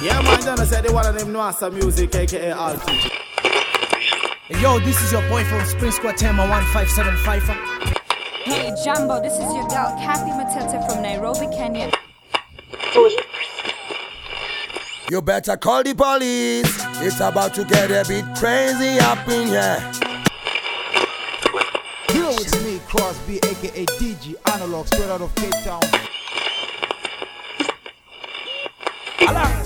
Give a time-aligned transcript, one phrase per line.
[0.00, 3.10] Yeah, man, Donna said they one of them know some music, aka Altitude.
[4.60, 7.42] Yo, this is your boy from Spring Squad Tema 1575.
[8.44, 11.90] Hey Jumbo, this is your girl Kathy Matete from Nairobi, Kenya.
[15.10, 16.80] You better call the police.
[17.02, 19.92] It's about to get a bit crazy up in here.
[22.14, 25.82] Yo, it's me, Crosby, aka DG Analog, straight out of Cape Town.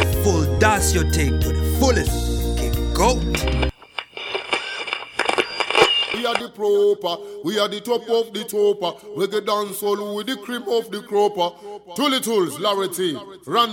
[0.00, 2.10] Full dance your take to the fullest.
[2.52, 3.16] Okay, go.
[6.14, 9.06] We are the proper, we are the top of the topper.
[9.16, 11.50] We get dance all with the cream of the cropper.
[11.94, 13.14] Two Tools, Larity,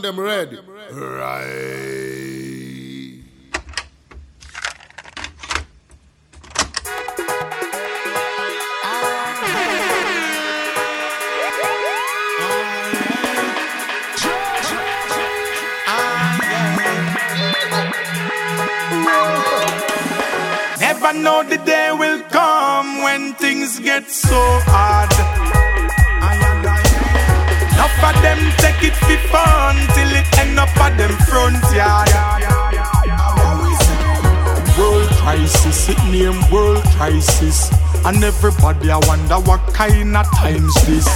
[0.02, 0.60] them red.
[0.92, 2.09] Right.
[21.10, 24.38] Never know the day will come when things get so
[24.70, 25.10] hard.
[27.74, 32.10] Enough of them take it for fun till it end up at them front yard.
[34.78, 37.72] World crisis, it name world crisis.
[38.06, 41.08] And everybody I wonder what kind of times this.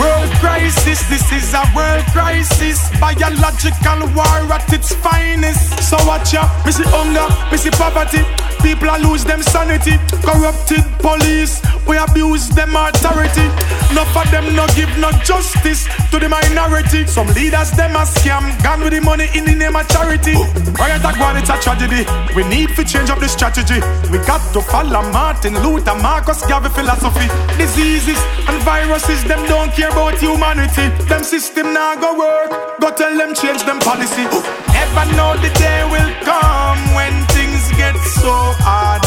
[0.00, 2.78] World crisis, this is a world crisis.
[3.00, 5.88] Biological war at its finest.
[5.88, 8.22] So watch ya, me see hunger, me poverty.
[8.60, 9.96] People a lose them sanity.
[10.26, 13.46] Corrupted police, we abuse them authority.
[13.90, 17.06] Enough of them no give no justice to the minority.
[17.06, 20.34] Some leaders them a scam, gone with the money in the name of charity.
[20.74, 22.04] Riot act one, it's a tragedy.
[22.34, 23.80] We need to change up the strategy.
[24.10, 27.28] We got to follow Martin Luther, Marcus Garvey philosophy.
[27.58, 28.16] Diseases
[28.48, 30.88] and viruses, them don't care about humanity.
[31.04, 34.24] Them system now go work, go tell them change them policy.
[34.24, 38.32] Never know the day will come when things get so
[38.64, 39.04] hard.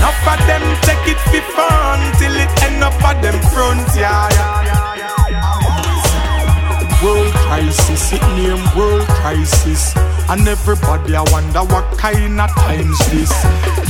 [0.00, 4.32] Enough of them take it for fun till it end up at them front yard.
[4.32, 4.57] World
[7.58, 9.92] crisis, it name world crisis.
[10.28, 13.32] And everybody I wonder what kind of times this.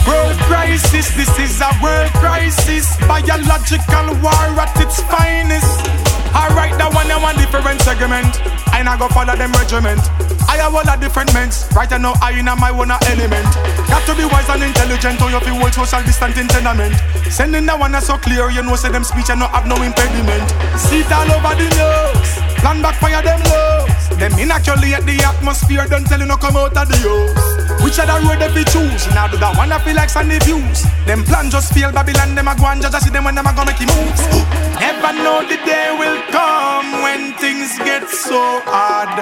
[0.08, 2.96] World crisis, this is a world crisis.
[3.06, 8.40] Biological war at its finest Alright, that one I one different segment.
[8.72, 10.00] I not go follow them regiment.
[10.48, 13.48] I have all a different ments Right now I in my own element.
[13.86, 16.96] Got to be wise and intelligent Or you feel hold social distant in tenement.
[17.28, 20.48] Sending that one so clear You know say them speech and no have no impediment.
[20.80, 22.30] See it all over the news
[22.64, 23.77] Plan backfire them lows
[24.16, 27.82] Them inoculate the atmosphere Don't tell you no come out of the house.
[27.84, 30.82] Which other road they fi choose Now do that one I feel like Sunday views.
[31.04, 33.46] Them plan just fail Babylon Them a go and judge I see them when them
[33.46, 34.22] a go make moves.
[34.80, 39.12] Never know the day will come When things get so hard.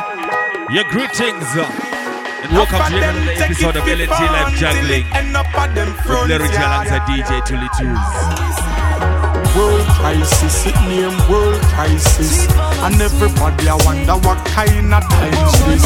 [0.70, 1.46] Your greetings.
[2.42, 5.06] And welcome to another episode of LNT Live Juggling.
[5.14, 9.15] End up at them front with Lyric alongside DJ Tully Tools.
[9.56, 12.46] World crisis, it name world crisis
[12.84, 15.84] And everybody I wonder what kind of times this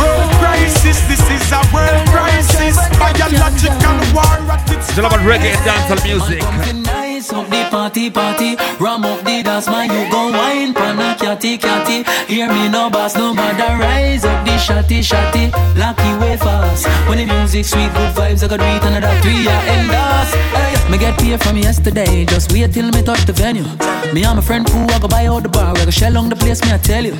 [0.00, 5.52] World crisis, this is a world crisis Biological war at its It's all about reggae
[5.52, 6.42] and dancehall music.
[6.84, 11.58] Nice up the party party, ram up the dance man, you go wine pana catty
[11.58, 12.04] catty.
[12.32, 15.50] Hear me no boss, no bother rise up the shotty shotty.
[15.76, 16.86] Lucky way fast.
[17.08, 20.34] When the music sweet, good vibes, I could read another three year end us.
[20.52, 23.64] Hey, me get paid from yesterday, just wait till me touch the venue.
[24.12, 26.28] Me and my friend who I go buy out the bar, we go shell on
[26.28, 27.14] the place, me I tell you.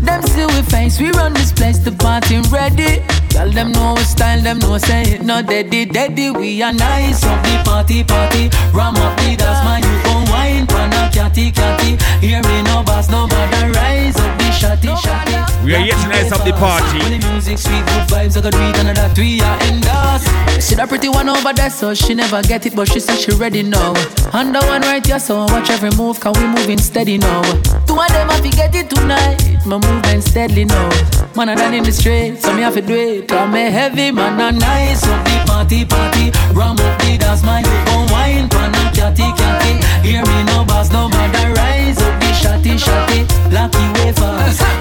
[0.00, 3.02] them see we face, we run this place, the party ready.
[3.28, 6.30] Tell them know we style, them know say it no deady, deady.
[6.30, 10.66] We are nice up the party party, ram up the dance man, you gon' wine,
[10.66, 11.96] pana catty catty.
[12.24, 15.64] Hear me no boss, no bother rise up the shotty shotty.
[15.64, 16.98] We are yet to nice up the party.
[16.98, 20.24] When the music sweet, good vibes, I could read another three year end us.
[20.64, 23.32] See that pretty one over there, so she never get it, but she said she
[23.32, 23.94] ready now.
[24.32, 27.42] Under one right here, so watch every move, can we moving steady now?
[27.86, 29.42] Two of them, I forget it tonight.
[29.66, 30.88] My movement steadily now.
[31.34, 33.28] Man, I done in the street, so me have to do it.
[33.28, 36.30] Cause me heavy, man, I nice up the party, party.
[36.54, 39.74] Ram up the dance, man, you gon' wine, pana, catty, catty.
[40.06, 43.26] Hear me, no boss, no rise up shotty, shotty.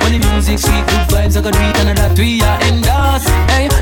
[0.02, 2.56] When the music that we are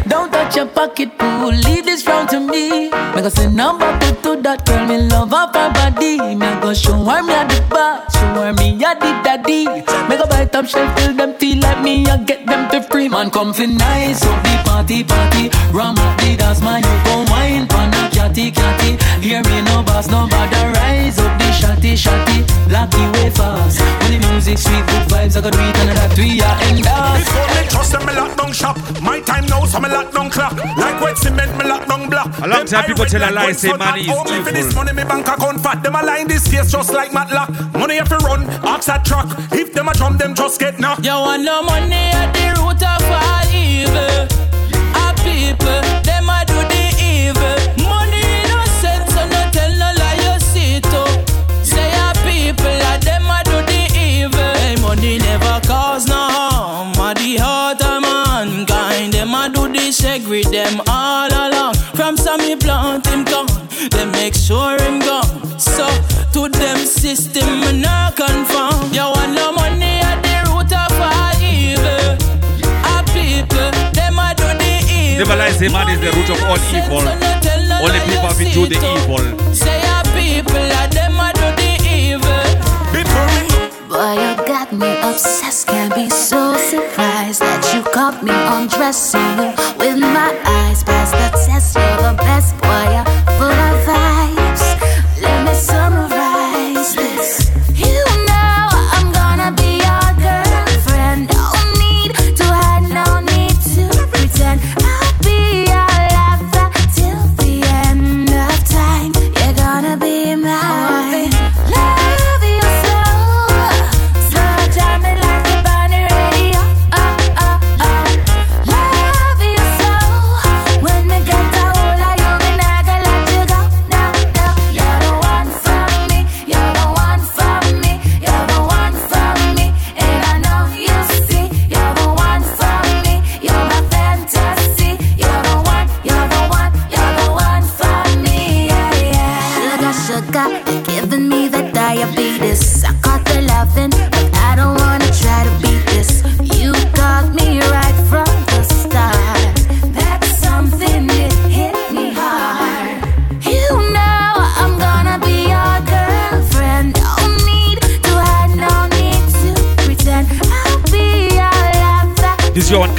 [0.07, 1.49] don't touch your pocket, pool.
[1.49, 2.91] Leave this round to me.
[2.91, 4.85] Us a number put to that girl.
[4.85, 6.17] Me love off her body.
[6.35, 8.03] Me go show her me at the bar.
[8.11, 9.65] Show her me a the daddy.
[10.09, 12.05] Make a bite top shelf till them feel like me.
[12.07, 13.09] I get them to free.
[13.09, 15.49] Man, come fi nice up the party, party.
[15.71, 16.83] Ram up the dance, man.
[16.83, 18.97] You go wine, pan a catty, catty.
[19.21, 20.71] Hear me no boss, no bother.
[20.79, 22.71] Rise up the shotty, shotty.
[22.71, 23.79] Lucky way fast.
[23.79, 27.23] When the music sweet, good vibes, I got do it and that we are endorse.
[27.23, 28.75] Before me trust them, me lock down shop.
[29.01, 30.53] My time now, so me lock down clock.
[30.77, 32.27] Like wet cement, me lock down block.
[32.43, 34.83] A long time people tell a lie, say money is Only for this evil.
[34.83, 35.83] money, me bank account fat.
[35.83, 37.49] Them a line this case just like Matlock.
[37.73, 39.27] Money if you run, ox a truck.
[39.51, 41.05] If them a drum, them just get knocked.
[41.05, 44.27] You want no money at the root of all evil.
[44.99, 47.62] Our people, them a do the evil.
[60.19, 61.73] Do the segregate them all along.
[61.95, 63.47] From Sammy plant him gone,
[63.91, 65.59] they make sure him gone.
[65.59, 65.87] So
[66.33, 68.93] to them system, me not conform.
[68.93, 72.17] You want no money at the root of all evil.
[72.91, 75.19] Our people, them a do the evil.
[75.19, 77.07] Never lie, say man is the root of all evil.
[77.83, 79.53] Only people have been do the evil.
[79.53, 82.53] Say our people, a them a do the evil.
[83.89, 85.67] Boy, you got me obsessed.
[85.67, 91.45] Can't be so surprised that you caught me undressing you with my eyes past the
[91.45, 91.75] test.
[91.75, 92.62] You're the best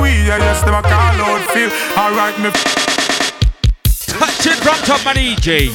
[0.00, 1.68] we, yeah yes them a call out fi.
[1.96, 2.50] Alright me.
[4.08, 5.70] Touch it from top man EJ.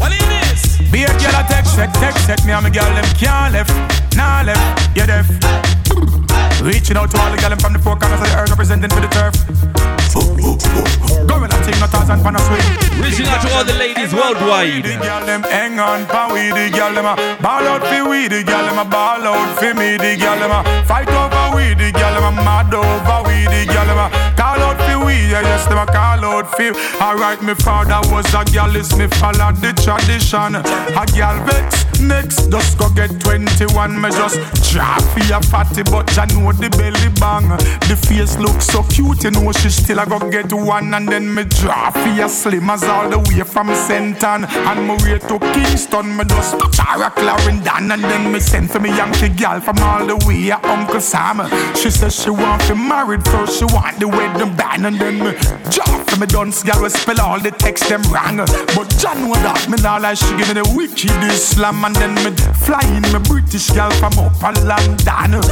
[0.00, 0.78] What is this?
[0.90, 3.74] Be a girl a text set, text set me and me girl them can't left,
[4.16, 5.26] nah left, you deaf.
[6.62, 9.00] Reaching out to all the girl from the four corners of the earth representing for
[9.00, 9.34] the turf.
[10.14, 11.03] Going a
[11.64, 12.64] thing, no thousand pan a swing.
[13.00, 14.84] Reaching out to all the ladies worldwide.
[14.84, 18.28] The girl them hang on pa we, the girl them a ball out fi we,
[18.28, 21.74] the girl them a ball out fi me, the girl them a fight over we,
[21.74, 25.14] the girl them a mad over we, the girl them a call out fi we,
[25.32, 26.68] yeah yes them a call out fi.
[27.00, 30.56] Alright, me father was a girl, is me follow the tradition.
[31.00, 34.00] A girl vex next, just go get 21.
[34.00, 34.36] Me just
[34.70, 37.48] drop fi a fatty, but I know the belly bang.
[37.88, 41.32] The face look so cute, you know she still a go get one, and then
[41.34, 44.44] me drop fi a slim as all the way from Senton.
[44.68, 48.90] And me way to Kingston, me just a Clarendon, and then me send for me
[48.90, 51.40] Yankee girl from all the way Uncle Sam.
[51.74, 55.18] She says she want to married first, she want the wedding band, and then
[55.70, 58.38] drop for me dunce girl we spell all the text them wrong.
[58.74, 62.14] But John know that me now like she give me the wicked Islam, and then
[62.22, 62.30] me
[62.64, 65.42] fly in me British girl from up a London.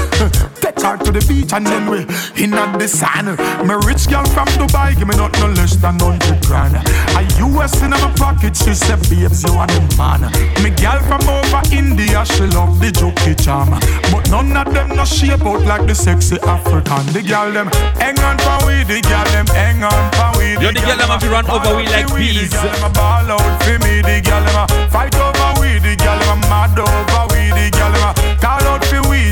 [0.61, 2.07] Take her to the beach, and then we
[2.43, 3.27] in at the sun.
[3.67, 6.77] Me rich girl from Dubai, give me not no less than hundred grand.
[7.19, 10.23] A US in my pocket, she said, babes, you are the man.
[10.63, 13.71] Me girl from over India, she love the jokey charm.
[14.11, 17.07] But none of them no shape out like the sexy African.
[17.13, 20.57] The girl them hang on for we, the girl them hang on for we.
[20.57, 22.51] Yo, the girl them have to run over we like peas.
[22.51, 26.19] The girl them ball out for me, the girl them fight over we, the girl
[26.19, 28.65] them mad over we, the girl them call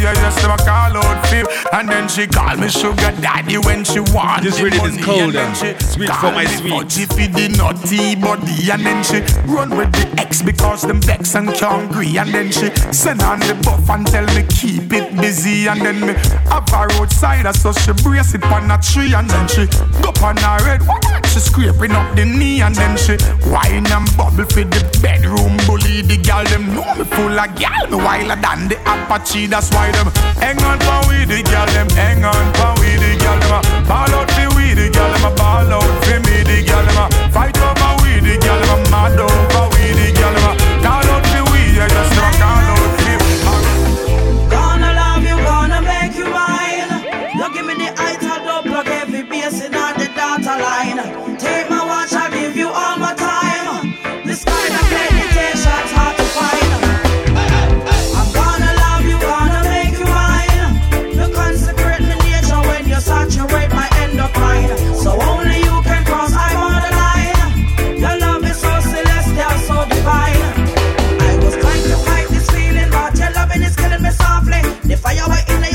[0.05, 1.77] out for we, yeah yes them a call out for.
[1.77, 5.23] And then she call me sugar daddy when she want This the rhythm is colder.
[5.23, 6.73] And then um, she Sweet call for my sweet.
[6.73, 8.71] fudgy for the naughty body.
[8.71, 12.19] And then she run with the ex because them vex and can't agree.
[12.19, 15.69] And then she send on the buff and tell me keep it busy.
[15.69, 16.15] And then me
[16.51, 19.15] have her outside so she brace it on a tree.
[19.15, 19.67] And then she
[20.03, 20.83] go on her head.
[21.27, 23.17] She scraping up the knee and then she
[23.49, 26.03] whine and bubble for the bedroom bully.
[26.03, 27.85] The girl them know me full of gal.
[27.91, 29.47] Me wilder than the Apache.
[29.47, 30.11] That's why them
[30.43, 34.11] hang on for we the girl them hang on for we the girl them ball
[34.19, 37.93] out for we the girl them ball out for me the girl them fight over
[38.03, 39.60] we the girl them mad over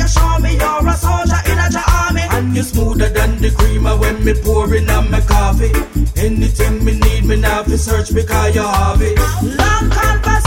[0.05, 2.21] you show me you're a soldier in a army.
[2.31, 5.73] And you smoother than the creamer when me pouring on my coffee.
[6.15, 9.17] Anything me need, me now fi search because you have it.
[9.17, 10.44] Long conversations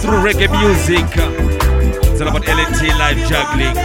[0.00, 1.06] through reggae music.
[2.12, 3.76] It's all about LNT live juggling.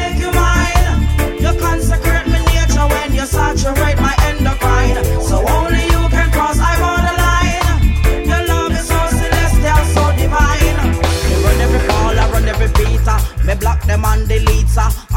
[1.43, 5.03] you consecrate my nature when you saturate my endocrine.
[5.21, 8.27] So only you can cross I borderline.
[8.27, 10.77] Your love is so celestial, so divine.
[11.27, 13.07] Me run every ball, I run every beat.
[13.45, 14.60] Me block them and delete.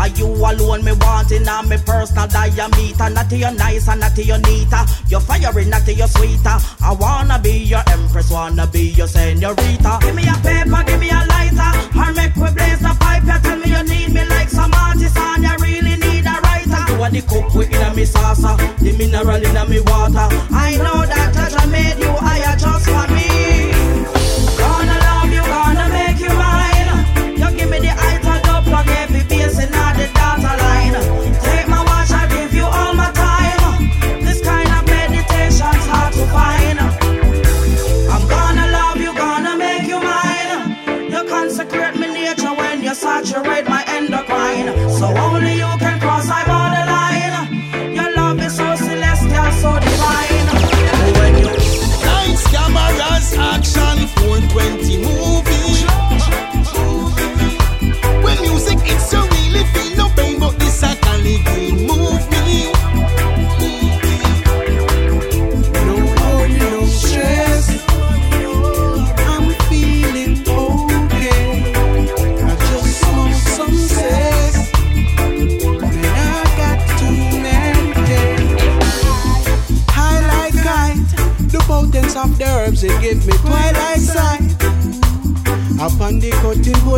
[0.04, 0.84] Are you alone?
[0.84, 3.08] Me wanting on me personal diameter.
[3.08, 4.84] Not to your nice and not to your neater.
[5.08, 6.58] You're firing, not to your sweeter.
[6.84, 9.98] I wanna be your empress, wanna be your senorita.
[10.02, 11.70] Give me a paper, give me a lighter.
[11.96, 13.24] Or make we blaze the pipe.
[13.24, 16.92] You tell me you need me like some artist and you really need a writer.
[16.92, 20.28] You are the cook we in a me salsa, the mineral in a me water.
[20.52, 23.23] I know that Jaja made you, I just for me.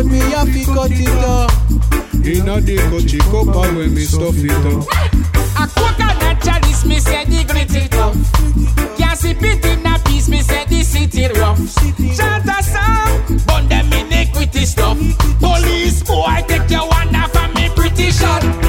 [0.07, 1.51] Me have to cut it up.
[2.25, 4.83] Inna the cutty copper when me stuff it up.
[5.59, 8.13] A coconut chalice, me say the grit it up.
[8.97, 11.59] Can't see it in a piece, me say the city rough.
[12.15, 14.97] Chant a song, burn them iniquity stuff.
[15.39, 18.66] Police boy, take your one off of me pretty shot.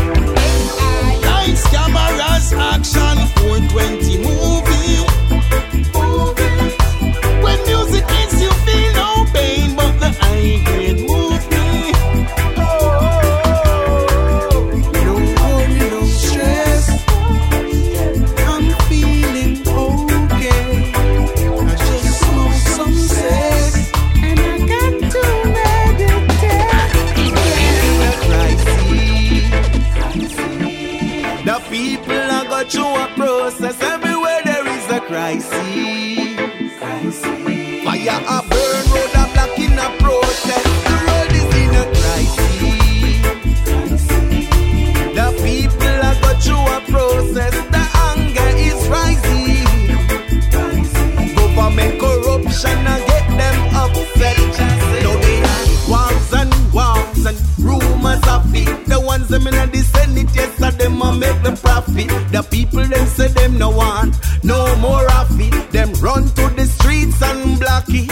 [62.70, 65.70] people them say them no want no more of it.
[65.70, 68.08] Them run to the streets and block it.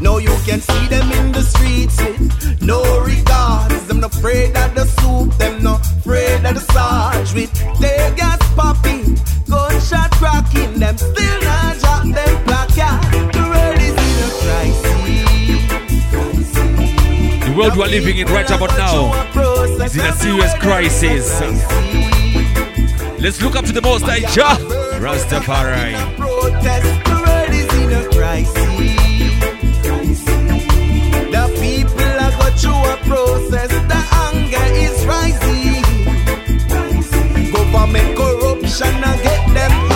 [0.00, 3.86] Now you can see them in the streets with no regards.
[3.86, 5.36] Them no afraid of the soup.
[5.38, 10.78] Them no afraid of the sarge with they gas popping, gunshot cracking.
[10.78, 13.32] Them still not drop them placard.
[13.32, 15.00] The world is in a crisis.
[17.46, 19.12] The world we are living in right about now
[19.84, 22.09] is in a serious crisis.
[23.20, 24.56] Let's look up to the Most High Jah.
[24.98, 25.92] Rastafari.
[31.30, 32.50] The people Gonna
[33.04, 33.68] a.
[33.88, 35.84] The anger is rising.
[37.52, 39.89] Government corruption get them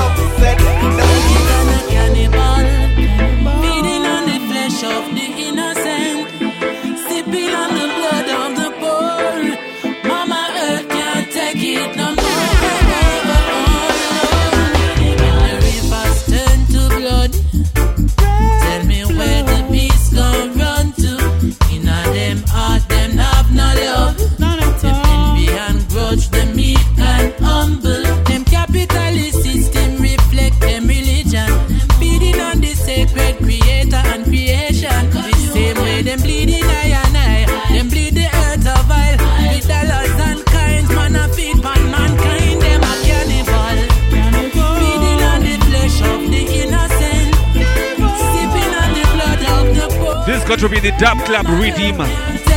[50.54, 52.53] God to be the Dub Club Redeemer.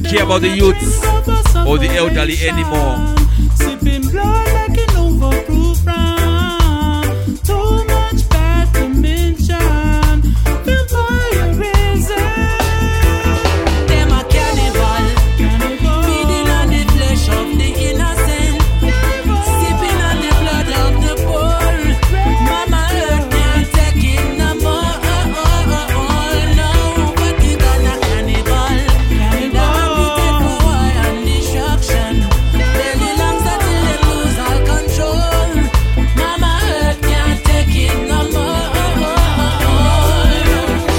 [0.00, 1.04] not care about the youths
[1.66, 3.23] or the elderly anymore.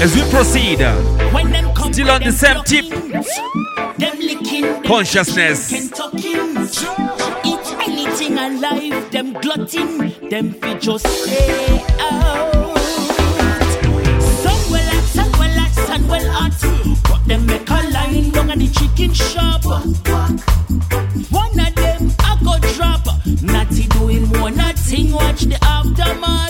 [0.06, 0.78] As we proceed,
[1.92, 2.86] still on the same tip.
[4.84, 5.72] Consciousness.
[7.44, 9.98] Eat anything alive, them glutting,
[10.30, 12.78] them be just stay out.
[14.44, 16.62] Some well act, some well act, some well act.
[17.10, 19.64] But them make a line down at the chicken shop.
[21.32, 23.04] One of them I go drop.
[23.42, 25.10] Natty doing one nothing.
[25.10, 26.45] watch the aftermath.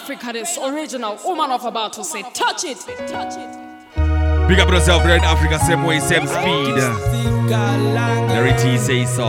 [0.00, 4.48] Africa, this original woman of about to say, touch it, touch it.
[4.48, 6.76] Big up yourself, Red Africa, same way, same speed.
[8.30, 9.26] Larry T say so.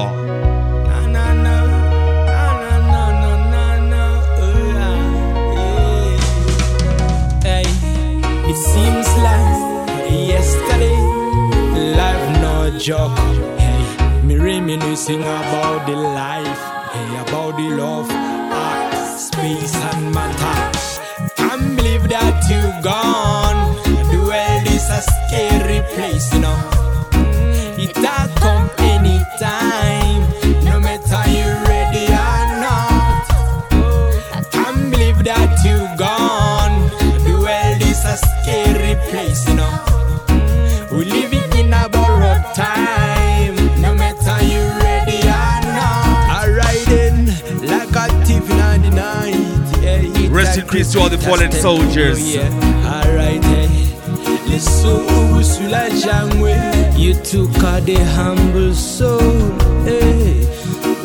[8.51, 11.01] It seems like yesterday,
[11.97, 13.17] life no joke.
[13.57, 16.61] Hey, me reminiscing about the life,
[16.93, 19.78] hey, about the love, art, space
[25.79, 26.57] scary place, you know.
[27.77, 30.21] It all come anytime,
[30.63, 33.25] no matter you ready or not.
[34.33, 36.89] I can't believe that you gone.
[37.23, 39.85] The world is a scary place, you know.
[40.91, 46.43] We living in a borrowed time, no matter you ready or not.
[46.43, 47.25] Alright then,
[47.61, 49.81] like a thief in the night.
[49.81, 52.19] Yeah, Rest in peace to all the fallen soldiers.
[52.19, 52.78] Oh, yeah.
[54.59, 55.39] Alright, hey.
[55.39, 59.19] Les sauts sur la jungle, you took out the humble soul.
[59.85, 60.45] Hey.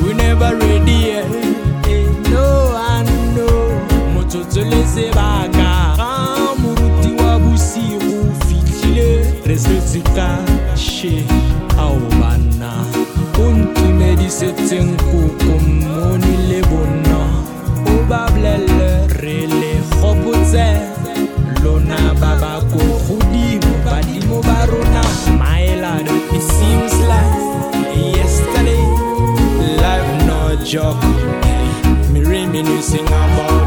[0.02, 1.24] We never ready, yeah.
[1.24, 1.54] Eh.
[1.86, 2.06] Hey.
[2.30, 3.80] No, I know.
[4.14, 5.94] Mototo lese baga.
[6.58, 9.08] Muruti wa busiru fitile.
[9.46, 11.24] Reste caché.
[11.78, 12.72] Aubana.
[13.38, 17.18] Untu medise tenku kumoni bona.
[17.86, 18.83] Obablele
[30.74, 31.00] joke
[32.10, 33.63] me reminiscing about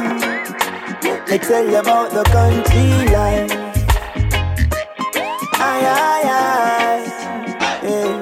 [0.00, 3.50] Let me tell you about the country life.
[5.54, 7.04] Aye, aye, aye.
[7.82, 8.12] Yeah.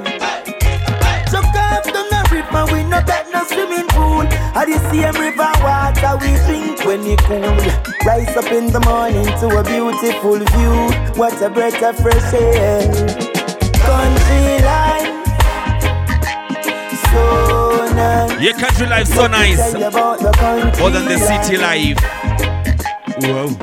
[1.31, 4.23] So come down the river, we no got no swimming pool.
[4.55, 7.59] At the same river water we drink when it cool.
[8.07, 10.77] Rise up in the morning to a beautiful view.
[11.21, 12.83] What a breath of fresh air.
[13.83, 14.67] Country life.
[18.18, 18.52] Nice.
[18.61, 19.72] Country life so nice.
[20.81, 21.98] More than the city life.
[23.22, 23.54] Whoa.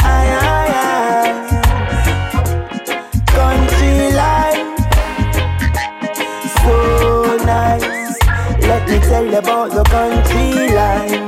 [3.35, 4.77] Country life,
[6.63, 8.17] so nice.
[8.61, 11.21] Let me tell you about the country life.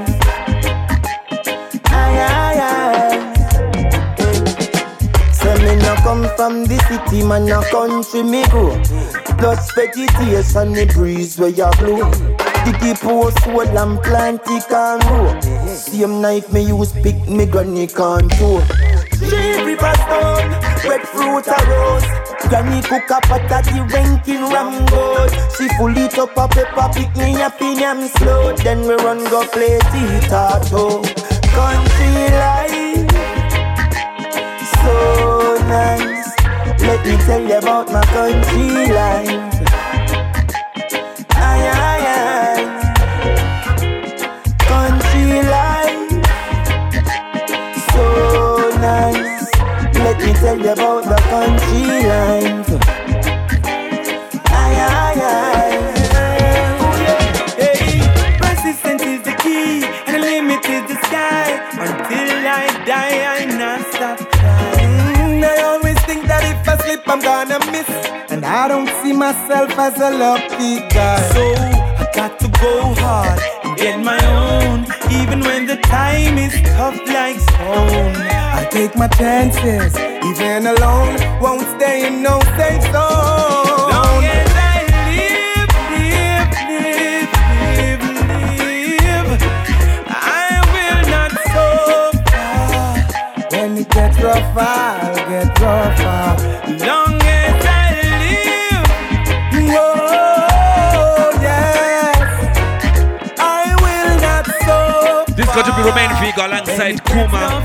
[6.03, 8.81] Come from the city, man, no country me grow.
[9.37, 12.36] Plus vegetation, the breeze where you blow.
[12.67, 15.39] Dicky post soul and plant it can grow.
[15.67, 18.59] Same knife me use pick me granny contour.
[19.21, 20.51] River stone,
[20.83, 22.03] breadfruit a rose.
[22.49, 25.31] Granny cook a pot at the ranking ram goat.
[25.55, 28.53] She full it up a pepper, pick me up in am slow.
[28.57, 31.03] Then we run go play tea-tato.
[31.55, 33.07] Country life,
[34.83, 36.35] so nice.
[36.81, 39.46] Let me tell you about my country life.
[50.47, 52.69] Tell you about the country life.
[54.61, 55.77] Aye, aye, aye.
[57.59, 57.99] Hey,
[58.39, 61.47] persistence is the key, and the limit is the sky.
[61.83, 62.29] Until
[62.59, 65.43] I die, I not stop trying.
[65.43, 67.89] I always think that if I slip, I'm gonna miss,
[68.31, 71.21] and I don't see myself as a lucky guy.
[71.35, 71.43] So
[72.01, 76.97] I got to go hard and get my own, even when the time is tough
[77.17, 78.46] like stone.
[78.67, 79.95] I take my chances.
[79.95, 83.89] Even alone, won't stay in no safe zone.
[83.95, 87.31] Long as I live, live, live,
[87.63, 89.29] live, live,
[90.09, 92.51] I will not suffer.
[93.55, 96.35] When it gets rougher, I'll get rougher.
[96.85, 98.85] Long as I live,
[99.71, 102.19] oh yes,
[103.39, 105.31] I will not suffer.
[105.35, 107.63] This got to be Romain Virgo alongside Kuma.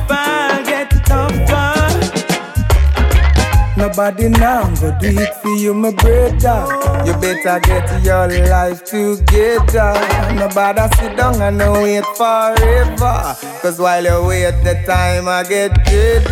[3.82, 7.04] Nobody now go do it for you, my brother.
[7.04, 9.92] You better get your life together.
[10.36, 13.36] Nobody sit down and wait forever.
[13.60, 16.28] Cause while you wait, the time I get better.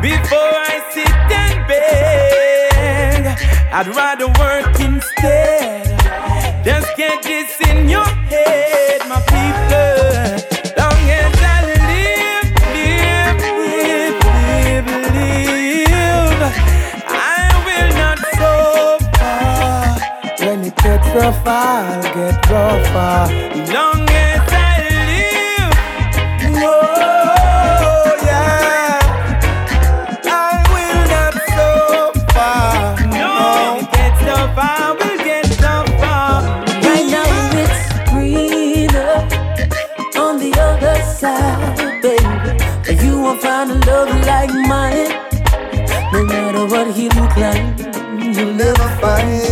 [0.00, 1.08] Before I sit
[1.42, 3.26] and beg,
[3.72, 5.90] I'd rather work instead.
[6.64, 7.43] Just get this
[21.14, 23.18] When it gets rougher, I'll get rougher.
[23.72, 24.78] Long as I
[25.10, 25.74] live,
[26.56, 28.98] oh yeah,
[30.24, 30.28] I
[30.72, 32.54] will not suffer.
[33.10, 33.30] No,
[33.78, 36.22] it gets tougher, will get tougher.
[36.82, 37.78] Right now it's
[38.10, 39.14] greener
[40.20, 43.04] on the other side, baby.
[43.04, 45.12] You won't find a love like mine.
[46.12, 47.64] No matter what he look like,
[48.36, 49.43] you'll never find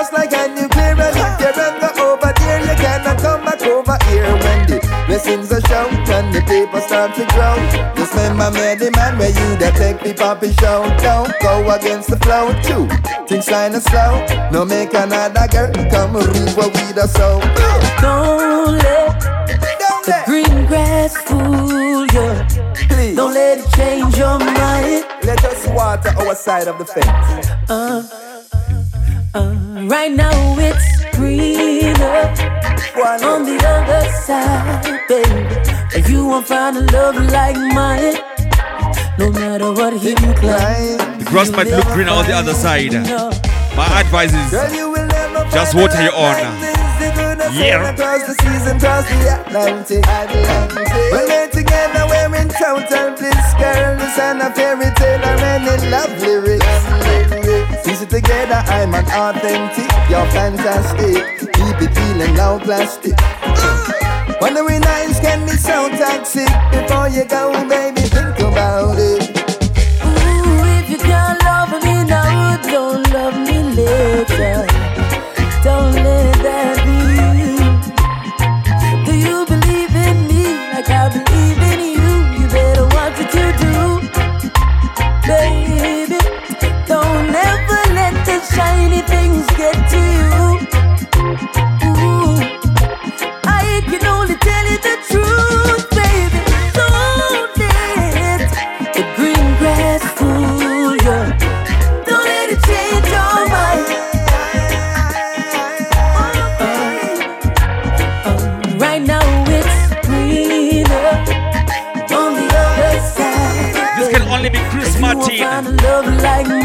[0.00, 0.96] man, I got bust like a nuclear.
[0.96, 4.32] And if you run go over there, you cannot come back over here.
[4.40, 7.56] When the blessings are shown and the paper start to grow.
[7.96, 10.84] Just remember me, the man where you that take the poppy show.
[10.98, 12.88] Don't go against the flow, too.
[13.26, 14.24] Things kinda slow.
[14.50, 17.40] No make another girl come what we the soul.
[18.00, 19.20] Don't let
[20.06, 23.14] the green grass fool you.
[23.14, 25.04] Don't let it change your mind.
[25.22, 27.48] Let us water our side of the fence.
[27.68, 28.29] Uh,
[29.34, 32.34] uh, right now it's greener
[33.24, 35.46] on the other side, baby.
[35.92, 38.14] But you won't find a love like mine.
[39.18, 41.18] No matter what he look like.
[41.18, 42.92] The grass might look greener on the other side.
[43.76, 44.50] My advice is
[45.52, 46.36] just water your own.
[47.52, 47.90] Yeah.
[47.90, 50.04] Across the seas and across the Atlantic.
[51.12, 53.54] We're made together, we're in total bliss.
[53.58, 57.39] Girl, this and a fairy tale or any love lyrics.
[58.10, 59.88] Together, I'm an authentic.
[60.10, 61.14] You're fantastic.
[61.54, 63.14] Keep it feeling now plastic.
[64.40, 66.48] Wondering nights can be so toxic.
[66.72, 68.39] Before you go, baby, think
[88.88, 90.59] the things get to you.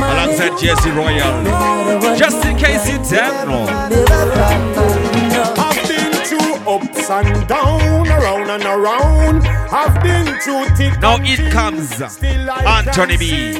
[0.05, 1.43] Alongside Jesse Royal.
[2.15, 3.65] Just in case you don't know.
[5.57, 9.45] I've been through ups and down, around and around.
[9.71, 10.99] I've been through thick.
[11.01, 12.01] Now it comes.
[12.01, 13.51] Anthony B.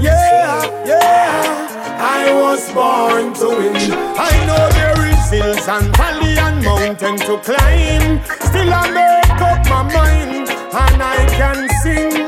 [0.00, 1.98] Yeah, yeah.
[2.00, 3.74] I was born to win.
[4.16, 8.20] I know there is hills and valley and mountain to climb.
[8.40, 12.27] Still I make up my mind and I can sing.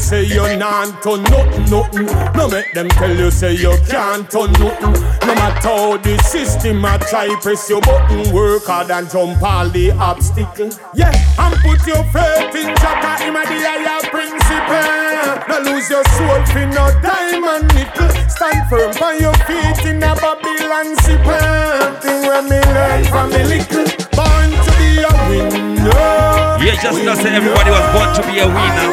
[0.00, 2.06] Say you're not to nothing, nothing.
[2.36, 4.92] No make them tell you say you can't to nothing.
[5.26, 9.68] No matter how the system a try press your button, work hard and jump all
[9.68, 10.80] the obstacles.
[10.94, 15.20] Yeah, and put your faith in Jacka, him a the higher principle.
[15.48, 18.10] No lose your soul for no diamond nickel.
[18.28, 22.00] Stand firm by your feet in a Babylon sipper.
[22.02, 26.49] Thing when me learn from me little, born to be a winner.
[26.60, 28.92] Yeah, just not say everybody was born to be a winner.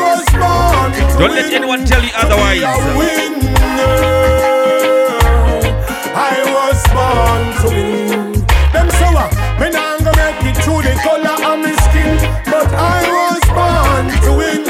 [1.20, 2.64] Don't let anyone tell you otherwise.
[6.16, 8.32] I was born to win.
[8.72, 9.36] Them so what?
[9.60, 12.16] Me nah go make it through the color of my skin,
[12.48, 14.64] but I was born to win,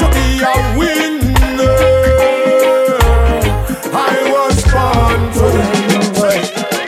[0.00, 1.76] to be a winner.
[3.92, 6.40] I was born to win.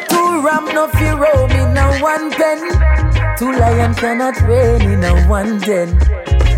[0.08, 3.13] Two ram no fear oh, roam in a one pen.
[3.44, 5.88] Two lion cannot reign in a one den.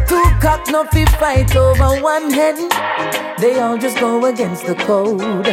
[0.06, 2.68] Two cock no fi fight over one hen.
[3.40, 5.48] They all just go against the code.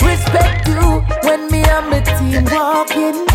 [0.00, 3.26] Respect you when me and my team walking.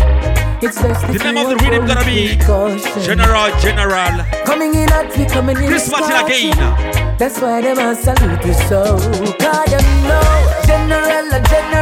[0.64, 3.02] It's best The name of the rhythm gonna be precaution.
[3.02, 4.24] General General.
[4.46, 7.18] Coming in at me, coming in Chris Martin again.
[7.18, 8.96] That's why them a salute you so.
[8.96, 11.81] Cause you know, General, General.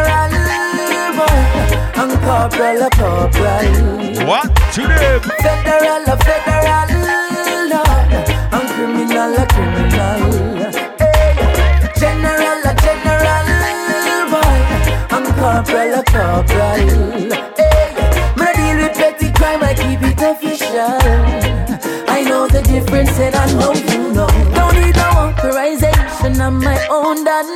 [2.00, 4.26] And Corporal, a Corporal.
[4.26, 5.20] What to them?
[5.44, 6.88] Federal, a Federal,
[7.68, 8.12] Lord.
[8.56, 10.22] And Criminal, a Criminal.
[10.96, 11.36] Hey,
[12.00, 13.48] General, a General,
[14.32, 14.60] boy.
[15.14, 16.88] And Corporal, a Corporal.
[17.60, 17.92] Hey,
[18.34, 20.96] I deal with petty crime, I keep it official.
[22.08, 24.26] I know the difference and I know you know.
[24.54, 27.54] Don't need no authorization, I'm my own done.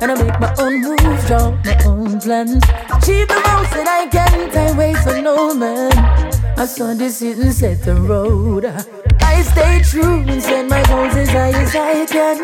[0.00, 2.64] And I make my own moves, draw my own plans.
[2.90, 5.92] Achieve the most that I can, I wait for no man.
[6.58, 8.64] I saw this it and set the road.
[9.20, 12.38] I stay true and set my goals as high as I can.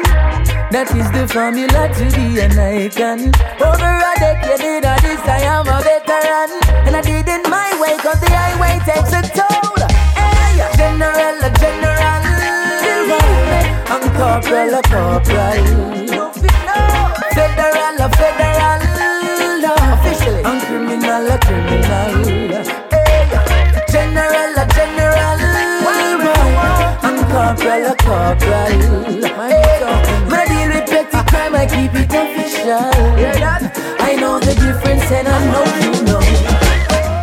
[0.70, 3.20] That is the formula to be an icon.
[3.58, 6.50] Over a decade of this, I am a veteran.
[6.86, 9.82] And I did it my way, cause the highway takes a toll.
[10.14, 12.22] Hey, general, a general.
[13.92, 15.66] I'm corporal, a corporal.
[17.34, 18.61] Federal, a federal.
[20.44, 22.24] I'm criminal, a criminal.
[22.90, 23.30] Hey,
[23.90, 25.40] general, a general.
[27.02, 28.80] I'm corporal, a corporal.
[29.48, 32.92] Hey, I deal with petty crime, I keep it official.
[34.00, 36.21] I know the difference and I know you know.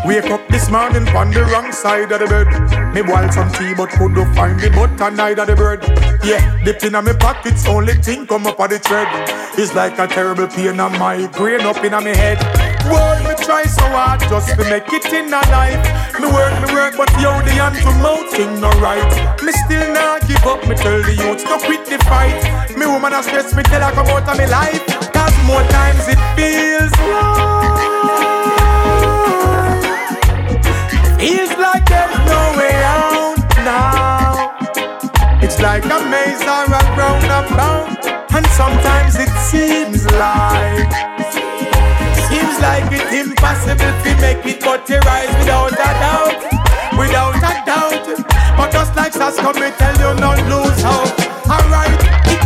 [0.10, 2.50] Wake up this morning on the wrong side of the bed.
[2.96, 5.86] Me boil some tea but couldn't find the butter neither the bread.
[6.26, 9.06] Yeah, dipped in my pockets, only thing come up on the thread.
[9.54, 12.42] It's like a terrible pain on my brain up in my head.
[12.90, 15.78] Boy, me try so hard just to make it in a life.
[16.18, 19.06] Me work, me work, but yo, the hand to mouth thing no right.
[19.46, 22.42] Me still not give up, me tell the youth to quit the fight.
[22.74, 24.82] Me woman a stress, me tell her come out of me life.
[25.14, 27.59] Cause more times it feels like
[31.74, 34.58] like there's no way out now.
[35.42, 38.06] It's like a maze or a roundabout,
[38.36, 40.90] and sometimes it seems like
[42.30, 46.42] seems like it's impossible to make it but to rise without a doubt,
[46.98, 48.06] without a doubt.
[48.58, 51.14] But just like SAS come me tell you not lose hope.
[51.54, 52.02] Alright,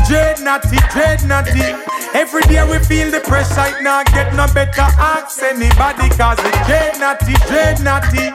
[0.08, 1.74] dread natty, dread natty.
[2.13, 4.86] Every day we feel the pressure, it not get no better.
[5.00, 8.30] Ask anybody, cause it dread natty, dread natty.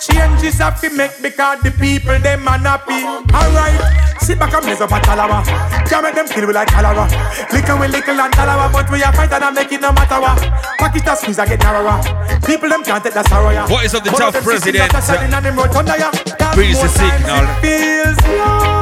[0.00, 3.00] Changes have to make because the people them are happy.
[3.32, 5.40] Alright, sit back and mess up a talawa.
[5.88, 7.08] Can't make them kill we like cholera.
[7.52, 10.38] Little we little and talawa, but we are fighting and make it no matter what.
[10.78, 12.02] Pocket a squeeze, I get narrower.
[12.44, 13.50] People them can't take the sorrow.
[13.50, 13.66] yeah.
[13.66, 14.92] Voice of the But tough president.
[14.92, 16.10] that are selling and them rotunda, yeah.
[16.10, 17.46] Cause Breeze the signal.
[17.64, 18.73] Feels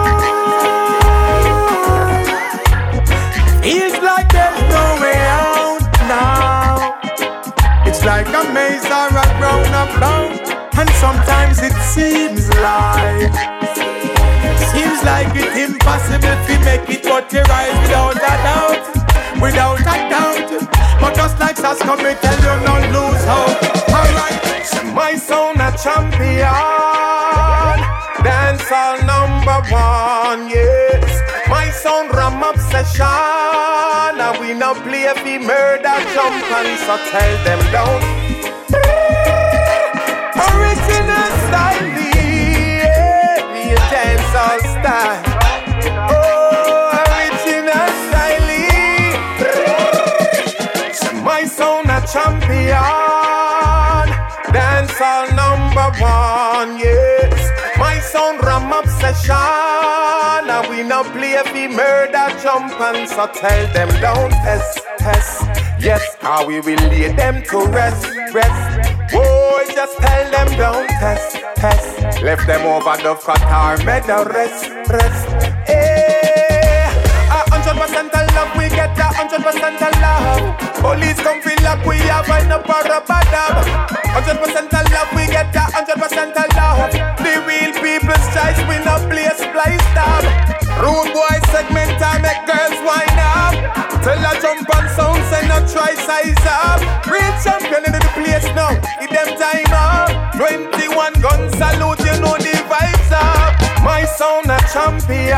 [3.63, 5.79] Feels like there's no way out
[6.11, 6.99] now.
[7.87, 10.43] It's like a maze or a roundabout,
[10.77, 13.31] and sometimes it seems like
[14.75, 18.85] seems like it's impossible to make it but to rise without a doubt,
[19.41, 20.51] without a doubt.
[21.01, 23.63] But just like SAS come me tell you not lose hope.
[23.95, 24.43] Alright,
[24.93, 26.51] my sound a champion,
[28.27, 30.62] dancehall number one, yes.
[32.85, 38.03] Sound and we no play fi murder jump and so tell them don't.
[40.51, 45.23] Original style, yeah, the dancehall style.
[46.11, 48.51] Oh, original style.
[51.23, 52.83] My sound a champion,
[54.53, 57.79] dancehall number one, yes.
[57.79, 59.72] My sound ram obsession, session.
[60.63, 65.43] And we no play fi murder jump and so tell them don't test, test.
[65.81, 69.13] Yes, how we will lay them to rest, rest.
[69.13, 72.23] Boy, just tell them don't test, test.
[72.23, 75.53] Left them over the Qatar, made the rest, rest.
[75.69, 76.02] Hundred
[77.93, 80.41] percent of love, we get a hundred percent of love.
[80.81, 83.29] Police come feel like we have an up or a bad
[84.17, 86.89] Hundred percent of love, we get a hundred percent of love.
[87.21, 90.25] The real people's choice, we no place splice stop.
[90.81, 93.61] Rude boy segment, I make girls wind up.
[94.01, 96.81] Tell her jump on sound, say no try size up.
[97.05, 100.09] Real champion in the place now, give them time up.
[100.41, 103.53] 21 gun salute, you know the vibes up.
[103.85, 105.37] My sound a champion,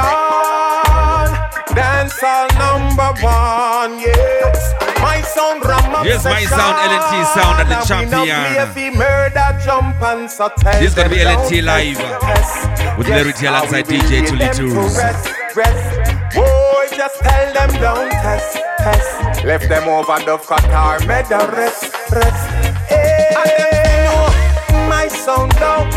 [1.75, 4.73] dance all number one, yes.
[5.01, 8.97] My sound ram up Yes, my sound, LNT sound at the champion.
[8.97, 12.99] murder jump and so tell This is gonna be LNT live test.
[12.99, 14.97] with Yes, Larry alongside how we DJ will Tully lay to Tools.
[14.99, 16.35] rest, rest.
[16.35, 19.45] Boy, just tell them don't test, test.
[19.45, 22.49] Left them over the Qatar, made the rest, rest.
[22.89, 23.29] Hey.
[23.37, 25.91] And them know my sound don't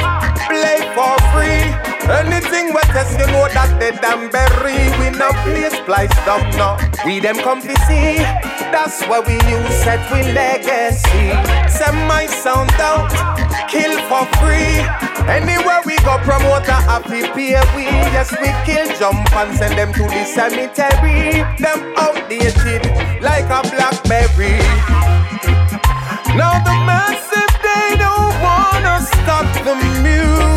[0.52, 1.97] play for free.
[2.08, 4.80] Anything we test, you know that they damn berry.
[4.96, 6.80] We no place splice up, no.
[7.04, 8.24] We them come to see.
[8.72, 11.36] That's why we use set we legacy.
[11.68, 13.12] Send my sound out,
[13.68, 14.88] kill for free.
[15.28, 17.84] Anywhere we go, promote a happy pay we.
[18.16, 21.44] Yes, we kill, jump and send them to the cemetery.
[21.60, 22.88] Them outdated
[23.20, 24.56] like a blackberry.
[26.40, 30.57] Now the massive they don't wanna stop the music.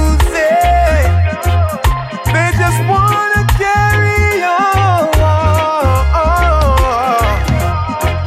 [2.70, 5.10] Just wanna carry on.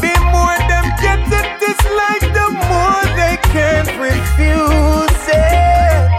[0.03, 6.11] The more them get it, it's like the more they can't refuse it.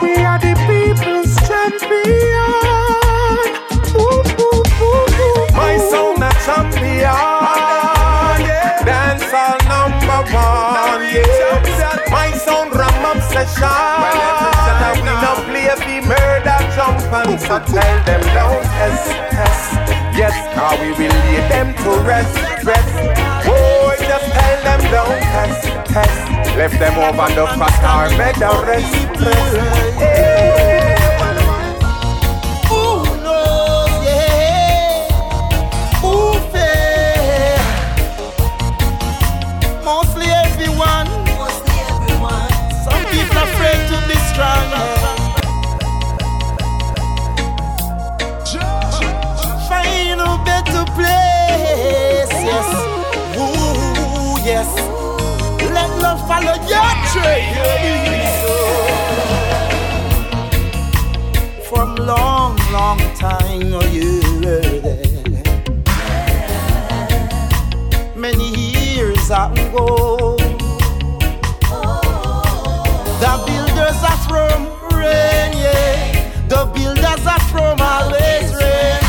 [0.00, 2.40] We are the people's champion.
[4.00, 5.44] Ooh, ooh, ooh.
[5.52, 7.20] My sound a champion.
[8.88, 11.02] Dance all number one.
[11.12, 12.10] Yeah.
[12.10, 14.03] My sound ram obsession.
[17.34, 19.74] And so tell them don't test, test.
[20.16, 22.94] Yes, how we will lay them to rest, rest.
[23.46, 26.56] Oh, just tell them don't test, test.
[26.56, 29.98] Left them over the Qatar, make the rest, rest.
[29.98, 30.73] Hey.
[61.68, 64.62] From long, long time, yeah.
[68.14, 70.36] Many years ago,
[73.20, 74.66] the builders are from
[74.98, 75.52] rain.
[76.48, 79.02] The builders are from always rain.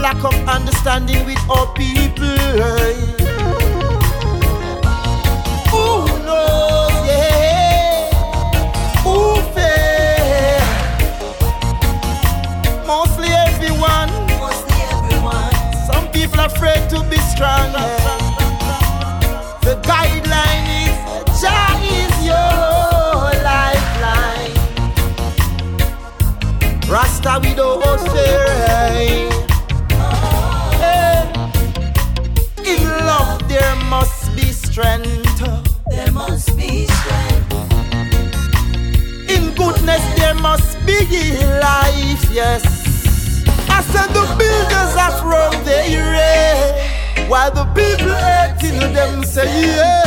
[0.00, 3.15] Lack of understanding with our people.
[16.46, 17.72] Afraid to be strong.
[19.66, 20.94] The guideline is
[21.40, 23.20] Jah is your
[23.50, 24.54] lifeline.
[26.88, 28.46] Rasta we don't fear.
[30.82, 31.26] Eh.
[32.72, 35.40] In love there must be strength.
[35.90, 37.52] There must be strength.
[39.34, 40.98] In goodness there must be
[41.66, 42.75] life, yes.
[43.86, 50.02] I said the builders are from the rain, while the people hating them say yeah.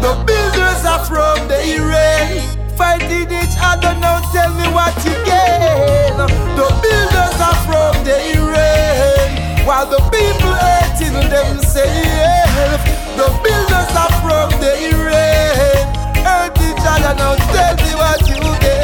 [0.00, 2.40] The builders are from the rain,
[2.74, 3.92] fighting each other.
[4.00, 6.16] Now tell me what you gain.
[6.56, 8.16] The builders are from the
[8.48, 11.92] rain, while the people hating them say.
[13.20, 14.72] The builders are from the
[15.04, 15.84] rain,
[16.24, 17.12] hurt each other.
[17.12, 18.81] Now tell me what you gain.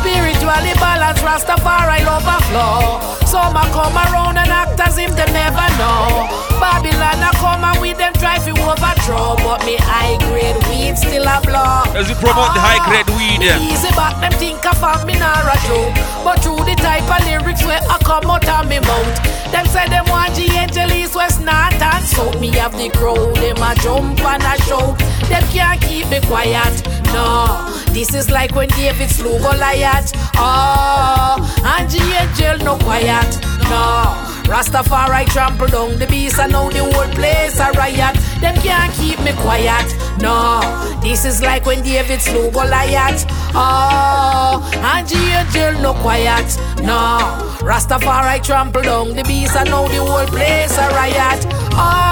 [0.00, 3.20] Spiritually balanced, Rastafari overflow.
[3.28, 6.24] Some a come around and act as if they never know.
[6.56, 9.36] Babylon a come and with them try to overthrow.
[9.44, 11.84] But me high grade weed still a blow.
[11.92, 13.44] As you promote the high ah, grade weed.
[13.60, 15.92] Easy back, them think about me not a joke.
[16.24, 19.16] But through the type of lyrics where I come out of me mouth.
[19.52, 23.60] Them say them want G Angelis West not and out, me have the crowd, them
[23.60, 24.98] a jump and a shout.
[25.28, 26.74] Them can't keep me quiet.
[27.12, 29.89] No, this is like when David slew Goliath.
[30.36, 33.40] Oh, and the angel no quiet.
[33.68, 34.30] No.
[34.50, 38.16] Rastafari trample down the beast and now the whole place a riot.
[38.40, 39.86] Them can't keep me quiet.
[40.18, 40.60] No,
[41.02, 43.26] this is like when David slew Goliath.
[43.54, 44.58] Oh,
[44.92, 46.48] and the angel no quiet.
[46.82, 47.20] No,
[47.62, 51.46] Rastafari trample down the beast and now the whole place a riot.
[51.78, 52.10] Oh,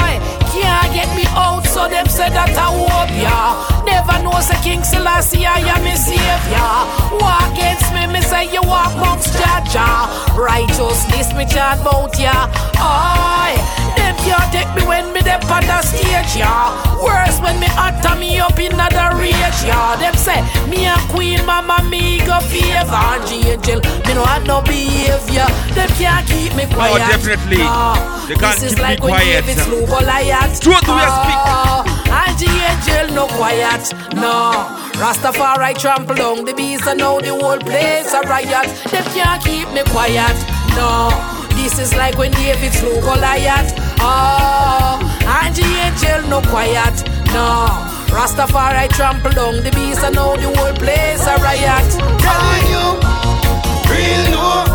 [0.52, 3.54] can't get me out, so them say that I hope ya.
[3.86, 6.74] Never know say King Selassie I am savior.
[7.22, 9.86] Walk against me, me say you walk amongst Jaja.
[10.34, 12.50] Righteousness me chant bout ya.
[12.82, 13.54] Oi,
[13.94, 16.74] them can't take me when me dep on the stage ya.
[16.98, 19.94] Worse when me utter me up in the rage ya.
[20.02, 23.06] Them say me a queen, mama me go favor.
[23.30, 25.46] Angel, me no have no behavior.
[25.78, 27.62] Them can't keep me Oh, definitely.
[27.62, 28.18] No.
[28.26, 29.46] They can't this is keep me like when quiet.
[29.46, 29.58] David
[30.60, 31.42] Truth we are speak.
[31.46, 31.67] Ah.
[32.10, 33.92] And the angel no quiet.
[34.14, 34.52] No.
[34.98, 38.68] Rastafari trample down the beast and now the whole place a riot.
[38.90, 40.36] They can't keep me quiet.
[40.76, 41.10] No.
[41.56, 43.74] This is like when David slew Goliath.
[44.00, 46.96] Oh, and the angel no quiet.
[47.34, 47.66] No.
[48.14, 51.90] Rastafari trample down the beast and now the whole place a riot.
[52.24, 52.86] Telling you,
[53.90, 54.67] real no,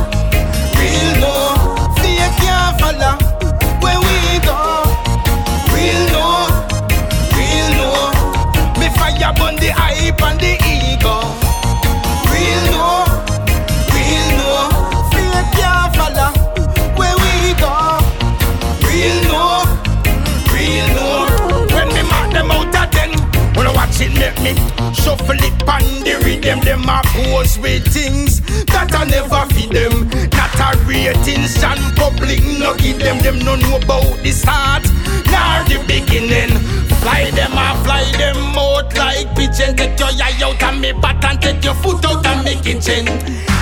[24.41, 26.59] make me shuffle it pan the rhythm.
[26.61, 30.09] Them a goes with things that I never feed them.
[30.31, 33.19] Not a ratings and public no give them.
[33.19, 34.83] Them no know about the start
[35.29, 36.55] nor the beginning.
[37.01, 39.75] Fly them a fly them out like pigeon.
[39.75, 43.05] Take your eye out and me bat and take your foot out and me kitchen.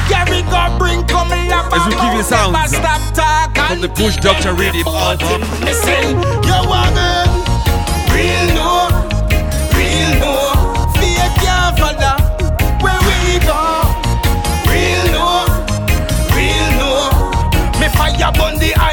[0.10, 3.64] Gary go bring come lap As we give you sounds Never stop talking.
[3.68, 5.42] from the Push Doctor Rhythm album.
[5.64, 7.28] Listen, you woman,
[8.12, 8.81] real no,
[18.22, 18.91] fire burn the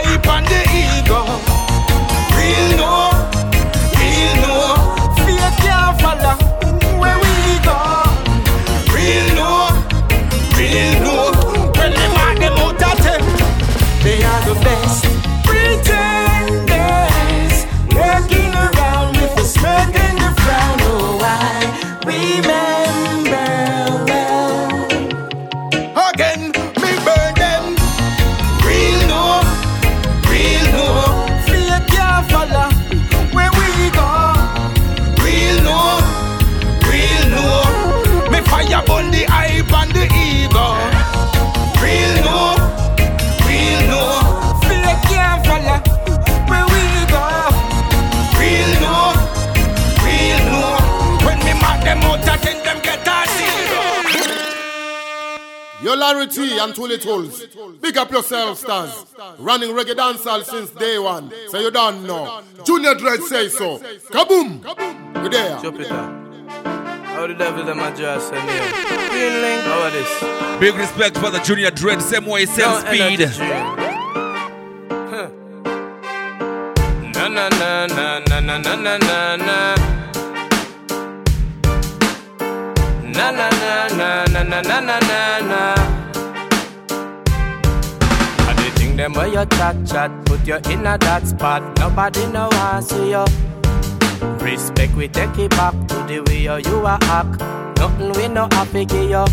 [56.99, 57.77] T and Tully Tools.
[57.81, 59.07] Big up yourself, stars.
[59.39, 61.33] Running reggae dancehall since day one.
[61.49, 62.43] So you don't know.
[62.65, 63.79] Junior Dread say so.
[64.11, 65.23] Kaboom!
[65.23, 65.59] We there.
[65.61, 65.89] Chop it.
[65.89, 68.53] How the devil them a just send me?
[69.09, 69.63] Green link.
[69.65, 70.61] How are this?
[70.61, 73.21] Big respect for the Junior Dread, same way, same No speed.
[73.21, 73.41] energy.
[75.11, 75.29] Huh.
[77.15, 79.75] Na na na na na na na na na na.
[83.03, 85.98] Na na na na na na na na
[88.99, 91.63] them where you chat chat, put you in a that spot.
[91.79, 93.25] Nobody know I see you.
[94.45, 97.39] Respect we take it back to the way you, you a act.
[97.79, 99.25] Nothing we no happy give you.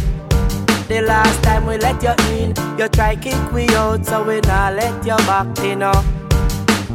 [0.87, 4.75] The last time we let you in, you try kick we out, so we not
[4.75, 5.79] let you back in.
[5.79, 5.91] No.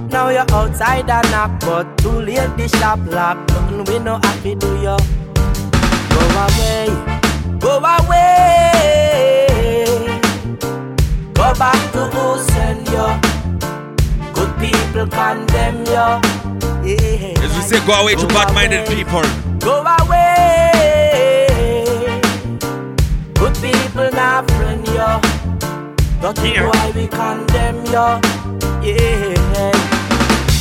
[0.08, 3.36] Now you're outside and knock, but too late the shop lock.
[3.48, 4.96] Nothing we no happy do you.
[6.14, 6.86] Go away,
[7.58, 9.49] go away.
[11.50, 13.06] Go back to who send you.
[14.32, 16.06] Good people condemn you.
[16.86, 17.42] Yeah.
[17.42, 19.24] As we say, go away to bad-minded people.
[19.58, 21.48] Go away.
[23.34, 25.20] Good people not friend you.
[26.22, 28.20] Dirty boy we condemn you.
[28.88, 29.99] Yeah.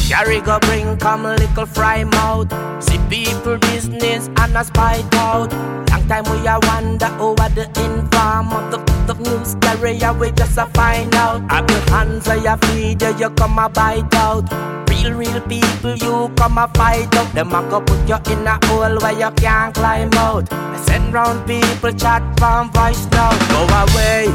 [0.10, 2.52] Carry go bring come little fry mouth.
[2.84, 5.54] See people business and a spite out.
[5.92, 8.72] Long time we a wonder over the informer.
[8.72, 11.50] The, the news carry away just to find out.
[11.52, 14.52] Have your hands where you feed you, you come a bite out.
[14.90, 17.32] Real, real people, you come a fight out.
[17.36, 20.52] Them a go put you in a hole where you can't climb out.
[20.52, 23.30] I send round people chat from voice now.
[23.54, 24.26] Go away,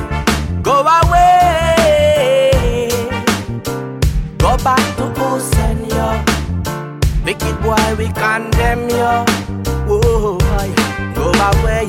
[0.63, 1.35] go away.
[4.45, 6.09] Go back to send you.
[7.25, 9.13] Wicked boy, we condemn you.
[9.89, 10.37] Whoa,
[11.15, 11.89] go away,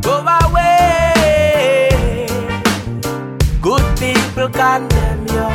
[0.00, 1.88] go away.
[3.60, 5.48] Good people condemn you.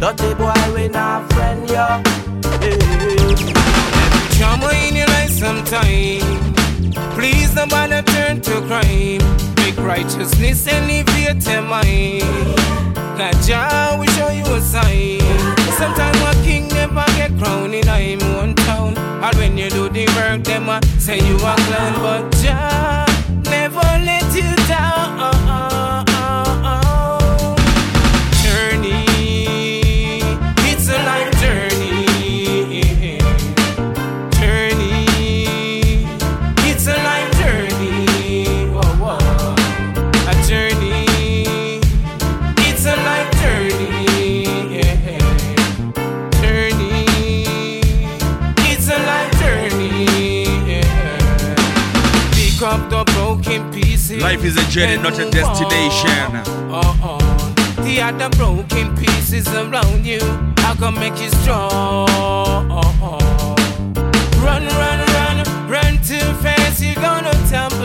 [0.00, 1.88] Dirty boy, we not friend you.
[2.58, 2.78] Hey.
[4.36, 6.52] Trauma in your life sometime.
[7.14, 9.22] Please nobody turn to crime.
[9.74, 12.22] Make righteousness elevate your mind.
[13.16, 15.20] God Jah will show you a sign.
[15.78, 18.98] Sometimes a king never get crowned in him one town.
[18.98, 21.94] And when you do the work, them a say you a clown.
[22.02, 23.06] But Jah
[23.44, 26.11] never let you down.
[53.22, 54.20] Broken pieces.
[54.20, 56.26] Life is a journey, not a destination.
[56.36, 56.84] on.
[56.84, 57.84] Uh-uh.
[57.84, 60.20] The other broken pieces around you,
[60.68, 62.68] I can make you strong.
[64.46, 65.36] Run, run, run,
[65.70, 67.81] run too fast, you're gonna tumble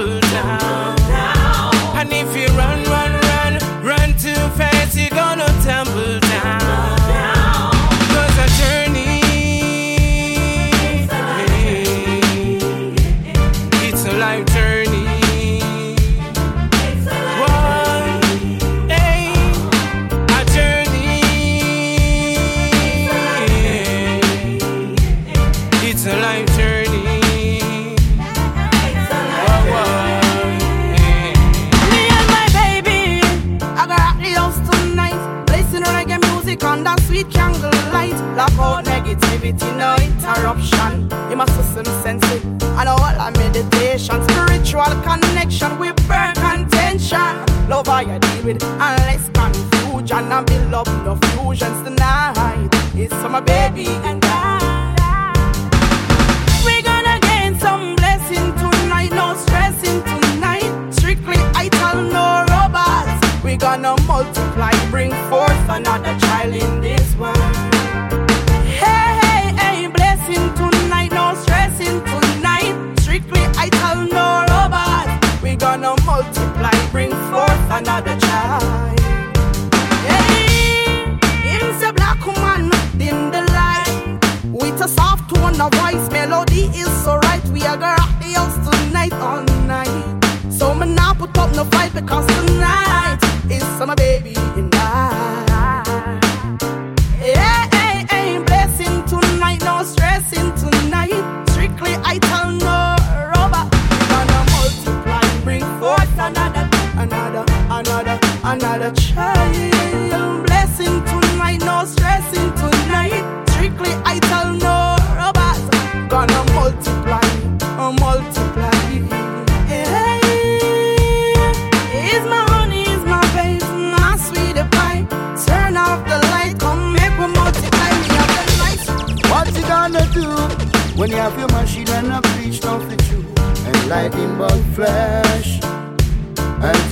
[39.52, 41.10] negativity, no interruption.
[41.30, 42.44] You must listen sensitive.
[42.78, 47.46] And all our meditation, spiritual connection with burn contention.
[47.68, 50.32] Love how you deal with, and less confusion.
[50.32, 52.70] And build up no fusions tonight.
[52.96, 54.17] It's for my baby and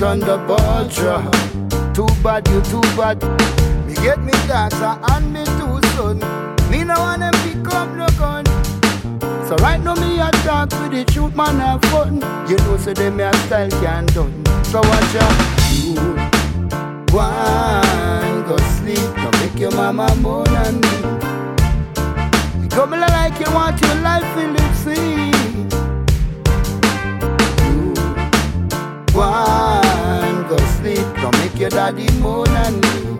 [0.06, 1.32] and thunderbolt drop?
[1.94, 3.22] Too bad, you too bad.
[3.86, 6.18] Me get me daughter and me two son.
[6.70, 8.44] Me no wanna pick up no gun.
[9.46, 12.16] So right now me a talk with the truth man have fun.
[12.48, 14.44] You know so them a style can't done.
[14.64, 15.36] So watch out.
[15.72, 15.94] You
[17.12, 20.96] one go sleep, don't make your mama moan and me.
[22.62, 25.34] You come like you want your life to live sweet.
[27.64, 29.65] You one
[31.30, 33.18] don't make your daddy moan and me.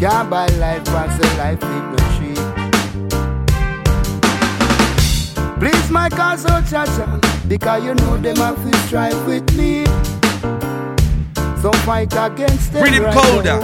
[0.00, 2.38] Can't buy life, pass the life with no cheap.
[5.60, 9.86] Please my cause so cha-cha Because you know them have to strive with me
[11.62, 13.58] So fight against them right colder.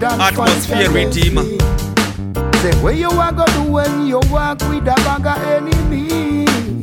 [0.00, 1.42] Than Atmosphere fight against redeemer.
[1.44, 1.58] me.
[2.62, 6.79] Say what you are gonna do when you walk with a bag of enemy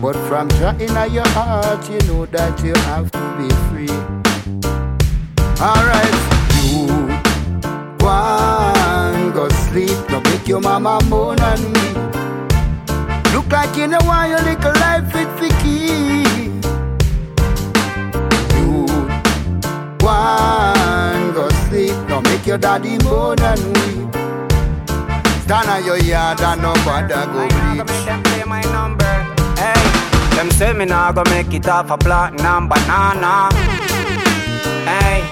[0.00, 3.90] But from Jah in your heart, you know that you have to be free.
[5.60, 6.14] Alright,
[6.62, 6.86] you
[7.98, 11.96] one go sleep, no make your mama moan and weep.
[13.34, 16.64] Look like you know why your little life fit for keep.
[18.54, 18.86] You
[19.98, 24.14] one go sleep, no make your daddy moan and weep.
[25.42, 27.84] Stand on your yard and nobody go
[28.22, 29.07] play my number.
[30.38, 33.50] Them say me nah go make it off a platinum banana.
[34.86, 35.26] Hey.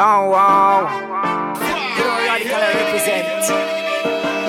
[0.00, 0.90] Oh wow.
[1.94, 3.46] You know radical I represent.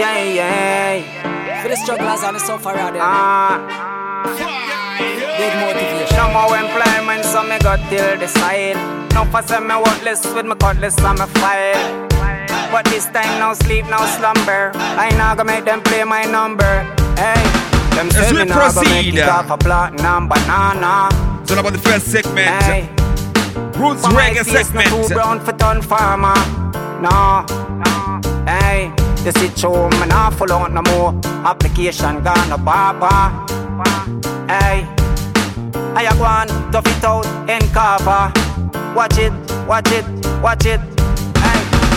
[0.02, 1.62] Yeah yeah.
[1.62, 2.98] For the strugglers and the sufferer them.
[3.00, 3.62] Ah.
[5.38, 6.18] Big motivation.
[6.18, 8.76] No more employment, so me got till the side.
[9.14, 12.08] No for say me worthless with my cutlass on my file.
[12.72, 14.72] But this time no sleep, no slumber.
[14.74, 16.99] I nah go make them play my number.
[17.20, 17.44] Hey,
[17.96, 19.16] them As we me nah go make proceed.
[19.16, 21.10] it off a platinum banana.
[21.52, 22.48] All about the first segment.
[22.64, 22.88] Hey.
[23.78, 25.08] Roots my reggae face no segment.
[25.10, 26.40] too brown for ton farmer.
[27.04, 27.44] No.
[28.48, 28.92] Hey,
[29.26, 31.12] the situation me nah full out no more.
[31.46, 33.14] Application gone no papa.
[34.48, 34.88] Hey,
[35.96, 38.32] I go on tough it out in cover.
[38.96, 39.34] Watch it,
[39.68, 40.06] watch it,
[40.42, 40.99] watch it.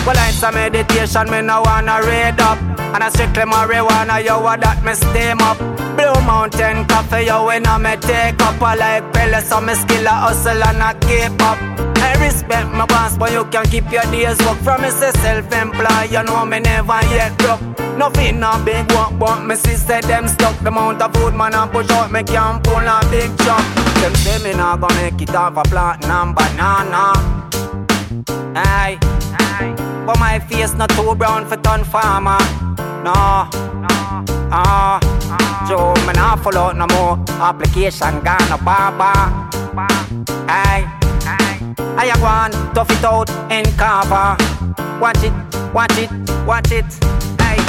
[0.05, 2.59] Well it's a meditation me no wanna read up.
[2.93, 5.57] And I strictly marijuana, yo, what that me steam up.
[5.97, 8.61] Blue Mountain Coffee, yo, when I me take up.
[8.61, 11.57] I like pellets, so me skill a hustle and I keep up.
[12.03, 16.11] I respect my boss, but you can keep your days work from me say self-employed.
[16.11, 17.61] You know me never yet broke.
[17.97, 20.59] Nothing no big work, but me sister them stuck.
[20.59, 23.63] The amount of food man I push out, me can pull a big chunk.
[24.03, 27.13] Them say me not gonna make it off a platinum banana.
[28.55, 28.99] Aye,
[29.39, 29.82] aye.
[30.05, 32.37] But my face not too brown for ton farmer.
[33.05, 33.13] No,
[34.51, 34.99] ah,
[35.67, 37.15] Joe, me not full out no more.
[37.39, 39.13] Application gone no baba.
[40.49, 40.83] Aye.
[41.95, 44.35] I a go on, tough it out in cover.
[44.99, 45.33] Watch it,
[45.73, 46.11] watch it,
[46.45, 46.85] watch it.
[47.39, 47.63] Aye.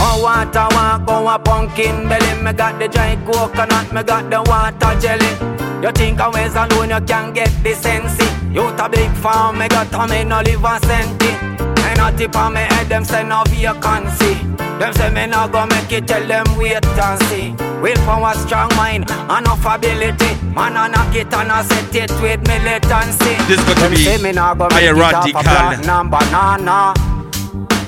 [0.00, 2.42] Oh, water walk, go a pumpkin belly.
[2.42, 5.54] Me got the dry coconut, me got the water jelly.
[5.84, 8.18] You think I ways alone you can get the sense
[8.50, 11.73] You a big farm, me got a me no live a centi
[12.04, 14.34] a tip on me head, them say no vacancy
[14.78, 19.10] Them say me no go make it, tell them wait and see Willpower, strong mind,
[19.10, 23.90] enough ability Man a knock it and a set it with militancy This got to
[23.90, 26.10] be me no go make it off a radical.
[26.10, 26.94] banana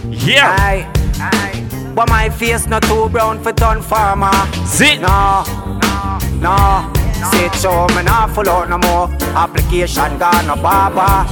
[0.08, 0.54] Yeah.
[0.58, 0.86] Aye,
[1.20, 1.92] aye.
[1.94, 4.30] But my face not too brown for ton farmer.
[4.66, 5.00] Zit.
[5.00, 5.44] No,
[5.82, 6.92] no, no.
[7.32, 9.08] Sit so me not full out no more.
[9.34, 11.26] Application gone no baba.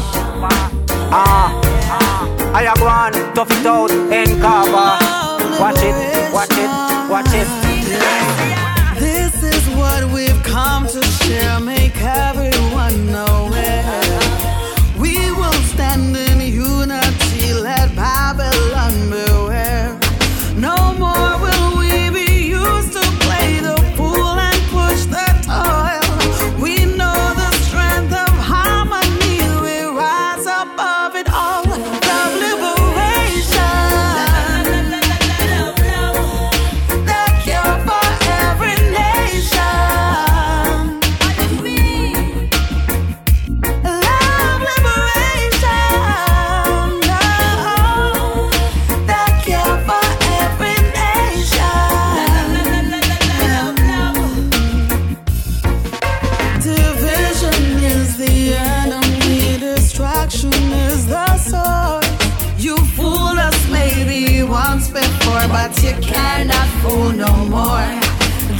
[1.13, 1.74] Ah.
[2.55, 4.71] I a go on, tough it out in cover.
[5.59, 7.64] Watch it, watch it, watch it.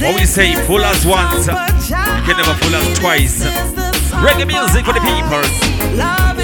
[0.05, 3.43] What we say, fool us once, you can never fool us twice.
[4.21, 6.34] Reggae music for the people.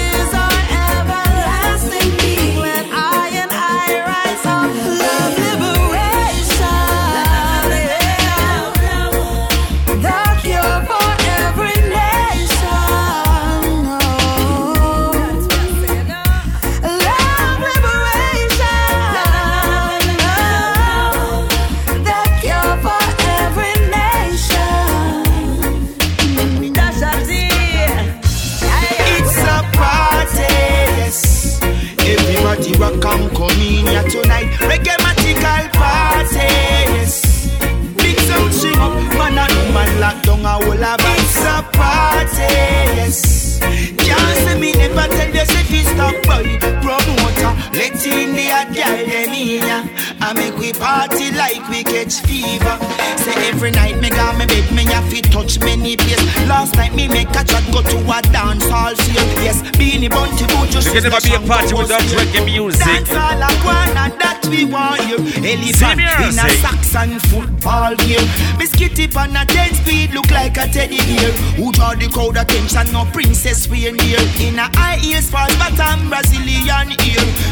[72.02, 72.92] The crowd attention?
[72.92, 74.18] No princess we in here.
[74.42, 76.90] In a high heels, false bottom, Brazilian.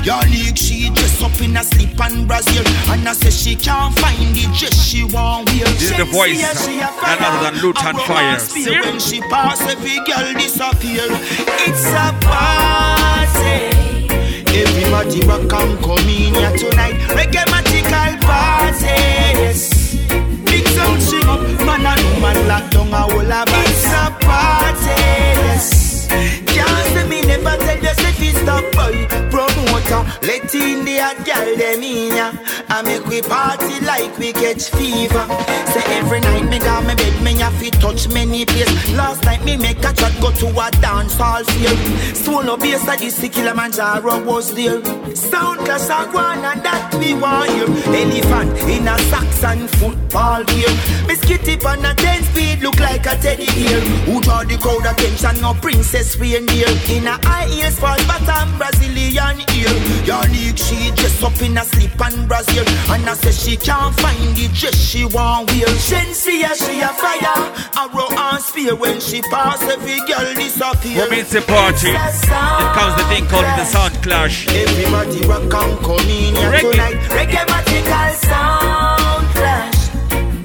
[0.03, 2.67] Your league she dress up in a slip and Brazil.
[2.91, 5.71] And I say she can't find the dress she want wear.
[5.79, 8.43] This is the voice, none other than Lutan Fyah.
[8.83, 11.07] When she pass, every girl disappear.
[11.71, 13.71] It's a party.
[14.51, 16.99] Everybody rock and come in here tonight.
[17.15, 18.99] Reggae magical party.
[19.47, 19.95] Yes.
[20.43, 23.80] Big sound sing up, man and woman lock down a whole of a
[24.31, 25.01] party.
[25.45, 26.07] Yes.
[26.53, 28.13] Can't say me never tell you say
[28.43, 29.50] stop boy.
[29.81, 32.33] Promoter, let in the hot girl them in ya.
[32.69, 35.27] I make we party like we catch fever.
[35.73, 38.93] Say every night me got me bed, me have to touch many place.
[38.95, 41.79] Last night me make a chat go to a dance hall field.
[42.17, 44.83] Solo bass at the Killamanjaro was there.
[45.15, 47.67] Sound class a one and that we want you.
[47.95, 50.77] Elephant in a Saxon football game.
[51.07, 53.81] Biscuit tip on a 10 speed look like a teddy bear.
[54.07, 55.41] Who draw the crowd attention?
[55.41, 56.69] No princess reindeer.
[56.91, 59.70] In a high heels, false bottom, Brazilian ear.
[60.05, 62.65] Your league she dress up in a slip and Brazil.
[62.91, 65.67] And I say she can't find the dress she want wear.
[65.87, 67.39] Shensi a she a fire.
[67.77, 70.99] Arrow and spear when she pass every girl disappear.
[71.01, 71.89] What means a party?
[71.91, 74.47] It comes the thing called the sound clash.
[74.49, 76.71] Everybody rock and come in here Reggae.
[76.73, 77.01] tonight.
[77.15, 79.81] Reggae magical sound clash.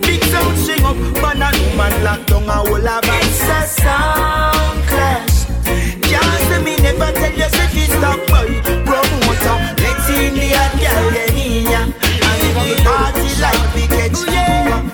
[0.06, 4.80] Big sound sing up, man and woman lock down a whole of It's a sound
[4.88, 5.46] clash.
[6.06, 8.85] Can't say me never tell you say fi stop boy.
[10.16, 11.12] Hot girl.
[12.26, 14.24] And party like catch.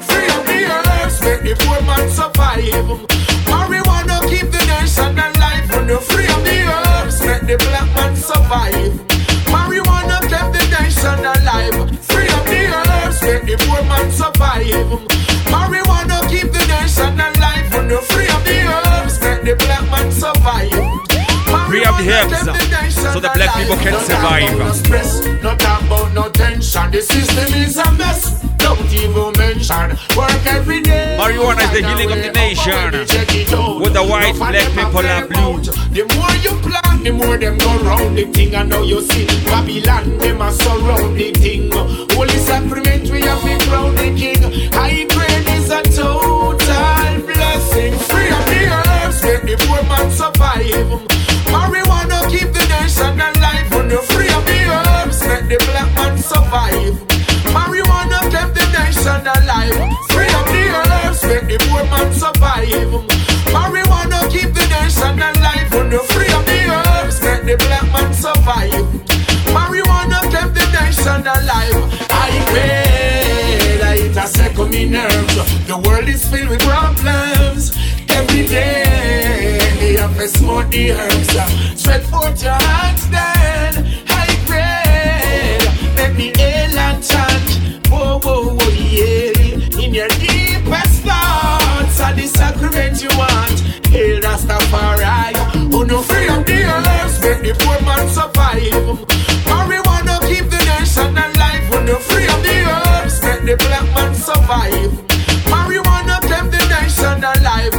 [0.10, 0.42] Free the
[1.22, 2.90] make the poor man survive.
[3.46, 5.70] Marijuana keep the nation alive.
[6.10, 8.98] Free up the herbs, make the black man survive.
[9.54, 11.78] Marijuana keep the nation alive.
[12.02, 14.90] Free up the herbs, make the poor man survive.
[15.54, 17.70] Marijuana keep the nation alive.
[18.10, 18.62] Free the
[19.22, 21.11] make the black man survive.
[21.72, 24.76] Free up the herbs uh, so the black people can No survive.
[24.76, 26.92] stress, no talk about no tension.
[26.92, 28.44] The system is a mess.
[28.58, 31.16] Don't even mention work every day.
[31.18, 32.92] Marijuana is the healing of the nation.
[33.80, 35.64] With the white, black people and blue.
[35.96, 38.54] The more you plant, the more them go round the thing.
[38.54, 41.72] I know you see Babylon, them a surround the thing.
[41.72, 44.44] Holy sacrament, we have been crown the king.
[44.76, 46.60] High grade is a total
[47.24, 47.94] blessing.
[48.12, 51.31] Free up the herbs, make the poor man survive.
[51.54, 53.68] Marijuana keep the nation alive.
[53.74, 56.95] When you free up the herbs, make the black man survive.
[57.56, 59.11] Marijuana keep the nation
[80.52, 81.36] smoke the herbs.
[81.36, 83.72] Uh, spread forth your hands then.
[84.10, 85.58] I pray
[85.95, 87.88] make the alien chant.
[87.88, 89.84] Whoa, whoa, whoa, yeah.
[89.84, 93.60] In your deepest thoughts, are the sacrament you want.
[93.93, 95.36] Hail Rastafari.
[95.72, 98.97] Who no free up the herbs, make the poor man survive.
[99.52, 101.64] Marijuana keep the nation alive.
[101.72, 104.91] Who no free up the herbs, make the black man survive.
[105.52, 107.71] Marijuana keep the nation alive.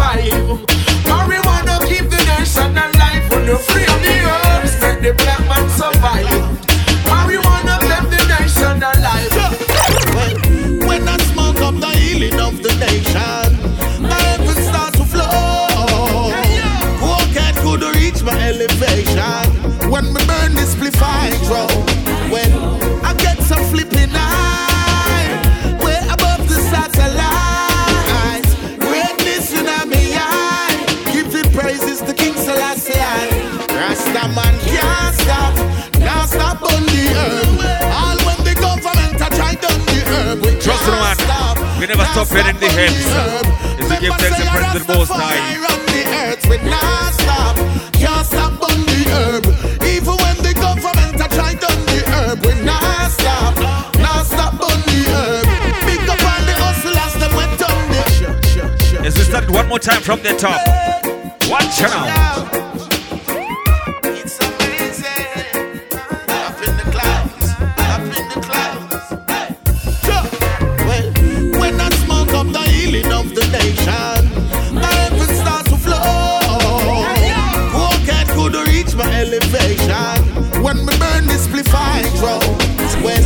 [0.00, 0.60] Survive.
[1.04, 3.24] Marijuana keep the nation alive.
[3.30, 5.68] Who no free up the herbs, make the black man
[42.20, 42.96] Stop heading the heads.
[43.80, 43.96] Is the
[44.92, 45.08] Most
[46.68, 47.56] not stop,
[47.94, 49.46] can't stop the herb.
[49.88, 51.16] Even when the government
[51.86, 53.56] the herb, we not stop,
[53.96, 54.52] not stop
[54.84, 55.46] the herb.
[55.86, 57.58] Big up the hustlers, them went
[59.14, 60.60] the start one more time from the top.
[61.48, 62.49] Watch out.
[81.30, 82.40] When me burn this spliff I grow
[83.04, 83.22] When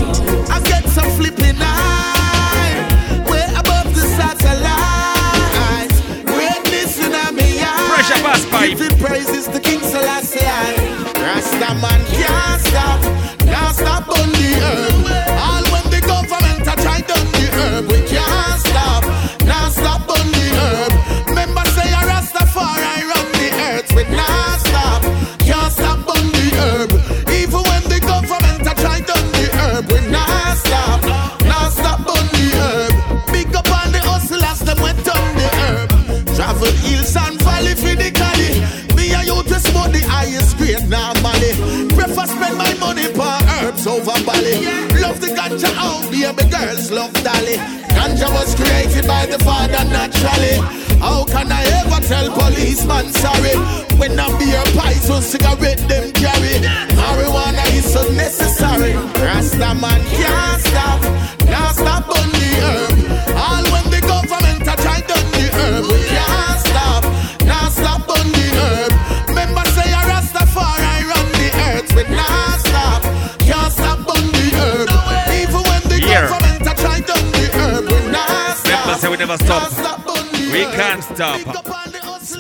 [0.51, 5.93] I get some flipping eye Way above the satellite
[6.27, 8.77] Greatness in a me Pressure pass pipe.
[8.77, 10.41] Giving praises to King Selassie.
[11.21, 13.44] Rasta man can't stop Can't stop
[46.23, 47.57] the girls love Dolly.
[47.95, 50.57] Ganja was created by the father naturally.
[51.01, 53.57] How can I ever tell policeman sorry?
[53.99, 56.63] When I beer pies or cigarette them carry.
[56.95, 58.95] Marijuana is so necessary.
[58.95, 60.94] Rasta man can't stop
[79.43, 80.07] never stop.
[80.53, 81.64] We can't stop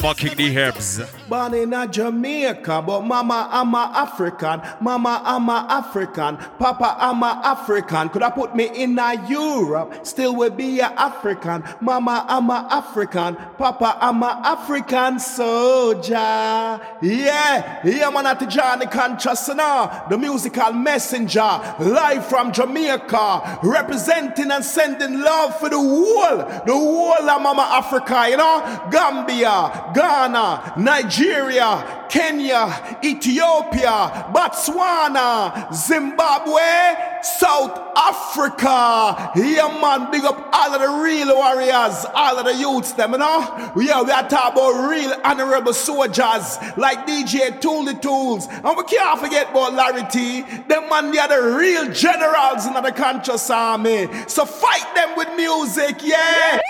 [0.05, 1.01] smoking the herbs.
[1.31, 4.61] Born in a Jamaica, but mama I'm a African.
[4.79, 6.37] Mama I'm a African.
[6.37, 8.11] Papa I'm a African.
[8.11, 10.07] Could I put me in a Europe?
[10.07, 11.65] Still will be a African.
[11.81, 13.37] Mama I'm a African.
[13.57, 16.13] Papa I'm a African soldier.
[16.15, 18.85] Yeah, yeah, man at the Johnny
[19.57, 20.07] now.
[20.11, 26.37] The musical messenger, live from Jamaica, representing and sending love for the whole,
[26.67, 36.61] the whole of Mama Africa, you know, Gambia, Ghana, Nigeria, Kenya, Ethiopia, Botswana, Zimbabwe,
[37.23, 39.33] South Africa.
[39.37, 43.19] Yeah, man, big up all of the real warriors, all of the youths, them, you
[43.19, 43.73] know.
[43.77, 48.47] Yeah, we are talking about real honorable soldiers like DJ Tool the Tools.
[48.49, 50.43] And we can't forget about Larry T.
[50.69, 54.09] Them man, they are the real generals in the conscious army.
[54.29, 56.61] So fight them with music, yeah.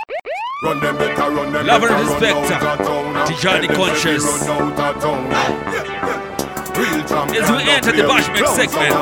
[0.65, 3.27] Run them better, run them Love and better, run respect, out of town.
[3.27, 4.25] Tijani Conscious.
[7.17, 8.95] As we enter the with segment.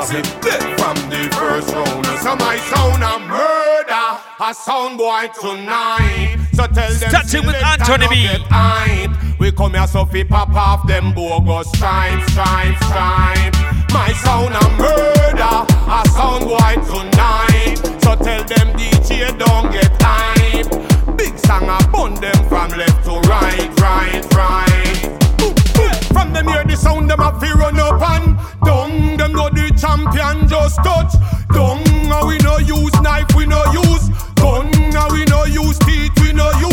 [0.79, 6.93] From the first round So my sound a murder A sound boy tonight So tell
[6.93, 8.29] them Starting with Anthony B.
[9.39, 13.59] We come here so fi pop off them bogus stripes, stripes, stripes
[13.93, 20.69] My sound a murder A sound boy tonight So tell them DJ don't get hype
[21.17, 24.72] Big song a bun them from left to right, right, right.
[26.13, 29.17] From them hear the sound, them a fi run up and down.
[29.17, 31.13] Them know the champion just touch
[31.53, 31.83] down.
[31.87, 34.69] And we no use knife, we no use gun.
[34.75, 36.72] And we no use teeth, we no use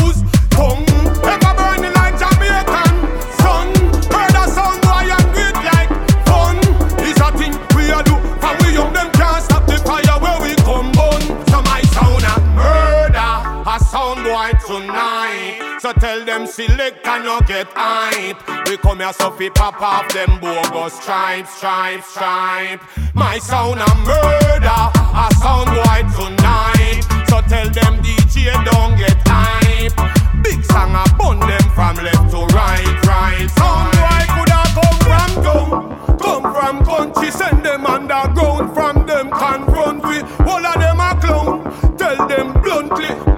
[15.80, 18.68] So tell them select and you get hype.
[18.68, 22.82] We come here so fi pop off them bogus stripes, stripes, stripe.
[23.14, 27.00] My sound a murder, a sound boy tonight.
[27.30, 29.96] So tell them DJ don't get hype.
[30.44, 33.48] Big song a bun them from left to right, right.
[33.56, 38.74] Sound boy coulda come from down, come from country, send them underground.
[38.74, 41.98] From them confront we, all of them a clown.
[41.98, 43.29] Tell them bluntly,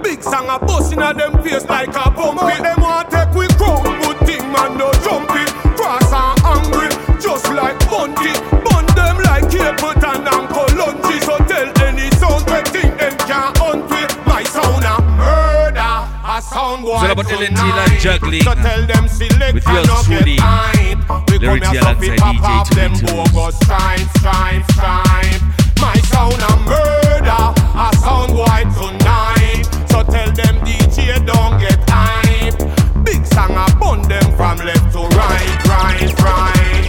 [0.42, 2.62] song a bust inna them face like a pumpy.
[2.62, 5.44] Them want take we crown, good thing man no jumpy.
[5.76, 6.88] Cross and angry,
[7.20, 8.32] just like Bunty.
[8.64, 11.20] Bun them like Capleton and Colungi.
[11.22, 14.02] So tell any sound we think them can't hunt we.
[14.26, 17.88] My sound a murder, a sound boy It's about LNT tonight.
[17.88, 18.42] like juggling.
[18.42, 20.38] So tell them select With and yours truly.
[21.28, 23.58] We come here so pop off them bogus.
[25.80, 29.31] My sound a murder, a sound boy tonight.
[29.92, 32.56] So tell them DJ don't get hype.
[33.04, 36.88] Big song a bun them from left to right, right, right.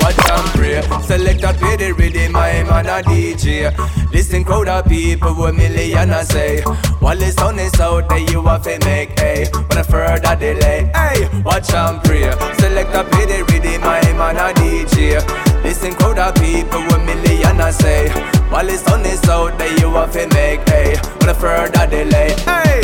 [0.00, 0.80] Watch and pray.
[1.02, 3.68] Select a play the rhythm, my man a DJ.
[4.12, 6.62] Listen crowd of people with million I say.
[7.00, 10.90] While the sun is out there, you have to make a when a further delay.
[10.94, 12.32] Hey, watch and pray.
[12.58, 15.47] Select a play the rhythm, my man a DJ.
[15.68, 18.08] Listen crowd of people with million I say.
[18.48, 22.32] While the sun is out there, you have to make a when a further delay.
[22.48, 22.80] Hey,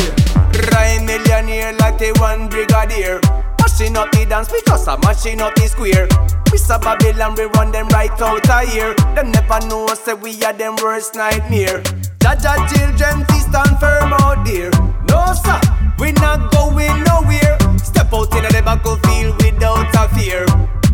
[0.69, 3.19] rhyme millionaire like the one brigadier.
[3.59, 6.07] Mashing up the dance, just a mashing up the square.
[6.51, 8.93] We saw Babylon, we run them right out of here.
[9.15, 11.81] Them never know, say we are them worst nightmare.
[12.21, 14.69] Jaja children, feast stand firm out there.
[15.09, 15.59] No, sir,
[15.97, 17.57] we not going nowhere.
[18.05, 20.45] Step out in the battlefield without a fear.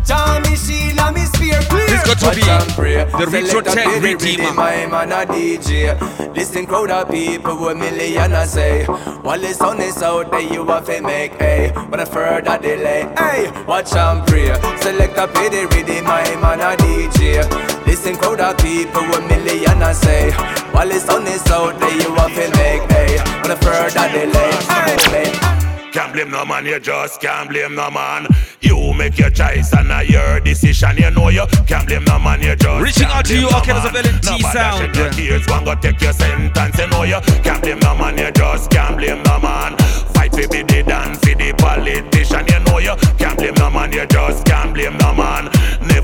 [0.02, 1.86] Jammy shield and me spear clear.
[1.86, 2.42] This got to Watch be
[3.18, 4.52] the Retro Tech Redeemer.
[4.54, 5.92] My man a DJ.
[6.34, 8.84] Listen crowd of people with million I say.
[8.86, 11.72] While the sun is out there, you have to make a.
[11.90, 13.50] But a further delay, hey.
[13.66, 14.54] Watch and pray.
[14.80, 17.44] Select a pity, redeem my man a DJ.
[17.86, 20.30] Listen crowd of people with million I say.
[20.72, 23.22] While the sun is out there, you have to make a.
[23.42, 24.52] But a further delay,
[25.12, 25.61] hey.
[25.92, 28.26] Can't blame no man, you just can't blame no man.
[28.62, 30.96] You make your choice and not your decision.
[30.96, 33.56] You know you can't blame no man, you just Reaching can't out to you, no
[33.58, 34.02] Orchid as a man.
[34.02, 34.96] Villain Nobody sound.
[34.96, 36.78] no tears, one go take your sentence.
[36.78, 39.76] You know you can't blame no man, you just can't blame no man.
[40.14, 42.46] Fight for the dance for the politician.
[42.48, 45.50] You know you can't blame no man, you just can't blame no man.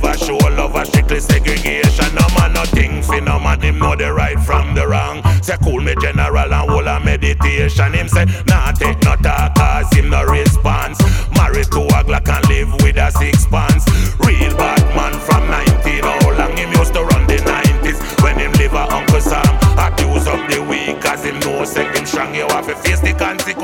[0.00, 2.14] Never show love or strictly segregation.
[2.14, 3.60] No man, nothing for no man.
[3.60, 5.22] Him know the right from the wrong.
[5.42, 7.92] Say cool me general and whole a meditation.
[7.94, 11.00] Him say nah take no talk cause him no response.
[11.36, 13.86] Married to a Glock and live with a six pants.
[14.20, 16.02] Real bad man from 19.
[16.02, 19.42] How long him used to run the 90s when him live a Uncle Sam.
[19.78, 22.34] Accuse of the weak cause him know say him strong.
[22.34, 23.14] You have to face the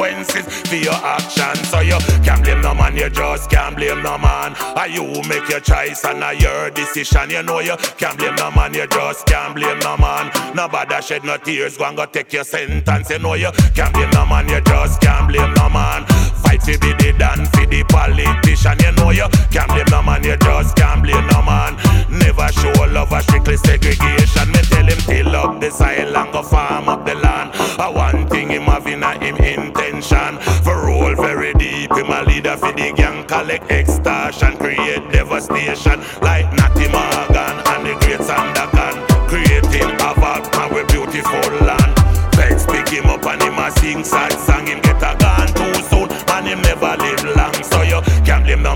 [0.05, 1.69] consequences for your actions.
[1.69, 4.55] So you can't blame no man, you just can't blame no man.
[4.77, 7.31] Are you make your choice and not your decision.
[7.31, 10.31] You know you can't blame no man, you just can't blame no man.
[10.55, 13.11] Nobody shed no tears, go and go take your sentence.
[13.11, 16.05] You know you can't blame no man, you just can't blame no man.
[16.43, 18.79] Fight for be the dan for the politician.
[18.81, 21.77] You know you can't blame no man, you just can't blame no man.
[22.11, 24.49] Never show love or strictly segregation.
[24.53, 27.51] Me tell him till up the soil and go farm up the land.
[27.79, 29.73] I one thing him having a him
[30.05, 30.39] intention.
[30.63, 36.53] For roll very deep, him a leader for the gang, collect extortion, create devastation like
[36.53, 39.07] Natty Morgan and the great Sandakan.
[39.29, 41.99] Creating havoc and we beautiful land.
[42.35, 44.33] Vex pick him up and him a sing sad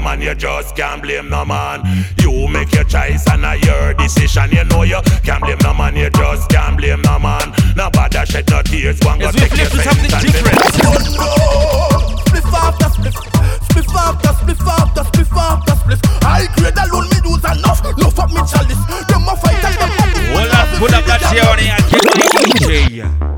[0.09, 2.07] can't blame no man, you just can't blame no man.
[2.21, 4.51] You make your choice and a your decision.
[4.53, 7.53] You know you can't blame no man, you just can't blame no man.
[7.77, 10.33] Nobody shed no tears, one go take your to something sentence.
[10.33, 10.59] different.
[12.25, 13.17] Spliff after spliff,
[13.69, 16.01] spliff after spliff after spliff after spliff.
[16.25, 18.81] I grade alone me lose enough, no fuck me chalice.
[19.09, 20.21] Them a fight and them a do.
[20.33, 22.17] Hold up, pull up that chair on here and get the
[22.49, 23.29] DJ.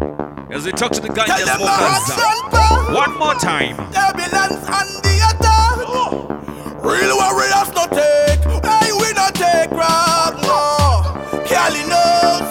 [0.52, 3.76] As we talk to the ganja Tell them the hot One more time.
[3.92, 6.39] Turbulence and the attack.
[6.82, 11.04] Real warriors no take, hey we no take no.
[11.44, 12.46] Cali knows,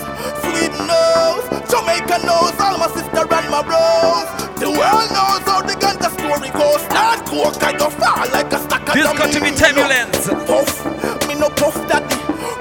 [0.46, 4.30] Sweden knows, Jamaica knows, all my sister and my bros.
[4.62, 6.84] The world knows how the ganja story goes.
[6.94, 10.28] Not coke kind of fall like a stack of This got to be turbulence.
[10.46, 10.86] Puff,
[11.28, 12.16] me no puff daddy.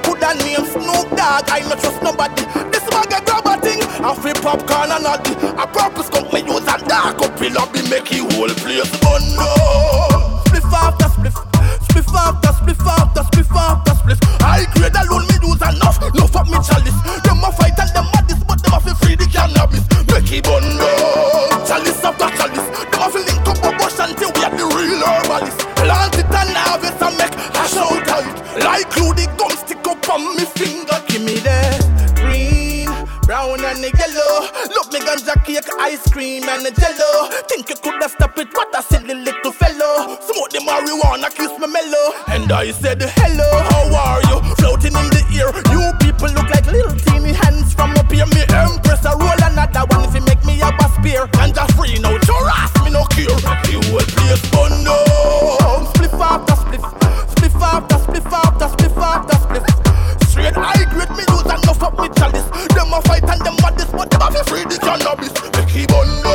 [0.09, 2.49] Put that name Snoop Dogg, I no trust nobody.
[2.73, 5.37] This bag a grab a thing, I popcorn and all the.
[5.61, 8.89] A purpose come me use and dark up in lobby make you whole place.
[9.05, 9.53] Oh no,
[10.49, 11.37] spliff after spliff,
[11.89, 14.20] spliff after spliff after spliff after spliff.
[14.41, 16.99] I grade alone me use enough, no fuck me chalice.
[17.24, 19.84] Them a fight and them a this, but them a fi free the cannabis.
[20.12, 20.64] Make it bun
[21.66, 22.68] chalice after chalice.
[22.93, 25.59] Them a fi link up a bush until we are the real herbalist.
[25.80, 28.64] Plant it and harvest and make hash out of it.
[28.64, 30.99] Like glue the gum stick up on me finger.
[31.09, 31.78] Give me that
[33.29, 34.49] brown and the yellow.
[34.72, 37.29] Look me ganja cake, ice cream and the jello.
[37.45, 40.16] Think you could have stopped it, what a silly little fellow.
[40.24, 42.16] Smoke the marijuana, kiss me mellow.
[42.33, 44.41] And I said, hello, how are you?
[44.57, 45.52] Floating in the air.
[45.69, 48.24] You people look like little teeny hands from up here.
[48.32, 51.28] Me empress, I roll another one if you make me a spear.
[51.36, 53.36] Ganja free, no harass me, no cure.
[53.36, 55.07] The whole place burn oh down.
[64.69, 65.32] The cannabis.
[65.57, 66.27] Make it burn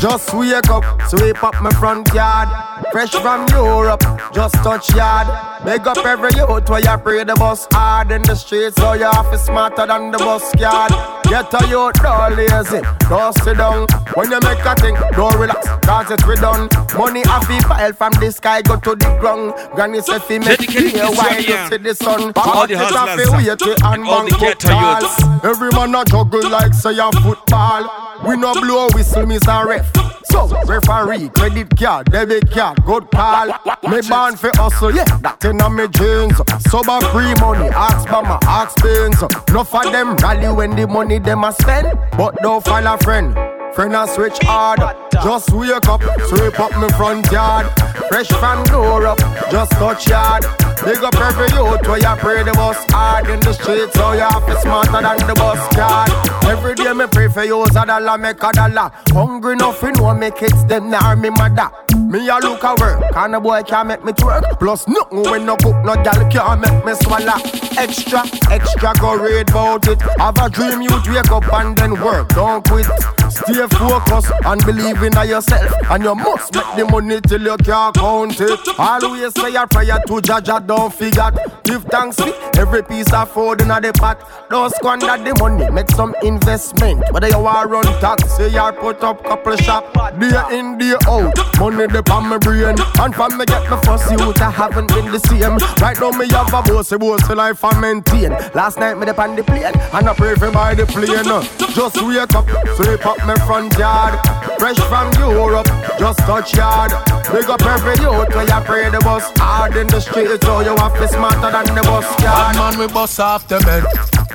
[0.00, 2.48] just wake up, sweep up my front yard.
[2.92, 4.02] Fresh from Europe,
[4.32, 5.26] just touch yard.
[5.64, 9.04] Make up every youth where you pray the bus hard in the streets, so you
[9.04, 10.92] have to smarter than the bus yard.
[11.24, 13.88] Get a youth, don't lazy, don't sit down.
[14.14, 16.68] When you make a thing, don't relax, cause it's we done.
[16.96, 19.54] Money have to pile from the sky, go to the ground.
[19.74, 22.32] Granny said, fi make this why you see the sun.
[22.36, 25.22] All the hustlers, to wait till and all the ghetto youths.
[25.44, 28.14] Every man a juggle like say a football.
[28.26, 29.85] We no blow whistle, miss a ref.
[30.24, 33.46] So, referee, credit card, debit card, good call.
[33.88, 36.36] Me born for hustle, yeah, that in me jeans.
[36.68, 39.22] Sober free money, ask mama, ask pains.
[39.48, 43.34] Enough of them rally when the money them a spend, but don't find a friend.
[43.76, 44.80] Friend I switch hard,
[45.12, 47.66] just wake up, sweep up me front yard.
[48.08, 49.18] Fresh from door up,
[49.50, 50.46] just touch yard.
[50.82, 54.20] Big up every youth where you pray the bus hard in the streets, so you
[54.20, 56.08] have to smarter than the bus card.
[56.44, 58.90] Every day me pray for you, a dollar make a dollar.
[59.10, 61.70] Hungry nothing, know me kids them now me mother.
[62.06, 64.58] Me a look at work, and a boy can't make me twerk.
[64.60, 67.34] Plus nothing when no cook, no gal can't make me swallow.
[67.76, 70.00] Extra, extra, go read about it.
[70.18, 72.28] Have a dream, you wake up and then work.
[72.28, 72.86] Don't quit.
[73.28, 75.72] Stay focused and believe in yourself.
[75.90, 78.60] And you must make the money till you can't count it.
[78.78, 81.34] Always say a prayer to Jaja, don't forget.
[81.64, 84.20] Give thanks for every piece of food in the pot.
[84.48, 87.02] Don't squander the money, make some investment.
[87.10, 89.92] Whether you want run taxi or put up couple shop.
[90.18, 91.34] Day in, day out.
[91.58, 92.76] Money the on my brain.
[93.00, 95.56] And from me get my first youth, I haven't been the same.
[95.80, 98.30] Right now me have a bossy bossy life I maintain.
[98.54, 101.24] Last night me the on the plane, and I pray for by the plane.
[101.72, 102.46] Just wake up,
[102.76, 104.18] sweep up my front yard.
[104.58, 105.68] Fresh from Europe,
[105.98, 106.92] just touch yard.
[107.32, 110.74] Big up every youth where you pray the bus hard in the street, so you
[110.76, 112.54] have to smarter than the bus yard.
[112.54, 113.84] Bad man we bust off the men.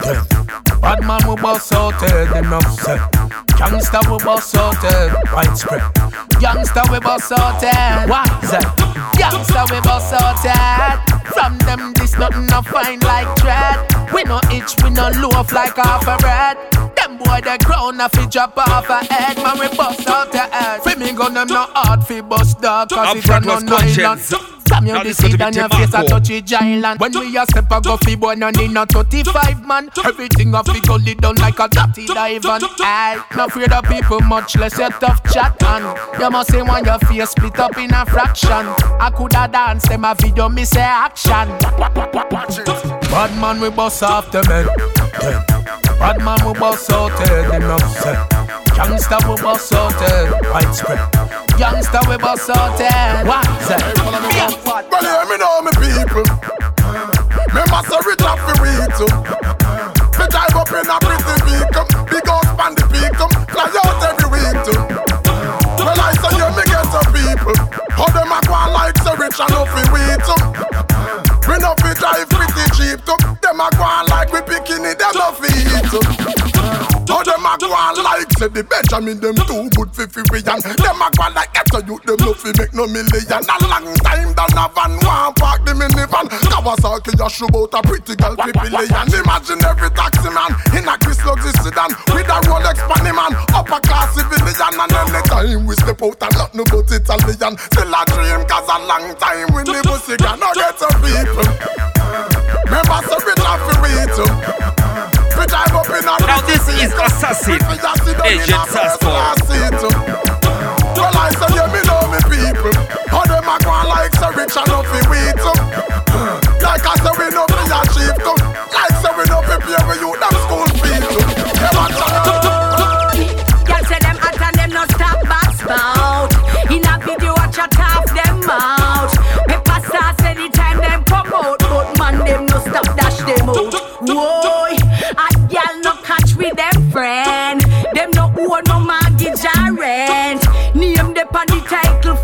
[0.03, 0.41] Yeah.
[0.81, 2.99] Bad man we bust out head, them upset.
[3.53, 5.81] Gangsta we bust out head, widespread.
[6.41, 8.63] Gangsta we bust out head, what's that?
[9.19, 10.99] Gangsta we bust out head.
[11.33, 13.77] From them this nothing no fine like dread.
[14.13, 16.90] We no itch, we no loaf like half a bread.
[17.11, 20.37] Them boy the crown a fi drop off a head, man we bust out the
[20.37, 20.81] head.
[20.81, 24.17] Fi me gun them no hard fi bust dog, cause if you no nylon.
[24.17, 26.07] From your this got deceit to and be your face a Tobacco.
[26.07, 29.65] touch it giant When we a step a go fi boy no need no 35
[29.65, 33.73] man Everything a fi go lead down like a dirty dive and I no afraid
[33.73, 37.59] of people much less your tough chat and You must say when your face split
[37.59, 38.49] up in a fraction
[39.01, 44.41] I coulda dance them a video me say action Bad man we bust off the
[44.47, 44.67] men
[45.19, 45.90] Them.
[46.01, 48.17] Bad man we bust out head them upset
[48.73, 50.97] Gangsta we bust out head widespread
[51.61, 54.01] Gangsta we bust out head What's that?
[54.89, 56.25] Well, hear me know me people.
[57.53, 59.11] Me must have rich off the weed too.
[60.17, 63.13] Me drive up in a pretty vehicle, big house pan the peak,
[63.51, 64.81] fly out every week too.
[65.81, 67.57] Well, I say you me get some people.
[67.91, 70.39] How them a go like so rich and nothing weed too.
[71.45, 73.19] We no fi drive pretty cheap too.
[73.43, 75.00] Them a go like we picking it,
[75.39, 76.60] them
[77.21, 77.27] eat.
[77.27, 80.39] How them a go on like say the Benjamin them too good fi fi we
[80.41, 83.43] and them a go on like ghetto youth them no fi make no million.
[83.45, 86.25] A long time down a van one park the minivan.
[86.49, 89.05] Kawasaki a show out a pretty girl fi billion.
[89.13, 93.79] Imagine every taxi man in a Chris Luxus sedan with a Rolex panny man upper
[93.85, 97.53] class civilian and anytime we step out and not no but Italian.
[97.69, 101.49] Still a dream cause a long time we never see no ghetto people.
[102.65, 103.91] Remember so rich and fi we
[105.41, 107.57] We drive up in a Now this is Assassin,
[108.23, 109.09] Agent Sasco.
[109.09, 109.33] Well,
[111.17, 112.69] I say, yeah, me know me people.
[113.09, 115.33] How them a go like so rich and no fi weed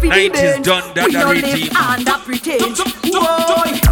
[0.09, 0.65] 90s bench.
[0.65, 2.79] John We Dadary live under pretense.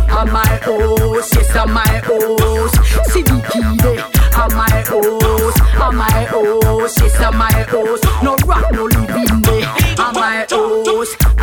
[0.09, 1.35] Am my host?
[1.35, 2.75] Yes, am my host.
[3.11, 4.05] See the key there.
[4.35, 5.59] Am my host?
[5.75, 6.99] Am my host?
[7.01, 8.03] Yes, am my host.
[8.23, 9.29] No rock, no living.
[9.99, 11.34] Am my host?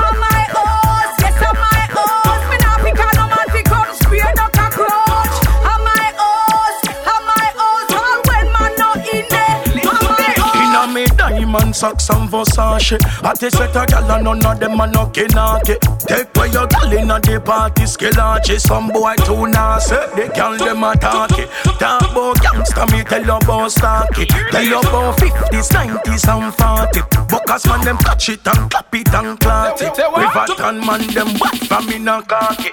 [11.53, 12.99] Me diamond socks and Versace.
[13.23, 16.67] I take set a gal and none of them a no kinaki Take away your
[16.67, 21.47] gal inna the party skillachi Some boy too nasty, they gal them a talkie
[21.79, 27.01] Talk about gangsta, me tell you about stocky Tell you about 50s, 90s and 40
[27.29, 29.99] Buckers man them catch it and clap it and clot it.
[29.99, 32.71] Riverton man them wet from inna khaki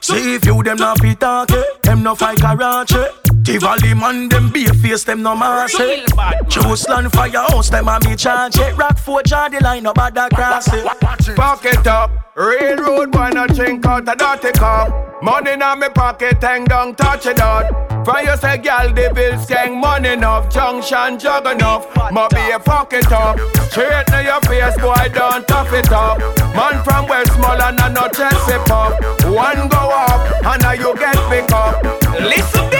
[0.00, 4.48] See if you them not be talk it, them no fight Karachi Tivoli man them
[4.50, 6.06] be a face them no massy eh?
[6.48, 10.86] Jerusalem firehouse them a me charge it Rockford draw the line no bad cross it
[11.34, 15.22] Pocket up, railroad boy no drink out a dirty cup.
[15.22, 17.66] Money in my pocket, hang down, touch it out.
[18.04, 21.86] For you say, girl, the bills gang money enough, junction jug enough.
[21.94, 23.38] But be a fuck it up.
[23.70, 26.18] Straight to your face, boy, don't tough it up.
[26.54, 28.92] Man from Westmoreland and no Chelsea pop.
[29.24, 31.82] One go up, and now you get pick up.
[32.20, 32.79] Listen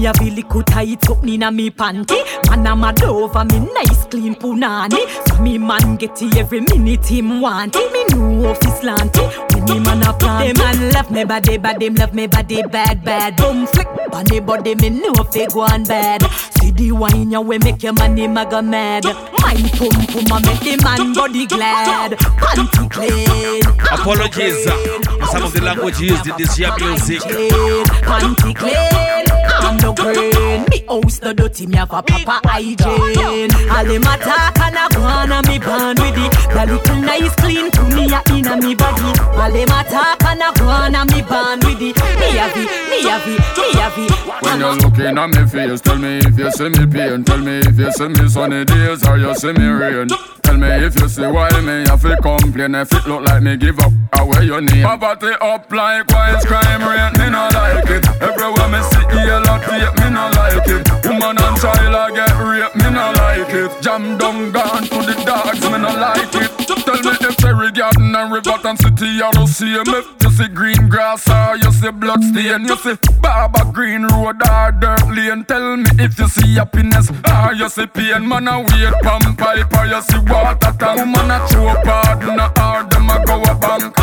[0.00, 2.16] Me a be little tight up inna me panty.
[2.48, 5.28] Man I'm a mad over me nice clean punani.
[5.28, 7.92] So me man get it every minute him want it.
[7.92, 9.54] Me know if it's slanty.
[9.54, 12.62] When me man a plant Them man love me body bad Them love me body
[12.62, 13.36] bad bad.
[13.36, 16.22] Boom flick Bunny body me know if they go on bad.
[16.58, 19.04] See the wine ya we make your money maga mad.
[19.04, 22.12] My pum pum a make the man body glad.
[22.12, 23.62] Panty clean
[23.92, 24.72] Apologies uh,
[25.20, 27.20] for some of the language used in this year music.
[27.20, 29.26] clean, panty clean.
[29.62, 30.64] I'm no green.
[30.70, 33.50] Me house no dirty, me have a proper hygiene.
[33.70, 36.32] All them attack and a go on and me born with it.
[36.52, 39.12] The little nice clean to me a inna me body.
[39.36, 41.96] All them attack and a go on and me born with it.
[42.18, 44.42] Me have it, me have it, me have it.
[44.42, 47.24] When you're looking at me face, tell me if you see me pain.
[47.24, 50.08] Tell me if you see me sunny days or you see me rain.
[50.42, 52.74] Tell me if you see why me have to complain.
[52.74, 54.84] If it look like me give up, away your name.
[54.84, 58.06] Poverty up like wise crime rate, me not like it.
[58.20, 60.84] Everywhere me see yellow tape, me not like it.
[61.04, 63.82] Woman and child I get raped, me not like it.
[63.82, 66.50] Jam down gone to the dogs, me not like it.
[66.84, 70.00] Tell me if Cherry Garden and Riverton City you don't see me.
[70.22, 72.64] You see green grass or you see blood stain.
[72.64, 75.44] You see Barber Green Road or dirt lane.
[75.44, 78.26] Tell me if you see happiness or you see pain.
[78.26, 80.98] Man a wait pump pipe or you see water tank.
[81.00, 83.99] Woman a choke hard, no hard them a go a bank.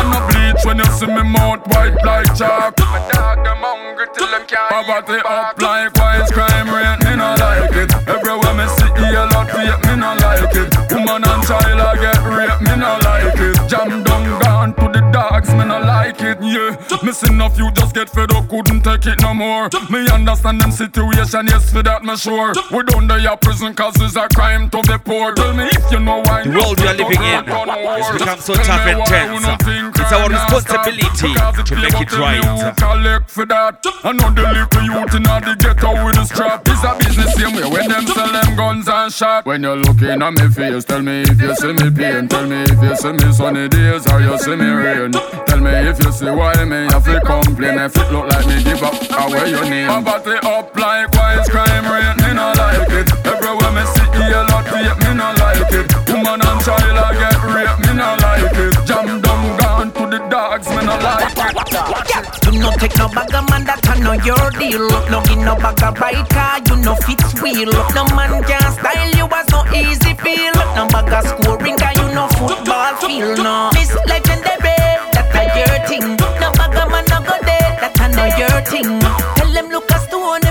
[0.64, 2.78] When you see me mouth white like chalk.
[2.78, 7.38] My dog them hungry till them can't Poverty up like wise crime rate, me not
[7.40, 7.94] like it.
[8.08, 10.68] Everywhere me see yellow tape, me not like it.
[10.90, 13.68] Woman and child I get raped, me not like it.
[13.68, 14.02] Jam
[15.12, 16.38] dogs, me not like it.
[16.42, 19.68] Yeah, missing of you just get fed up, couldn't take it no more.
[19.90, 22.52] Me understand them situation, yes for that me sure.
[22.70, 25.34] We don't die a prison cause it's a crime to be poor.
[25.34, 26.44] Tell me if you know why.
[26.44, 29.44] The world we are living in has become so tough and tense.
[29.98, 32.76] It's our responsibility to make it right.
[32.76, 33.84] collect for that.
[34.04, 35.27] I know the little youth in
[38.58, 39.46] guns and shot.
[39.46, 42.26] When you're looking at me face, tell me if you see me pain.
[42.26, 45.12] Tell me if you see me sunny days or you see me rain.
[45.46, 47.78] Tell me if you see why me have to complain.
[47.78, 49.88] If it look like me give up, I wear your name.
[49.88, 53.08] Poverty up like wise crime rate, me not like it.
[53.24, 55.86] Everywhere me see yellow tape, me not like it.
[56.10, 58.77] Woman and child I get raped, me not like it.
[60.48, 62.44] Dogs, not like.
[62.44, 64.88] You no take no bag of man that I know your deal.
[65.12, 67.72] No give no bag of car, you no fits wheel.
[67.94, 70.54] No man can style you as no easy feel.
[70.76, 73.36] No bag of scoring car, you no football feel.
[73.36, 74.76] No Miss Legendary,
[75.12, 76.16] that a your thing.
[76.40, 79.00] No bag of man no go there, that I know your thing.
[79.36, 80.47] Tell them look a stone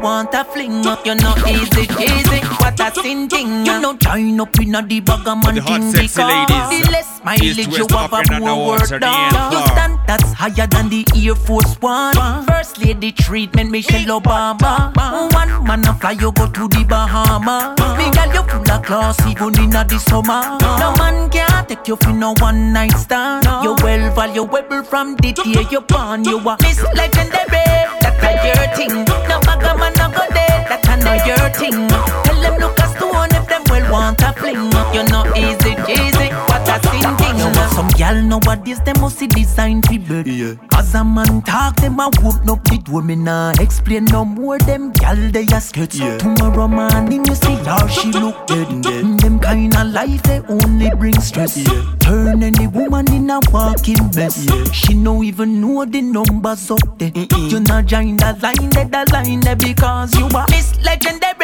[0.00, 0.82] want a fling.
[1.04, 3.66] You know easy cheesy, what a sin thing.
[3.66, 7.66] You know join up in a the bag of man thing because the less mileage
[7.76, 9.52] you have up a more work done.
[9.52, 12.14] You stand that's higher than the Air Force One.
[12.46, 14.92] First lady treatment, Michelle Obama.
[15.34, 17.74] One man a fly, you go to the Bahama.
[17.98, 20.58] Me girl, you full of class even in the summer.
[20.78, 23.44] No man can take you for no one night stand.
[23.64, 26.24] You well valuable from the day you born.
[26.24, 27.64] You are Miss Legendary,
[28.20, 29.04] that's a your thing.
[29.28, 31.88] No bag of man no go there, that's a know your thing.
[32.24, 34.70] Tell them look a stone if them well want a fling.
[34.94, 36.28] You know easy, easy,
[36.68, 37.38] what a sin thing.
[37.74, 40.26] Some gal nowadays them must see design bed.
[40.26, 40.54] Yeah.
[40.74, 42.12] As a man talk, them a up
[42.64, 43.02] the door.
[43.02, 44.58] Me nah explain no more.
[44.58, 45.94] Them gal they a scared.
[45.94, 46.18] Yeah.
[46.18, 48.66] Tomorrow morning you see how she look dead.
[48.68, 51.56] Mm, Them kind of life they only bring stress.
[51.56, 51.94] Yeah.
[52.00, 54.46] Turn any woman in a walking mess.
[54.72, 57.12] She no even know the numbers up there.
[57.14, 61.34] You not join the line, they the line there because you are Miss Legendary.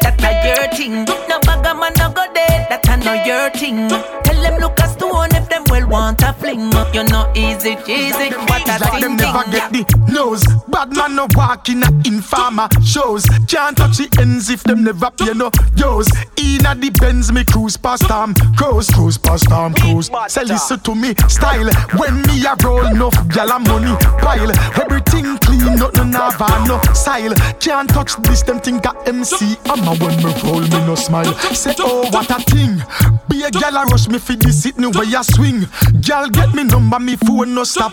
[0.00, 1.04] That's a your thing.
[1.28, 2.66] No bag man no go there.
[2.68, 3.88] That I know your thing.
[3.88, 6.70] Tell them look a stone if them well want a fling.
[6.92, 8.30] You know easy cheesy.
[8.30, 10.44] What a like thing them never get the nose.
[10.68, 13.24] Bad man no walk in a informer shows.
[13.48, 16.08] Can't touch the ends if them never pay no yo's.
[16.36, 18.34] Inna the Benz me cruise past them.
[18.56, 20.10] Cruise, cruise past them, cruise.
[20.28, 21.70] Say listen to me style.
[21.96, 24.50] When me a roll enough gyal and money pile.
[24.80, 27.34] Everything clean, nothing have a no style.
[27.60, 29.56] Can't touch this them think a MC.
[29.66, 31.32] I'm a when me roll me no smile.
[31.54, 32.82] Say oh what a thing.
[33.28, 35.60] Be a gyal a rush me for the sitting where ya swing.
[36.00, 37.92] Gyal get me number me phone no stop.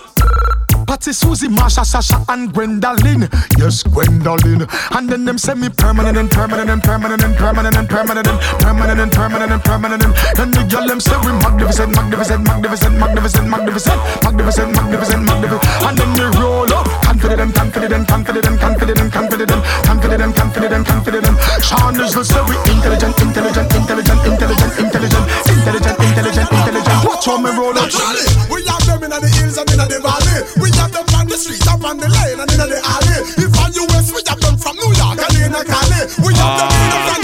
[0.87, 3.27] Patsy, Susie, Masha, Sasha, and Gwendolyn.
[3.59, 4.65] Yes, Gwendolyn.
[4.95, 8.39] And then them send me permanent and permanent and permanent and permanent and permanent and
[8.63, 10.03] permanent and permanent and permanent.
[10.39, 15.83] And the girl them say we magnificent, magnificent, magnificent, magnificent, magnificent, magnificent, magnificent, magnificent.
[15.83, 19.63] And then they roll up, confident and confident and confident and confident and confident and
[19.83, 21.25] confident and confident and confident.
[21.67, 26.97] Sean is the say we intelligent, intelligent, intelligent, intelligent, intelligent, intelligent, intelligent, intelligent.
[27.03, 28.76] Watch how me roll up
[29.07, 30.37] inna the hills and inna the valley.
[30.59, 33.17] We have them on the street, up on the lane and inna the alley.
[33.39, 36.01] If on US, we have them from New York and inna Cali.
[36.27, 37.23] We have them in the front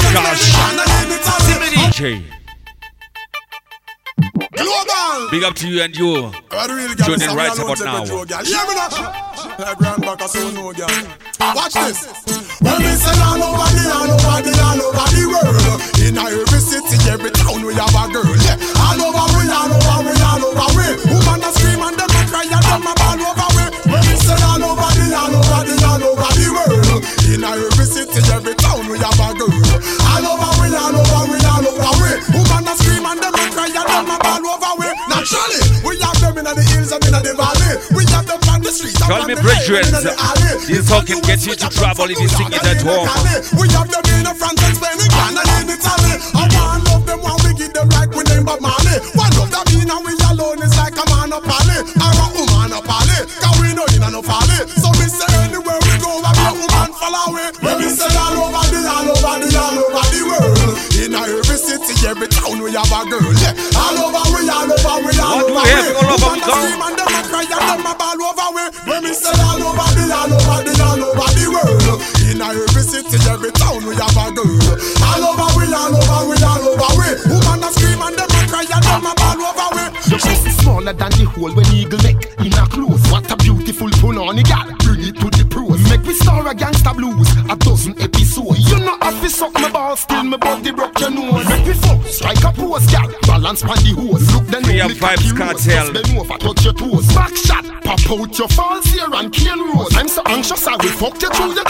[0.80, 1.20] and in the
[1.92, 2.24] Italy.
[4.56, 5.30] Global.
[5.30, 6.32] Big up to you and you.
[7.04, 8.08] Jordan right about now.
[11.54, 12.00] Watch this.
[12.64, 16.60] When we sell all over the, all over the, all over the world In every
[16.60, 18.73] city, every town, we have a girl, yeah
[25.14, 27.02] all over the all over the world.
[27.30, 29.50] In every city, every town, we have a girl.
[29.50, 32.12] All over we, all over we, all over we.
[32.34, 34.90] Woman a scream and them a cry and them a ball over we.
[35.10, 37.74] Naturally, we have them in the hills and in the valley.
[37.94, 39.90] We have them on the streets and on the bridges.
[40.68, 43.08] This song can get you into trouble if you sing it at home.
[43.58, 46.63] We have them in the front and Spain, Ghana and Italy.
[98.14, 99.90] Out your false here and kill rose.
[99.96, 101.63] I'm so anxious I will fuck you through the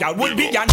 [0.00, 0.68] I would be yan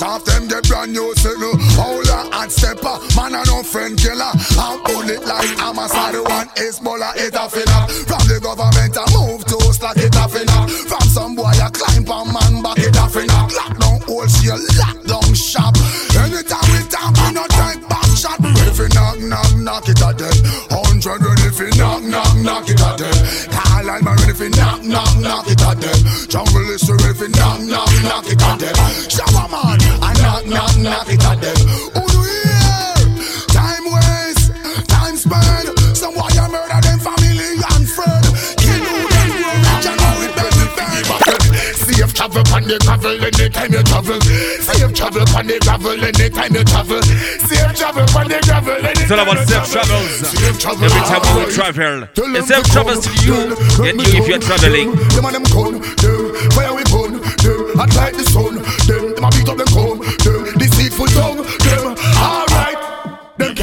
[0.00, 0.39] Top that.
[42.70, 44.20] The gravel anytime you travel.
[44.62, 47.02] Safe travel on the gravel anytime you travel.
[47.02, 50.22] Safe travel on the gravel anytime It's all about safe travels.
[50.38, 53.38] Every time we will travel, it's safe travels to you
[53.90, 54.94] and you if you're traveling.
[55.18, 56.22] Them and them gun, them
[56.54, 59.98] fire we gun, them hot like the sun, them them a beat up them come,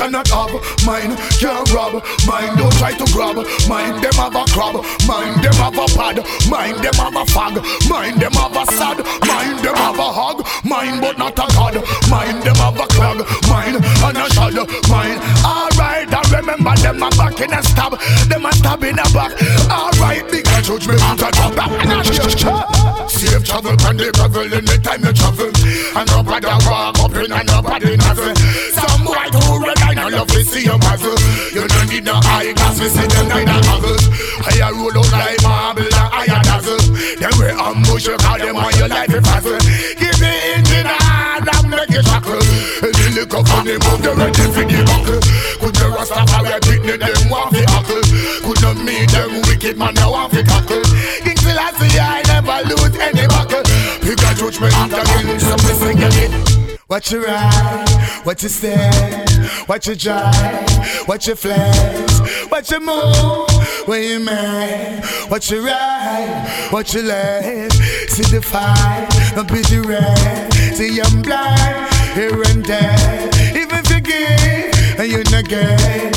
[0.08, 0.54] cannot have
[0.86, 2.56] mine, can't rob mine.
[2.56, 3.36] Don't try to grab
[3.68, 4.00] mine.
[4.02, 4.76] Them have a crab,
[5.06, 5.42] mine.
[5.42, 6.80] Them have a pad, mine.
[6.82, 7.60] Them have a fag,
[7.90, 8.18] mine.
[8.18, 9.58] Them have a sad, mine.
[9.62, 11.76] Them have a hog, mine, but not a god.
[12.10, 12.40] Mine.
[12.40, 13.20] Them have a clog,
[13.50, 14.56] mine, and a shad,
[14.88, 15.20] mine.
[15.44, 19.36] Alright, I remember them a back in a stab, them a stab in a back.
[19.68, 25.12] Alright, big a judge me out a a Safe travel on the gravel anytime you
[25.12, 28.40] travel, and nobody walk up in and nobody nothing.
[28.72, 31.12] Some white who red line and love to see your muzzle.
[31.52, 34.00] You don't need no eye glass, we see them a muzzle.
[34.48, 36.80] I roll out like marble and I dazzle.
[37.20, 39.60] Then we ambush you, call them on your life if puzzle.
[40.00, 42.40] Give the engine a hand and make it shackle.
[42.40, 45.20] And the liquor funny move, you ready for the buckle.
[45.60, 48.04] Could the Rastafari picnic them want fi hackle?
[48.44, 50.84] Could not meet them wicked man, now want fi tackle.
[51.24, 53.17] King Selassie, I never lose any
[54.48, 56.80] You judgment again, so we sing it.
[56.88, 57.86] What you ride,
[58.24, 59.30] what you stand,
[59.68, 66.70] what you drive, what you flex, what you move, when you mad, what you ride,
[66.70, 67.74] what you left,
[68.10, 74.98] see the fight, don't be the red, see I'm blind, here and there, even forgive,
[74.98, 76.10] and you not gay,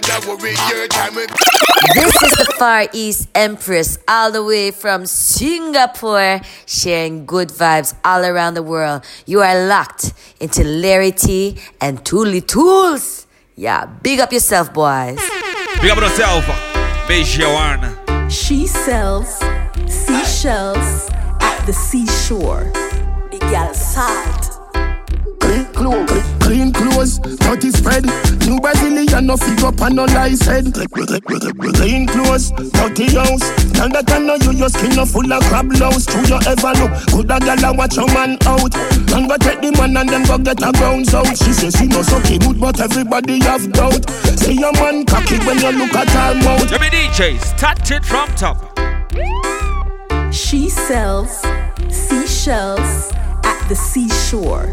[0.00, 6.40] nobody worry your time This is the Far East Empress, all the way from Singapore,
[6.66, 9.04] sharing good vibes all around the world.
[9.26, 13.26] You are locked into Larry T and Tooly Tools.
[13.54, 15.20] Yeah, big up yourself, boys.
[15.80, 16.44] Big up yourself,
[17.06, 18.30] Beijing.
[18.30, 19.38] She sells
[19.86, 21.08] seashells
[21.40, 22.70] at the seashore.
[23.30, 24.54] The gal salt.
[26.54, 28.04] Clean clothes, clean clothes, dirty spread.
[28.46, 30.72] New Brazilian no fig up and no lies head.
[30.72, 33.42] Clean clothes, dirty house.
[33.74, 36.06] Tell that I know you, your skin no full of crab louse.
[36.06, 38.70] True you ever look, good a gal a watch your man out.
[38.70, 41.26] And go take the man and then go get a grounds out.
[41.36, 44.08] She says she knows okay good, but everybody have doubt.
[44.38, 46.70] See your man cocky when you look at her mouth.
[46.70, 48.62] Let me DJ, start it from top.
[50.32, 51.42] She sells
[51.90, 53.10] seashells
[53.42, 54.72] at the seashore.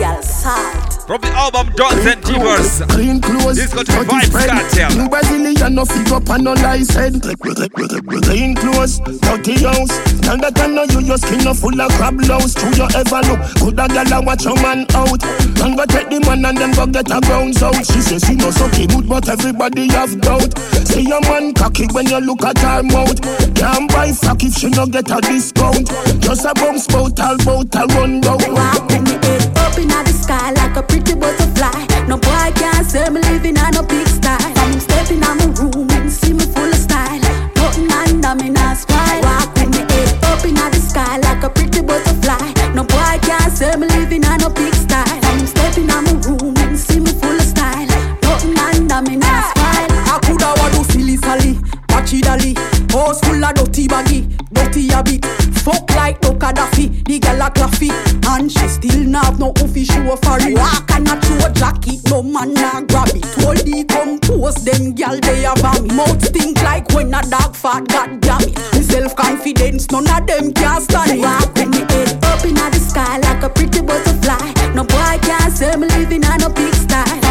[0.00, 0.99] The gal salt.
[1.10, 2.86] From the album Dots and Divers.
[2.94, 4.46] Clean clothes, This got to dirty Vybz spread.
[4.46, 4.90] Kartel.
[4.94, 7.18] New Brazilian no fig up and no lies head.
[7.18, 9.90] Clean clothes, dirty house.
[10.22, 12.54] Tell that I know you, your skin no full of crab louse.
[12.54, 15.18] True you ever look, good a gal a watch your man out.
[15.58, 17.74] And go take the man and then go get a grounds out.
[17.74, 20.54] She says she knows okay good, but everybody have doubt.
[20.86, 23.18] See your man cocky when you look at her mouth.
[23.58, 25.90] Can't buy fuck if she no get a discount.
[26.22, 28.38] Just a bum spout, all bout a run down.
[28.86, 32.06] When the head up in the sky like a pretty butterfly.
[32.06, 34.38] No boy can say me living on a big style.
[34.54, 37.20] From him stepping on my room and see me full of style.
[37.56, 39.20] Nothing under me not spy.
[39.22, 42.72] Walk with me head up in the sky like a pretty butterfly.
[42.74, 45.20] No boy can say me living on a big style.
[45.20, 47.86] From him stepping on my room and see me full of style.
[48.22, 49.86] Nothing under me not spy.
[50.12, 51.58] I coulda want to silly sally,
[51.88, 52.69] patchy dolly.
[52.92, 55.24] House full of dirty baggy, dirty habit.
[55.62, 57.90] Fuck like no Gaddafi, the gal a claffy.
[58.26, 60.56] And she still not have no office show for it.
[60.56, 63.24] Walk and not show jacket, no man nah grab it.
[63.44, 65.94] Hold the compose, them gal they a me.
[65.94, 68.58] Mouth stink like when a dog fat, god damn it.
[68.84, 71.20] Self confidence, none of them can stand it.
[71.20, 74.72] Walk with me head up in the sky like a pretty butterfly.
[74.74, 77.29] No boy can say me living on a big style.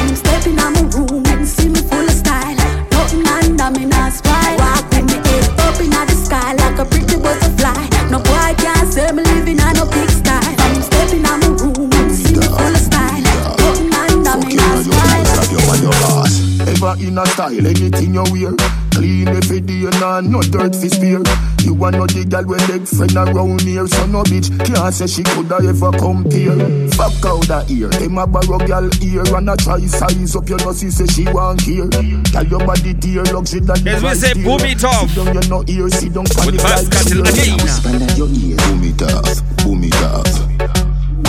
[20.22, 21.22] Day, nah, no dirt fi spear.
[21.64, 25.08] You want no the gal with leg friend around here, so no bitch can't say
[25.08, 26.56] she coulda ever compare.
[26.96, 30.60] Fuck out that ear, them a borrow gal ear and a try size up your
[30.60, 31.88] nose, say she want here.
[32.32, 35.10] Gal your body dear, luxury than As we say, boom it off.
[35.10, 37.34] Sit down, you no ear, sit down, pan With it Vybz like Kartel beer.
[37.34, 37.68] again.
[37.68, 40.32] Stand at your ear, boom it off, boom it off,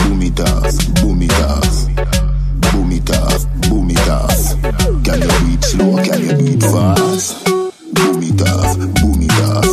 [0.02, 1.70] boom it off, boom it off.
[2.70, 4.54] Boom it off, boom it off.
[5.02, 5.96] Can you do it slow?
[6.04, 7.39] Can you do it fast?
[8.40, 9.68] Boom it off, boom it off.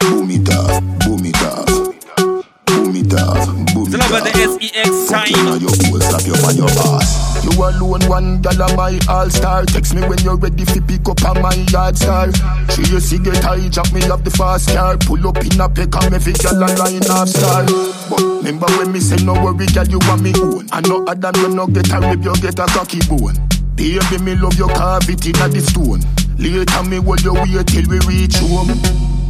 [0.00, 1.66] Boom it off, boom it off.
[2.66, 4.32] Boom it off, boom It's it all about off.
[4.32, 5.60] the SEX Now time.
[5.62, 7.38] your fool slap you on your ass.
[7.44, 8.02] You alone.
[8.10, 9.64] One my all star.
[9.64, 12.32] Text me when you're ready fi pick up on my yard star.
[12.74, 14.98] She you see get hijack me up the fast car.
[14.98, 17.62] Pull up in a pick and every gal a line off star.
[18.10, 20.66] But remember when me say no worry, gal you want me own.
[20.72, 23.38] I know Adam you no get a rib, you get a cocky bone.
[23.76, 26.17] Baby, me love your carving in the stone.
[26.38, 28.68] Later me hold you wait till we reach home.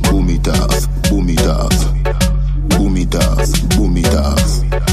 [0.02, 1.72] Boom it off, boom it off,
[2.68, 4.88] boom it off, boom it off.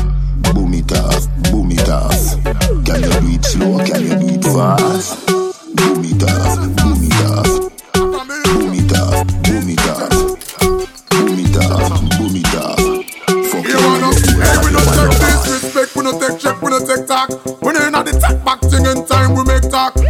[0.53, 2.41] Boom it off, boom it off.
[2.85, 3.77] Can you do it slow?
[3.83, 5.27] Can you do it fast?
[5.27, 7.65] Boom it off, boom it off.
[7.93, 10.11] Boom it off, boom it off.
[11.09, 12.79] Boom it off, boom it off.
[13.51, 17.07] Fuck you wanna Hey, we don't take disrespect, we don't take check, we don't take
[17.07, 17.29] talk.
[17.61, 20.05] When you're in the talk back thing in time, we make talk.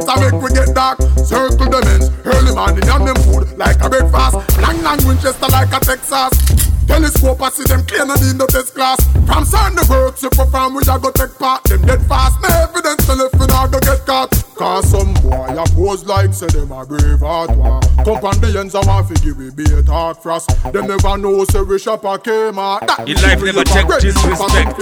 [0.00, 1.00] I make we get dark.
[1.20, 4.34] Circle them ends, early morning and them food like a breakfast.
[4.60, 6.32] Long, long Winchester like a Texas.
[6.86, 9.00] Telescope, I see them no need no test class.
[9.26, 9.44] From
[9.76, 11.64] the works, you perform, we a go take part.
[11.64, 14.51] Them get fast, no evidence, no left, we not go get caught.
[14.62, 17.80] Cause some boy a pose like say them a brave heart war.
[18.04, 20.50] The ends, I want to give it be a frost.
[20.72, 22.86] Them never know, say we shop a Kmart.
[22.86, 24.78] That In life never take disrespect.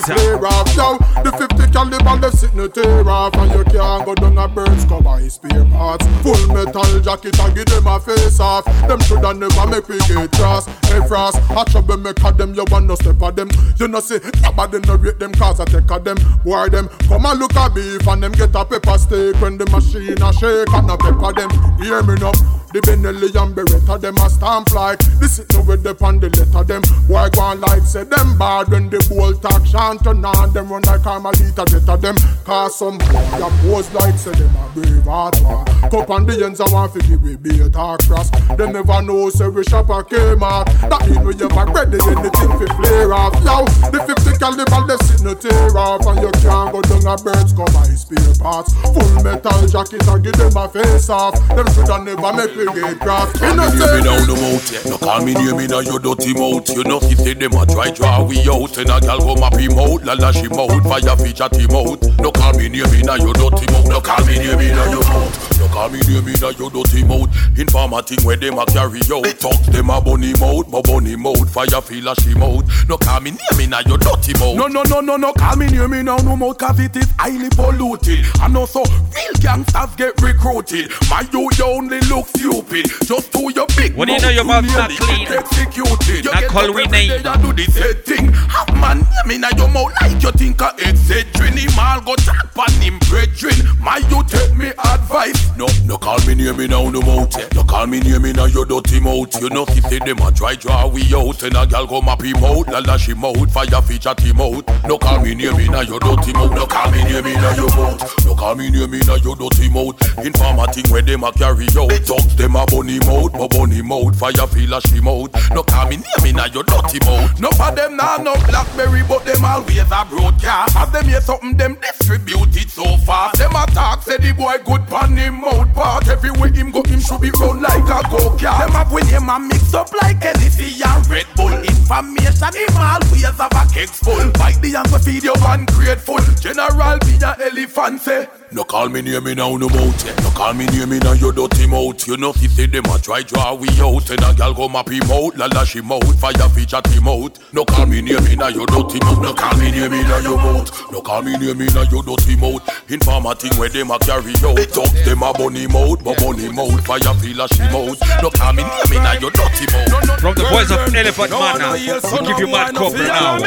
[0.77, 4.49] Yo, the 50 caliber left sitting a tear off, and you can't go down a
[4.49, 6.05] bird's cover his spare parts.
[6.29, 8.67] Full metal jacket, I give them a face off.
[8.85, 10.67] Them shoulda never make we get cross.
[10.93, 13.49] Hey frost, I trouble make a them, you want no step of them.
[13.79, 16.19] You know see, nobody no rate them cause I take a them.
[16.45, 19.70] Boy them, come and look at beef and them get a pepper steak when the
[19.71, 21.51] machine a shake and a pepper them.
[21.79, 22.33] Hear me now.
[22.73, 25.01] The Benelli and Beretta, them a stamp like.
[25.19, 26.83] This is no with the the letter them.
[27.11, 30.53] Why go on like say them bad when the bowl talk Shan't turn on.
[30.55, 32.15] Them run like Carmelita better them.
[32.47, 35.35] Cause some boy a pose like say them a brave heart.
[35.43, 38.71] War Cup on the ends I want to give we be a talk cross Them
[38.71, 40.71] never know say we shop a Kmart.
[40.87, 43.35] That mean we ever ready anything fi flare off.
[43.43, 46.07] Yo, the 50 caliber left sit no tear off.
[46.07, 48.79] And you can't go down a bird's come by spare parts.
[48.95, 53.01] Full metal jacket and give them a face off Them shoulda never make we get
[53.01, 53.41] craft.
[53.41, 54.91] You know me down the mouth, yeah.
[54.91, 56.69] No call me name in a your dirty mouth.
[56.71, 59.55] You know he say them a try draw we out, and a gal go map
[59.55, 62.03] him out, la la she mouth, fire feature team out.
[62.21, 63.89] No call me name a your dirty mouth.
[63.89, 65.59] No call me name in a your mouth.
[65.59, 67.31] No call me name a your dirty mouth.
[67.59, 69.27] Informer thing where them a carry out.
[69.41, 72.65] Talk them a bunny mouth, my bunny mouth, fire feel a she mouth.
[72.89, 74.57] No call me name a your dirty mouth.
[74.57, 77.51] No no no no no call me name a no mouth, cause it is highly
[77.51, 78.27] polluted.
[78.41, 80.91] And also real gangsters get recruited.
[81.09, 82.87] My you you only look stupid.
[83.05, 85.27] Just do your big What do you know your mouth not clean?
[85.27, 86.25] Executed.
[86.27, 87.11] Not call we name.
[87.11, 88.33] You do the same thing.
[88.33, 91.41] Have man name in your mouth like you think a etc.
[91.61, 93.53] Him all go tap on him brethren.
[93.81, 95.37] My you take me advice.
[95.57, 97.55] No, no call me name me a no mouth.
[97.55, 99.35] No call me name in a your dirty mouth.
[99.41, 102.23] You know he say them a try draw we out, and a gal go map
[102.23, 104.65] him out, la la she mouth, fire feature team out.
[104.87, 106.53] No call me name in a your dirty mouth.
[106.53, 108.25] No call me name in a your mouth.
[108.25, 109.97] No call me name in a your dirty mouth.
[110.19, 111.91] Informer thing where them a carry out.
[112.07, 115.31] Talk them a bunny mouth, my bunny mouth, fire feel a she mouth.
[115.51, 117.39] No call me name in a your dirty mouth.
[117.41, 120.75] No for them now no blackberry, but them always a broadcast.
[120.75, 123.39] Have them hear something, them distribute it so fast.
[123.39, 126.09] Them attack say the boy good pon him mouth part.
[126.09, 128.41] Everywhere him go, him should be run like a go-kart.
[128.61, 131.53] Them have when him a mix up like Hennessy and Red Bull.
[131.53, 134.31] Information him always have a cake full.
[134.33, 136.19] Bite the hand to feed you one grateful.
[136.41, 138.27] General be a elephant say.
[138.53, 140.15] No call me name in a no mouth, yeah.
[140.25, 142.05] No call me name in a your dirty mouth.
[142.09, 144.89] You know he say them a try draw we out, and a gal go map
[144.89, 147.39] him out, la la she mouth, fire feature team out.
[147.53, 149.23] No call me name in a your dirty mouth.
[149.23, 150.67] No call me name in a your mouth.
[150.91, 152.91] No call me name in a your dirty mouth.
[152.91, 154.59] Informer thing where them a carry out.
[154.75, 158.03] Talk them a bunny mouth, but bunny mouth, fire feel a she mouth.
[158.21, 160.19] No call me name in a your dirty mouth.
[160.19, 163.39] From the boys of Elephant Manor, we give you mad cover now.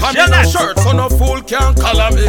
[0.00, 2.24] Come in no shirt, so no fool can color me.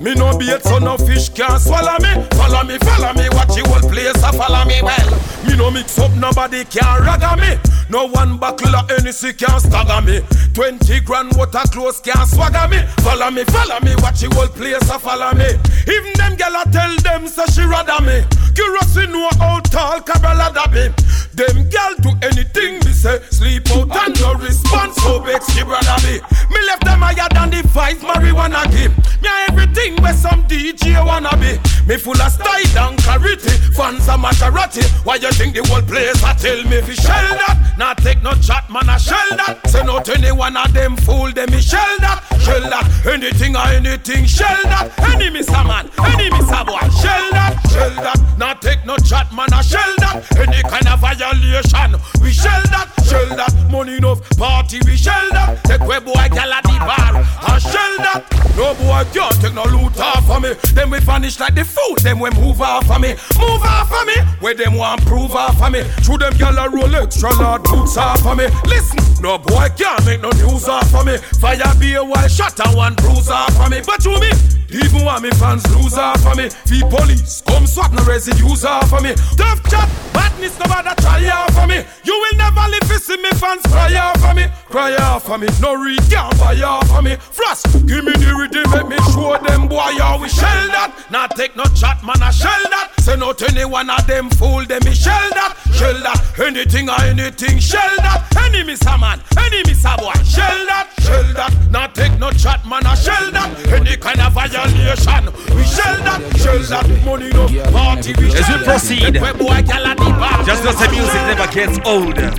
[0.00, 2.12] Me no bait, so no fish can swallow me.
[2.32, 5.10] Follow me, follow me, watch the whole place, a follow me well.
[5.44, 7.60] Me no mix up, nobody can ragga me.
[7.90, 10.20] No one buckle of Hennessy can stagger me.
[10.52, 12.80] Twenty grand water clothes can swagger me.
[13.04, 15.48] Follow me, follow me, watch the whole place, a follow me.
[15.88, 18.24] Even them gal a tell them say she rather me.
[18.54, 20.88] Curious know how tall Cabral a be.
[21.32, 23.20] Them gal do anything me say.
[23.30, 26.20] Sleep out and no response, so vex she brother me.
[26.50, 28.92] Me left them higher than the five marijuana give.
[29.22, 31.57] Me everything where some DJ wanna be.
[31.86, 34.84] Me full of style and clarity, fans a Maserati.
[35.04, 37.74] Why you think the whole place a tell me fi shell that?
[37.78, 39.60] Not take no chat, man a shell that.
[39.68, 42.84] Say not any one of them fool them me shell that, shell that.
[43.06, 44.92] Anything or anything shell that.
[44.98, 48.20] Any miss a man, any a boy, shell that, shell that.
[48.36, 50.26] Not take no chat, man a shell that.
[50.36, 53.54] Any kind of violation, we shell that, shell that.
[53.70, 55.64] Money enough party, we shell that.
[55.64, 58.24] Take where boy gal at the bar, a shell that.
[58.56, 60.54] No boy can't take no loot off of me.
[60.74, 61.98] Then we vanish like the food.
[62.02, 63.14] Then we move off of me.
[63.38, 64.16] Move off of me.
[64.40, 65.82] Where them want prove off of me.
[66.04, 68.46] Through them gyal a roll extra large boots off of me.
[68.66, 71.16] Listen, no boy can't make no news off of me.
[71.40, 73.80] Fire be a while shot and one bruise off of me.
[73.84, 74.30] But you me,
[74.70, 76.48] even when me fans lose off of me.
[76.66, 79.14] Fee police come swat no residues off of me.
[79.36, 81.84] Tough chat, badness no bother try off of me.
[82.04, 84.46] You will never live to see me fans cry off of me.
[84.68, 85.48] Cry off of me.
[85.60, 87.16] No read can't off of me.
[87.16, 90.92] Frost, give me the rhythm, make me show them boy how we shell that.
[91.10, 92.90] Not take no chat, man, I shell that.
[92.98, 95.54] Say not any one of them fool them, me shell that.
[95.72, 96.18] Shell that.
[96.36, 98.26] Anything or anything, shell that.
[98.42, 100.90] Any miss a man, any miss a boy, shell that.
[100.98, 101.54] Shell that.
[101.70, 103.54] Not take no chat, man, I shell that.
[103.70, 106.18] Any kind of violation, we shell that.
[106.42, 106.90] Shell that.
[107.06, 109.22] Money no party, we As we shell proceed, that.
[109.22, 110.42] Make boy gyal a the bar.
[110.42, 112.34] just as the music never gets old, it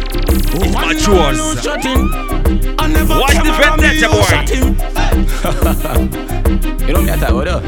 [0.75, 1.39] matures.
[3.15, 4.27] Watch the vendetta, boy.
[6.89, 7.63] You don't matter, what up?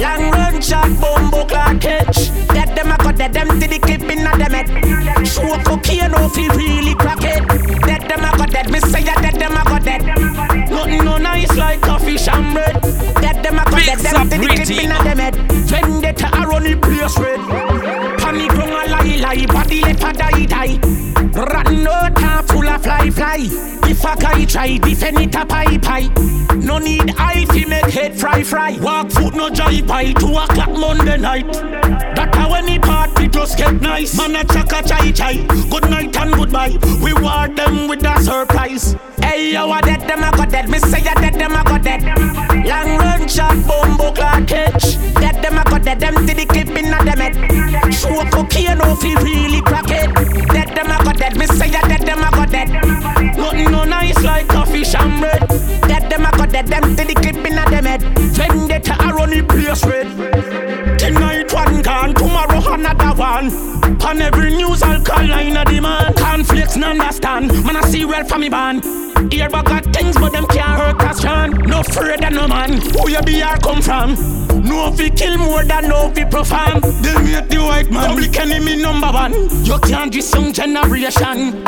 [0.00, 2.30] Long run shot, bumbo clock catch.
[2.48, 5.26] Dead them a go dead, them to the clip inna them head.
[5.28, 7.46] Show cocaine off, he really crack it.
[7.84, 10.02] Dead them a go dead, me say ya dead them a dead.
[10.70, 12.80] Nothing no nice like coffee and bread.
[13.20, 15.36] Dead them a go dead, them to the clip inna them head.
[15.68, 17.40] Vendetta a run the place red.
[18.18, 21.19] Panic run a lie lie, body let a die die.
[21.40, 23.38] Rat no time full of fly fly.
[23.88, 26.08] If a guy try defend it a pie pie.
[26.54, 28.78] No need eye fi make head fry fry.
[28.78, 31.50] Walk foot no jive by two o'clock Monday night.
[32.14, 34.18] That a when he party just get nice.
[34.18, 35.36] Man a chaka chai chai.
[35.70, 36.76] Good night and goodbye.
[37.02, 38.94] We war them with a surprise.
[39.22, 40.68] Hey yo, a dead them a go dead.
[40.68, 42.02] Me say a dead them a go dead.
[42.66, 44.96] Long run shot, bumbo clock catch.
[45.14, 46.00] Dead them a go dead.
[46.00, 47.94] Them to the clip inna them head.
[47.94, 49.99] Show cocaine off he really crack it.
[54.94, 55.48] And bread.
[55.88, 56.66] Dead them a go dead.
[56.66, 58.02] Them to the clip inna them head.
[58.36, 60.29] Vendetta a run the place red.
[63.30, 63.48] One.
[64.02, 66.16] On every news alkaline a demand.
[66.16, 67.48] Conflicts no understand.
[67.64, 68.84] Man I see well from me band.
[69.32, 71.50] Here but got things but them can't hurt us John.
[71.70, 72.80] No afraid of no man.
[72.94, 74.14] Who you be or come from?
[74.64, 76.80] No we kill more than no we perform.
[77.02, 79.32] They make the white man public enemy number one.
[79.64, 81.62] You can't do some generation.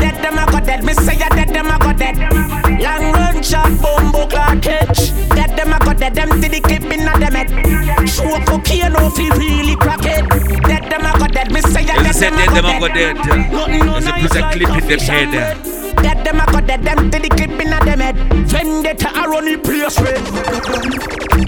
[0.00, 0.84] Dead them a go dead.
[0.84, 2.67] Me say ya dead them a go dead.
[2.80, 5.10] Long run shot, bumbo clock catch.
[5.30, 6.14] Dead them a go dead.
[6.14, 8.08] Them to the clip inna them head.
[8.08, 10.24] Show cocaine off he really crack it.
[10.62, 11.52] Dead them a go dead.
[11.52, 13.16] Me say ya As I dead said, them a dead go them a go dead.
[13.16, 13.52] dead.
[13.52, 15.64] Nothing no nice a like clip in them head.
[16.02, 18.16] Dead them a go dead, them to the clip inna them head.
[18.46, 20.22] Vendetta a run the place red.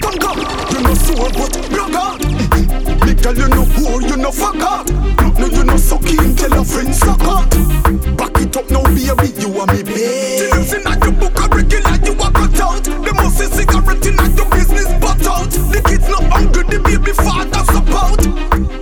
[0.01, 0.39] Come come,
[0.71, 2.50] you no soul but blogger.
[3.21, 4.81] Girl, you no whore, you no fucker.
[5.37, 7.49] No, you no sucky and tell a friend suck up.
[8.17, 10.49] Back it up now, baby, you want me babe.
[10.49, 12.83] Things inna your book are regular, you a cut out.
[12.83, 15.51] The most is cigarette inna your business butt out.
[15.69, 18.21] The kids not hungry, the baby father support.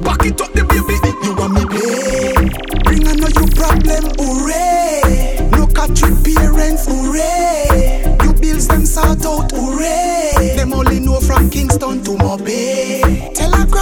[0.03, 2.83] Back it up, the baby, you want me babe.
[2.83, 5.49] Bring your problem, hooray.
[5.51, 8.15] No catch your parents, hooray.
[8.23, 10.55] You bills them sort out, hooray.
[10.55, 13.08] Them only know from Kingston to Mobay.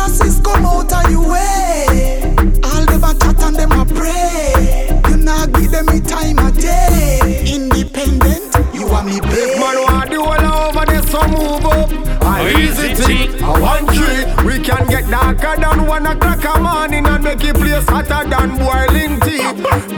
[0.08, 2.22] Tell a grasses come out of your way.
[2.64, 5.02] All them a chat and them a pray.
[5.10, 7.44] You not give them me time a day.
[7.46, 9.60] Independent, you want me babe.
[9.60, 11.92] Man, want the whole over there, so move up.
[12.24, 14.24] A easy thing, a one tree.
[14.46, 18.58] We can get darker than one o'clock a morning and make it place hotter than
[18.58, 19.44] boiling tea.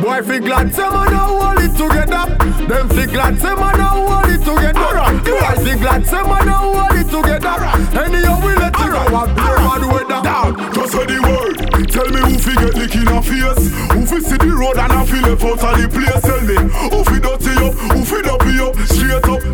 [0.02, 2.26] Boy, fi glad say man a hold it together.
[2.66, 5.22] Them fi glad say man a hold it together.
[5.24, 7.58] Boy, fi glad say man a hold it together.
[8.00, 8.59] Anyhow we
[8.90, 10.22] let it go a beer bad weather.
[10.24, 11.90] Down, just say the word.
[11.90, 13.66] Tell me who fi get lick in a face.
[13.94, 16.22] Who fi see the road and a fi left out of the place.
[16.22, 16.58] Tell me
[16.92, 19.49] who fi dirty up, who fi dopey up, straight up.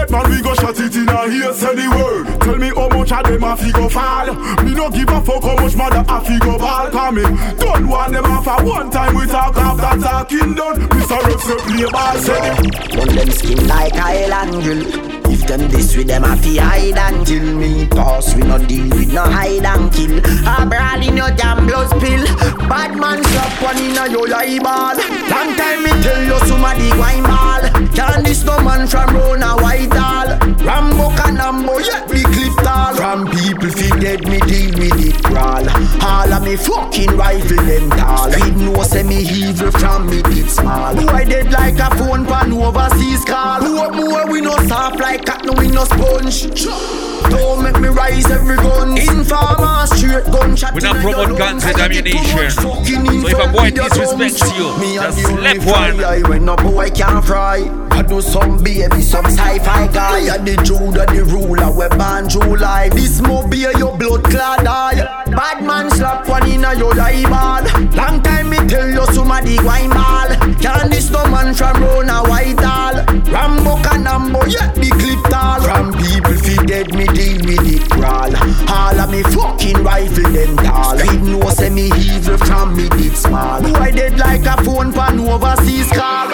[0.00, 1.52] Fi man we go shot it in a ear.
[1.52, 2.40] Say the word.
[2.40, 4.34] Tell me how much of them a fi go fall.
[4.64, 6.90] Me no give a fuck how much mother a fi go ball.
[6.90, 7.22] Cause me
[7.58, 10.76] don't want them off a one time we talk after talking done.
[10.88, 11.20] Mr.
[11.24, 12.16] Rex say play ball.
[12.16, 15.20] Say the Run them skin like island grill.
[15.30, 17.86] If them this with them, I fi hide and kill me.
[17.86, 20.18] Pass we no deal with no hide and kill.
[20.18, 22.24] A brawl in your damn blood spill.
[22.68, 24.96] Bad man slap one in a yo eyeball.
[25.30, 27.59] Long time me tell you somebody wine ball.
[27.94, 30.38] Can't this no man from Rona Whitehall.
[30.64, 32.94] Rambo Canambo, yeah, me clip tall.
[32.94, 35.68] From people fi dead, me deal with it crawl.
[36.02, 38.30] All of me fucking rifle them tall.
[38.56, 40.94] Know say me evil from me bit small.
[40.94, 43.62] Boy dead like a phone pan overseas call.
[43.62, 47.09] Who more we no soft like cat, no we no sponge.
[47.30, 48.98] Don't make me rise every gun.
[48.98, 50.74] Informer straight gunshot.
[50.74, 52.50] We not promote guns and ammunition.
[52.50, 56.28] So if a boy disrespects you, just slap one.
[56.28, 57.86] When no boy can fry.
[57.92, 60.32] I do some baby, some sci-fi guy.
[60.32, 62.88] I the Judah, the ruler, we ban July.
[62.88, 65.24] This mo be your blood clad eye.
[65.26, 67.62] Bad man slap one in a your eyeball.
[67.94, 70.28] Long time me tell you somebody wine ball.
[70.62, 73.04] Can this no man from Rona Whitehall?
[73.30, 75.60] Rambo Canambo, yeah, the clip tall.
[75.60, 78.32] From people fi dead, me deal with it crawl.
[78.68, 80.98] All of me fucking rifle them tall.
[80.98, 83.60] Kid know say me evil from me did small.
[83.62, 86.28] Boy dead like a phone pan overseas call.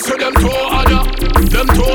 [0.00, 1.02] See them two other,
[1.52, 1.89] them two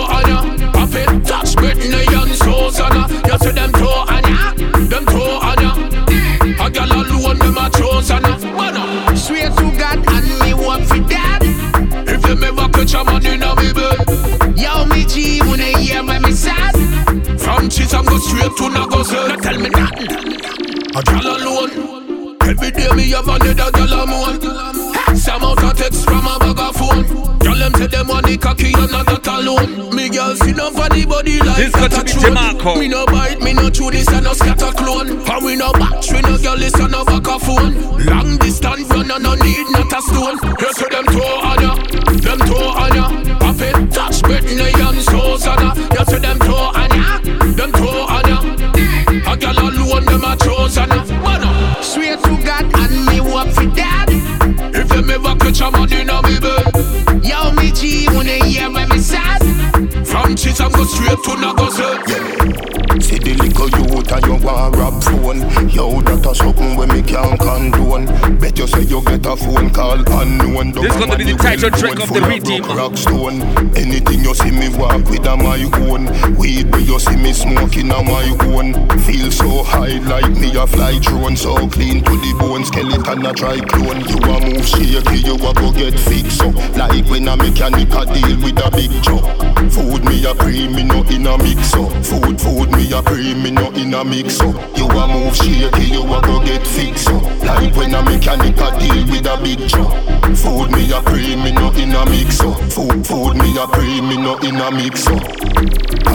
[30.96, 32.80] no funny body like This got to be Demarco.
[32.80, 35.10] Me no bite, me no chew this and no scatter clone.
[35.10, 38.06] And we no batch, we no girl listen no back a phone.
[38.06, 38.55] Long distance
[69.06, 72.64] get a phone call unknown This gonna be the title track of the redeem.
[72.64, 73.42] Rockstone.
[73.78, 76.06] Anything you see me walk with a my own?
[76.36, 78.74] Weed where you see me smoking a my own?
[79.02, 83.34] Feel so high like me a fly drone So clean to the bone, skeleton a
[83.34, 86.56] try clone You a move shaky, you a go get fixed up.
[86.76, 90.84] Like when a mechanic a deal with a big job Food me a pre, me
[90.84, 94.40] no in a mix up Food, food me a pre, me no in a mix
[94.40, 98.58] up You a move shaky, you a go get fixed up Like when a mechanic
[98.58, 102.42] a deal with a big job Food me a pre, me no in a mix
[102.42, 105.22] up Food, food me a pre, me no in a mix up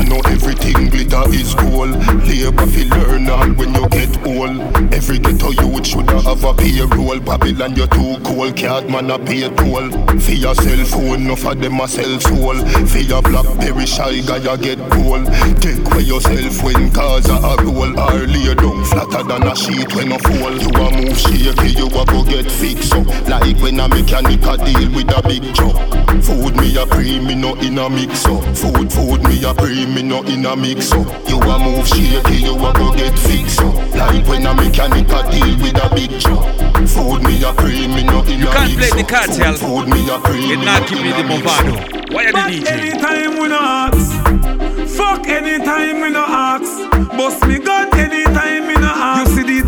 [0.00, 1.90] I know everything glitter is gold.
[2.24, 4.60] Labor fi learn all when you get old.
[4.94, 7.20] Every ghetto youth shoulda have a payroll.
[7.20, 9.90] Babylon you too cold, cat man a pay toll.
[10.18, 12.56] For your cell phone, enough of them a sell soul.
[12.86, 15.26] For your blackberry shy guy a get gold.
[15.60, 20.12] Take away yourself when cars a roll Or lay down flatter than a sheet when
[20.12, 23.06] a fall You a move shaky, you a go get fixed up.
[23.28, 25.76] Like when a mechanic a deal with a big job
[26.24, 29.86] Food me a pre, me no in a mix up Food, food me a pre,
[29.86, 33.60] me no in a mix up You a move shaky, you a go get fixed
[33.60, 36.44] up Like when a mechanic a deal with a big job
[36.88, 40.08] Food me a pre, me no in You a can't play the cartel Food me
[40.08, 42.12] a pre, and not give me the Movado.
[42.12, 42.66] Why are the DJ?
[42.66, 44.96] Anytime we no ask.
[44.96, 46.90] Fuck anytime we no ask.
[47.16, 47.89] Bust me gun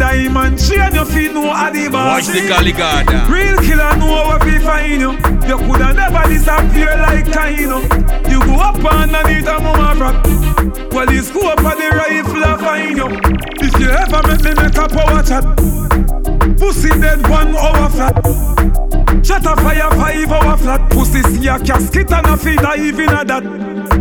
[0.03, 1.71] diamond chain, you feel no a.
[1.93, 3.29] Watch the Galigada.
[3.31, 5.13] Real killer know what we find you.
[5.47, 7.79] You coulda never disappear like Kaino.
[8.29, 10.93] You go up underneath a mama rock.
[10.93, 13.09] Well, you scope of the rifle I find you.
[13.65, 15.45] If you ever make me make a power chat,
[16.59, 18.17] pussy dead one hour flat.
[19.25, 20.91] Shut a fire five hour flat.
[20.91, 23.45] Pussy see a casket and a feed dive in a that.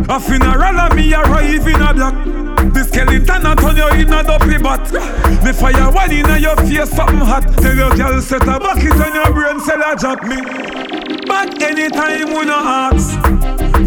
[0.08, 2.31] A funeral and me arrive in a black.
[2.72, 4.84] The skeleton a turn you in a dopey bat.
[5.44, 7.44] Me fire one in your face something hot.
[7.58, 10.38] Tell your girl set a bucket on your brain cell a drop me.
[11.26, 13.18] But anytime we no ask.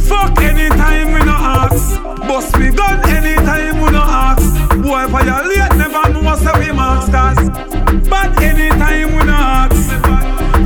[0.08, 2.02] Fuck anytime we no ask.
[2.28, 4.70] Bust me gun anytime we no ask.
[4.82, 7.50] Boy violate never know say we masters.
[8.10, 9.90] But anytime we no ask.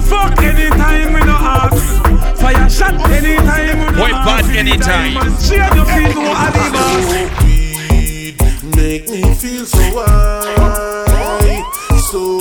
[0.09, 2.39] Fuck anytime we no ask.
[2.39, 5.13] Fire shot anytime we no ask Boy, bad anytime.
[5.39, 7.48] Share your feet no alibas.
[8.79, 11.63] Make me feel so high,
[12.09, 12.38] so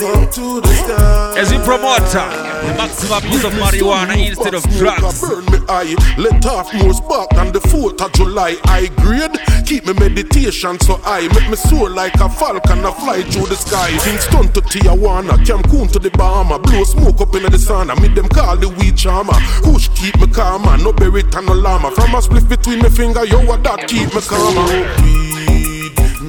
[0.00, 1.38] so high, up up to the sky.
[1.38, 5.20] As a promoter, uh, The maximum use of marijuana instead of drugs.
[5.20, 8.56] Burn me eye, let off more spark than the 4th of July.
[8.64, 9.36] I grade,
[9.66, 13.56] keep me meditation so I make me soar like a falcon, I fly through the
[13.56, 13.90] sky.
[14.04, 17.90] Kingston to Tijuana, Cancun to the Bahama, blow smoke up in the sun.
[17.90, 19.38] I meet them call the weed charmer.
[19.64, 21.90] Kush keep me calm, no berry and no llama.
[21.92, 24.54] From a split between me finger, yo, what that keep me calm.
[25.02, 25.50] Weed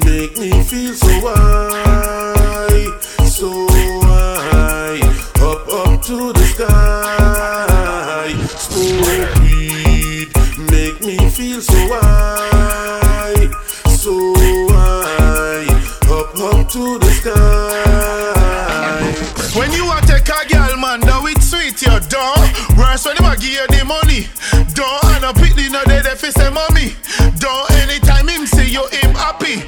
[0.06, 2.01] make me feel so high,
[3.42, 5.02] so high,
[5.42, 8.30] up up to the sky.
[8.54, 10.30] Smoke weed
[10.70, 13.50] make me feel so high,
[13.90, 14.14] so
[14.70, 15.66] high,
[16.06, 17.42] up up to the sky.
[19.58, 22.78] When you a take a girl, man, that it sweet, you don't.
[22.78, 24.30] Worse when a give you the money.
[24.78, 26.94] Don't and a pick the no if he say mommy.
[27.40, 29.66] Don't anytime him see you, him happy.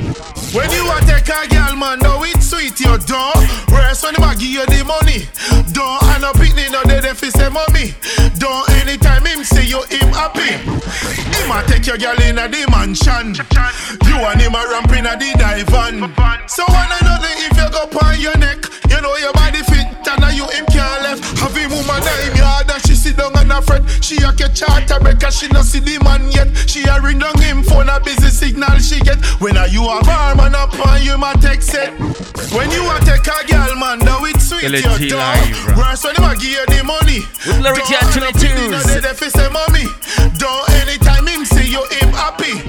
[0.53, 2.42] When you a take a girl, man, that you don't.
[3.93, 5.29] Worse when him give you the money.
[5.69, 7.93] Don't a pick the no dead if he say mommy.
[8.41, 10.49] Don't anytime him see you, him happy.
[10.49, 13.37] Him a take your girl in a the mansion.
[14.09, 16.09] You and him a ramp in a the divan.
[16.49, 20.21] So one another if you go on your neck, you know your body fit and
[20.25, 21.21] now you him can't left.
[21.37, 23.83] Have him woman in yard and she sit down and a fret.
[24.01, 26.49] She a catch charter because she no see the man yet.
[26.69, 29.23] She a ring down him phone a busy signal she get.
[29.39, 31.93] When a you a bar man up on you ma text it.
[32.53, 35.77] When you a take a girl man, that it sweet your dog.
[35.77, 37.21] Worse when him a give you the money.
[37.45, 38.85] With Larity and Chili Tunes.
[39.05, 39.85] If he say mommy,
[40.37, 42.61] don't anytime him see you him happy.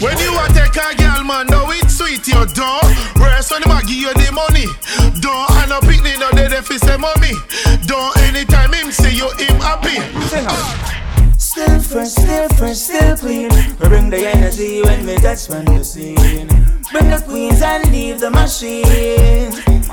[0.00, 2.82] When you a take a girl man, that it sweet dog.
[3.20, 4.66] Worse when him a give you the money.
[5.22, 7.32] Don't and a picnic no if he say mommy.
[7.86, 11.03] Don't anytime him see you him happy.
[11.38, 13.48] Still fresh, still fresh, still clean.
[13.80, 16.16] We bring the energy when we touch on the scene.
[16.90, 19.50] Bring the queens and leave the machine.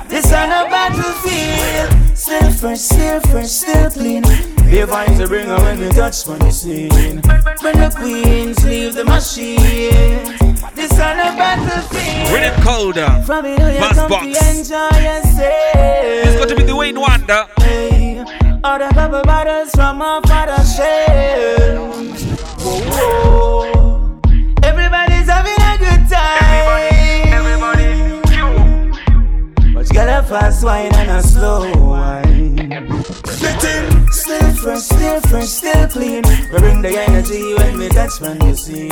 [0.07, 2.17] This on a battlefield.
[2.17, 4.23] Still fresh, still fresh, still clean.
[4.71, 6.89] Be vibes to bring her when we touch on the scene.
[7.61, 9.59] Bring the queens, leave the machine.
[10.75, 12.31] This on a battlefield.
[12.31, 13.03] Rhythm colder.
[13.03, 14.25] Uh, From it, you Bass come box.
[14.39, 15.75] to enjoy yourself.
[15.75, 17.45] It's got to be the Wayne Wonder.
[18.63, 22.23] All the pepper bottles from my father's shelves.
[22.61, 24.19] Whoa, oh.
[24.21, 24.31] whoa.
[24.61, 26.67] Everybody's having a good time.
[27.33, 28.21] Everybody,
[29.73, 32.30] But you got a fast wine and a slow wine.
[34.11, 36.23] Still fresh, still fresh, still clean.
[36.51, 38.89] We bring the energy when we touch man the scene.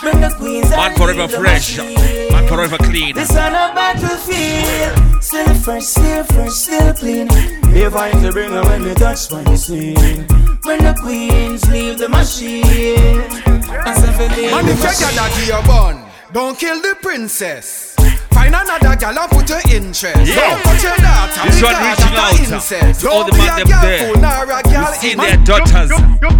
[0.00, 1.78] Bring the queens Man and forever fresh.
[1.78, 2.32] machine.
[2.32, 3.14] Man forever clean.
[3.14, 5.22] This on a battlefield.
[5.22, 7.28] Still fresh, still fresh, still clean.
[7.28, 10.26] Be vibes to bring her when we touch when you scene.
[10.62, 12.64] When the queens leave the machine.
[12.66, 15.18] And so for leave Man, if your machine.
[15.18, 17.96] a give bun, don't kill the princess.
[18.32, 20.26] Find another gal and put her interest.
[20.30, 20.34] Yeah.
[20.36, 21.42] Don't touch your daughter.
[21.44, 23.00] This because one reaching out a incest.
[23.00, 23.98] to all Don't the be man a them there.
[24.12, 25.90] fool, nor a gal We see their daughters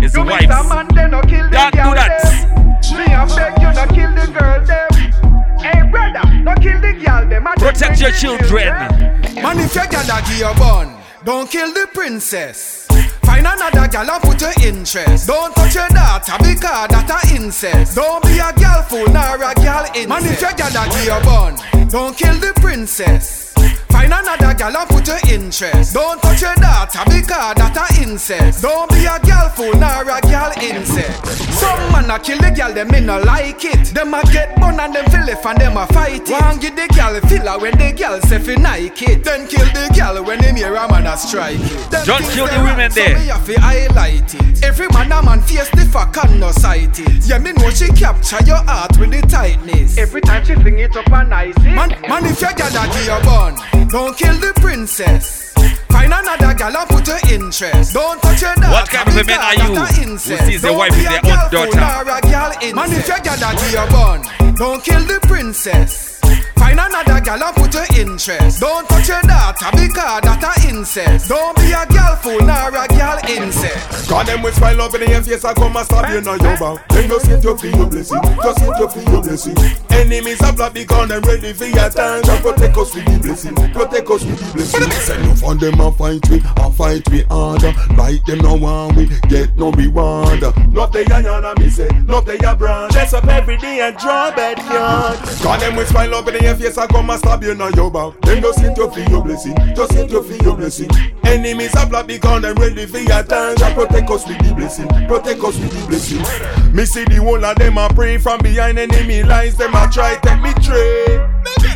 [0.02, 0.68] is wives.
[0.68, 2.10] Man, they no kill Don't do that.
[2.22, 2.60] them.
[2.90, 4.88] Me a beg you no kill the girl them.
[5.60, 7.46] Hey brother, no kill the girl them.
[7.46, 8.68] I Protect your the children.
[9.42, 12.86] Man, if your gal a give you bun, don't kill the princess.
[13.24, 15.26] Find another gal and put her interest.
[15.26, 17.94] Don't touch your daughter because that a incest.
[17.96, 20.08] Don't be a gal fool nor a gal incest.
[20.08, 21.54] Man, if your gal a give you bun,
[21.90, 23.49] don't kill the princess.
[23.90, 25.94] Find another gal and put her interest.
[25.94, 28.62] Don't touch your daughter because that a incest.
[28.62, 31.20] Don't be a gal fool nor a gal incest.
[31.60, 33.92] Some man a kill the gal, them me no like it.
[33.92, 36.30] Them a get bun and them feel it and them a fight it.
[36.30, 39.24] One give the gal filler when the gal say fi Nike it.
[39.24, 41.90] Then kill the gal when them hear a man a strike it.
[41.90, 43.18] Them Don't things kill they the women wrong, so there.
[43.18, 44.64] me have to highlight it.
[44.64, 47.26] Every man a man face the fuck and no sight it.
[47.26, 49.98] Yeah, me know she capture your heart with the tightness.
[49.98, 51.74] Every time she fling it up and nice it.
[51.74, 53.49] Man, man, if your gal a give you bun,
[53.88, 55.52] don't kill the princess.
[55.90, 57.92] Find another gal and put her interest.
[57.92, 58.70] Don't touch your daughter.
[58.70, 61.08] What kind of a man are you because that a who sees their wife with
[61.08, 61.80] their own daughter?
[61.80, 62.74] nor a gal incest.
[62.74, 66.09] Man, if your gal a give you bun, don't kill the princess.
[66.70, 68.60] Find another gal and put her interest.
[68.60, 71.28] Don't touch your daughter because that a incest.
[71.28, 74.08] Don't be a gal fool nor a gal incest.
[74.08, 76.56] Cause them with smile up in your face I come and stab you now your
[76.58, 76.88] back.
[76.90, 78.22] Then just hit your feel your blessing.
[78.22, 79.56] Just hit your feel your blessing.
[79.90, 83.54] Enemies are black because them ready for your time And protect us with the blessing.
[83.54, 84.90] Protect us with the blessing.
[84.90, 87.74] Send no fun them and fight we And fight we harder.
[87.98, 90.42] Like them no one we Get no reward.
[90.70, 92.92] Not they a yarn and me say Not they a brand.
[92.92, 96.78] Dress up every day and draw backyard Cause them with smile up in your face
[96.78, 98.20] I come and stab you now your back.
[98.22, 100.90] Then just hit your feel your blessing Just hit your feel your blessing.
[101.24, 105.40] Enemies are black because them ready for your And protect us with the blessing Protect
[105.42, 106.74] us with the blessing.
[106.74, 110.16] Me see the whole of them a pray From behind enemy lines Them a try
[110.22, 111.69] take me tray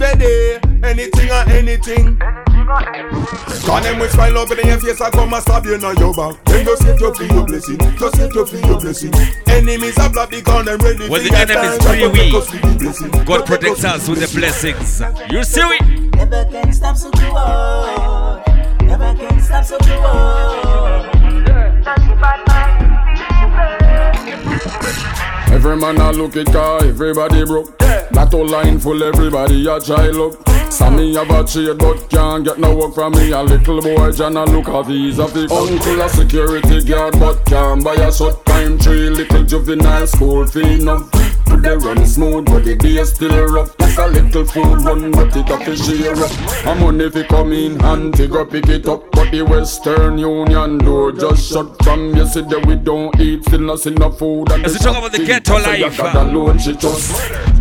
[0.00, 5.42] Steady Anything or anything Can them with smile up in your face, I come and
[5.42, 6.42] stab you in your back.
[6.46, 9.12] Then just set you for your blessing, just set you for your blessing.
[9.46, 11.98] Enemies are blood because them ready When the your enemies time.
[11.98, 13.10] free, we protect us with the blessing.
[13.26, 15.02] God protects us with the blessings.
[15.30, 16.14] You see it?
[16.16, 18.86] Never can stop so good.
[18.86, 20.10] Never can stop so good.
[25.52, 27.76] Every man a look it car, everybody broke.
[27.78, 30.72] That whole line full, everybody a child up.
[30.72, 33.32] Sammy have a trade but can't get no work from me.
[33.32, 35.50] A little boy John a look at these a fix.
[35.52, 38.78] Uncle a security guard but can't buy a short time.
[38.78, 39.10] tree.
[39.10, 41.29] Little juvenile school fee enough.
[41.60, 43.76] Put the run smooth but the day still rough.
[43.76, 46.66] Just a little food run but it a fi share up.
[46.66, 49.10] A money fi come in hand fi go pick it up.
[49.12, 52.62] But the Western Union door just shut from yesterday.
[52.66, 54.50] We don't eat still not no food.
[54.52, 57.59] And As we talk about the ghetto life, got alone, she just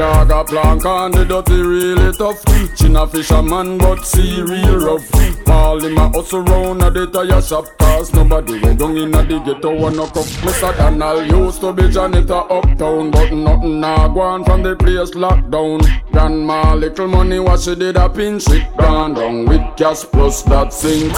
[0.00, 2.42] Dog a plank and the dirty really tough
[2.74, 7.42] Chin a fisherman but see real rough All him a hustle round at the tire
[7.42, 10.74] shop Cause nobody way down in a the ghetto wanna cup Mr.
[10.78, 15.82] Donald used to be janitor uptown But nothing now gone from the place locked down
[16.10, 20.72] Grandma little money what she did a pinch it Gone down with cash plus that
[20.72, 21.12] sink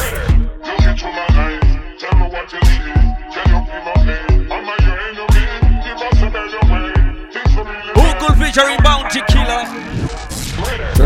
[2.00, 3.01] Tell me what you Uncle
[8.52, 9.91] featuring Bounty Killer.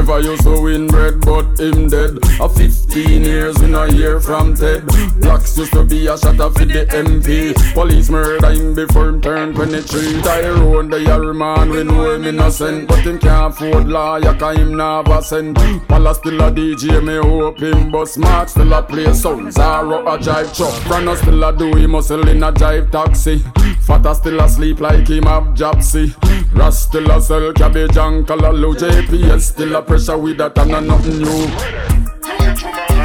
[0.06, 2.18] Trevor used to win bread, but him dead.
[2.40, 4.86] A 15 years in a year from Ted.
[5.20, 7.52] Blacks used to be a shot for the MP.
[7.74, 10.22] Police murder him before him turned 23.
[10.22, 12.86] Tyrone, the year man, we know him innocent.
[12.86, 15.56] But him can't afford lawyer, cause him never send.
[15.88, 17.90] Pala still a DJ, me hope him.
[17.90, 19.48] But smart still a play sound.
[19.48, 20.74] Zaro a drive truck.
[20.84, 23.42] Frano still a do him hustle in a drive taxi.
[23.86, 26.14] Fatta still asleep like him have Japsy.
[26.54, 28.74] Ras still a sell cabbage and callaloo.
[28.76, 31.48] JPS still a pressure with that and a nothing new.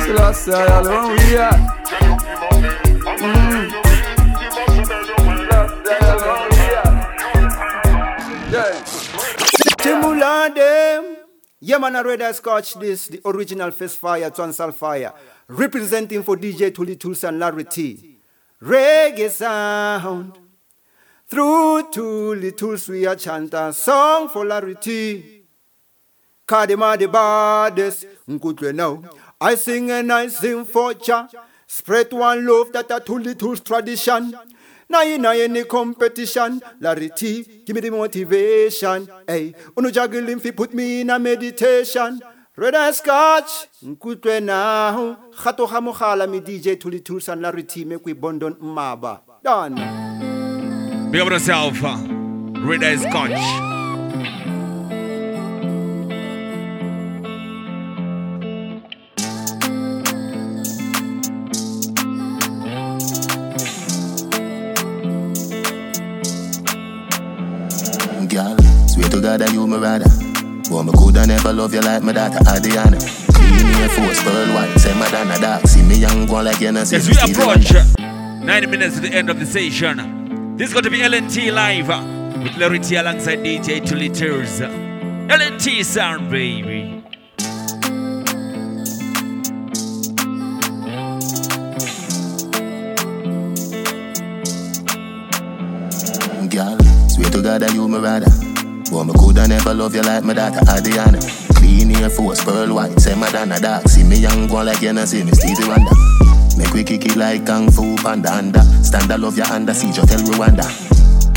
[0.02, 1.54] Still a say alone we are.
[3.18, 3.72] Mm.
[9.78, 11.16] Timulande.
[11.62, 15.14] Yeah, man, I read I scotch this, the original Fist Fire, Tonsal Fire,
[15.48, 18.18] representing for DJ Tully Tools and Larry T.
[18.62, 20.38] Reggae sound.
[21.28, 25.41] Through Tully Tools, we are chant a song for Larry T.
[26.52, 29.02] Kadima the baddest, Nkutwe now.
[29.40, 31.30] I sing and I sing for Cha.
[31.66, 34.36] Spread one love that a Tully Tools tradition.
[34.90, 39.08] Now in any competition, Larry T, give me the motivation.
[39.26, 42.22] Hey, uno juggling fi put me in a meditation.
[42.58, 45.18] Red and scotch, nkutwe now.
[45.34, 49.22] Khato hamukhala mi DJ Tully Tools and Larry T, make we bondon maba.
[49.42, 49.76] Done.
[51.12, 51.82] Big up yourself.
[51.82, 53.81] Red Eye Scotch.
[69.32, 70.10] God that you my rather.
[70.70, 72.98] But me coulda never love you like my daughter Adriana.
[73.32, 75.66] Clean Air Force, pearl white, say Madonna dark.
[75.68, 77.86] See me young one like you know, see As we approach Wonder.
[78.00, 81.54] uh, 90 minutes to the end of the session, this is going to be LNT
[81.54, 81.88] live
[82.44, 84.60] with Larry T alongside DJ Tully Tears.
[84.60, 86.98] LNT sound, baby.
[96.50, 96.78] Girl,
[97.08, 98.41] swear to God that you my rather.
[98.92, 101.20] But me coulda never love you like my daughter Adriana.
[101.56, 103.88] Clean Air Force, pearl white, say Madonna dark.
[103.88, 105.96] See me young one like you know, see me Stevie Wonder.
[106.58, 108.62] Make we kick it like Kung Fu Panda under.
[108.84, 110.68] Stand I love your under, see you tell Rwanda.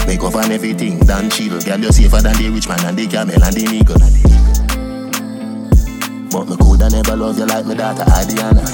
[0.07, 1.61] Make over on everything, done chill.
[1.61, 3.95] Girl, you safer than the rich man and the camel and the nigga.
[6.33, 8.65] But me coulda never love you like my daughter Adriana.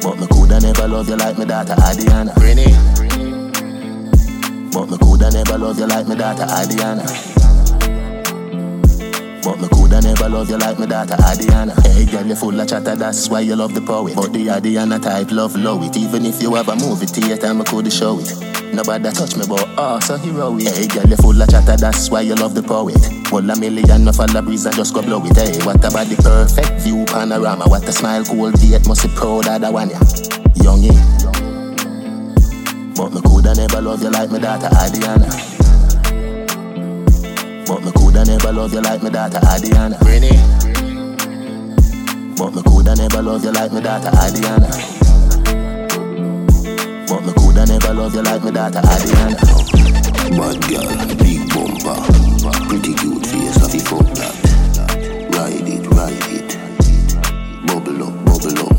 [0.00, 2.32] But me coulda never love you like my daughter Adriana.
[2.38, 3.03] Renee.
[4.74, 7.04] But me coulda never love you like my daughter Adriana.
[9.44, 11.80] But me coulda never love you like my daughter Adriana.
[11.82, 14.16] Hey girl, you full of chatter, that's why you love the poet.
[14.16, 15.96] But the Adriana type love low it.
[15.96, 18.74] Even if you have a movie theater, me coulda show it.
[18.74, 20.66] Nobody touch me, but oh, so heroic.
[20.66, 22.98] Hey girl, you full of chatter, that's why you love the poet.
[23.30, 25.36] Well, a million, no follow breeze and just go blow it.
[25.36, 27.66] Hey, what about the perfect view panorama?
[27.68, 30.00] What a smile, cool gate, must be proud of that one, yeah.
[30.58, 31.23] Youngie.
[32.96, 35.26] But me coulda never love you like my daughter Adriana.
[37.66, 39.98] But me coulda never love you like my daughter Adriana.
[40.02, 40.40] Renee.
[42.36, 45.04] But me coulda never love you like my daughter Adriana.
[47.54, 49.36] Coulda never love you like my daughter Adriana.
[50.36, 51.98] Bad girl, big bumper,
[52.68, 54.34] pretty cute face, have fuck that.
[55.34, 56.56] Ride it, ride it.
[57.66, 58.73] Bubble up, bubble up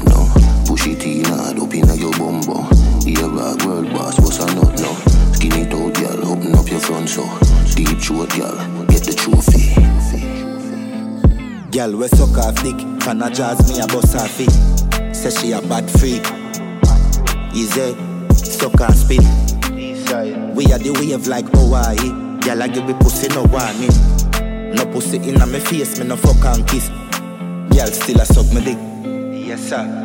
[1.76, 2.64] inna your bumbo.
[3.06, 4.96] Ear rock, world boss, what's a nut now?
[5.34, 7.24] Skin it out, girl, open up your front so.
[7.76, 8.56] Deep throat, girl,
[8.88, 9.76] get the trophy.
[11.72, 12.80] Girl, we suck off dick.
[13.04, 14.52] Fan a jazz me a bust her feet.
[15.14, 16.26] Say she a bad freak.
[17.54, 17.94] Easy,
[18.34, 19.24] suck and spin.
[20.56, 22.40] We are the wave like Hawaii.
[22.40, 23.92] Girl, I give me pussy no warning.
[24.74, 26.88] No pussy in my face, me no fuck and kiss.
[26.88, 28.78] Girl, still a suck me dick.
[29.48, 30.05] Yes, sir.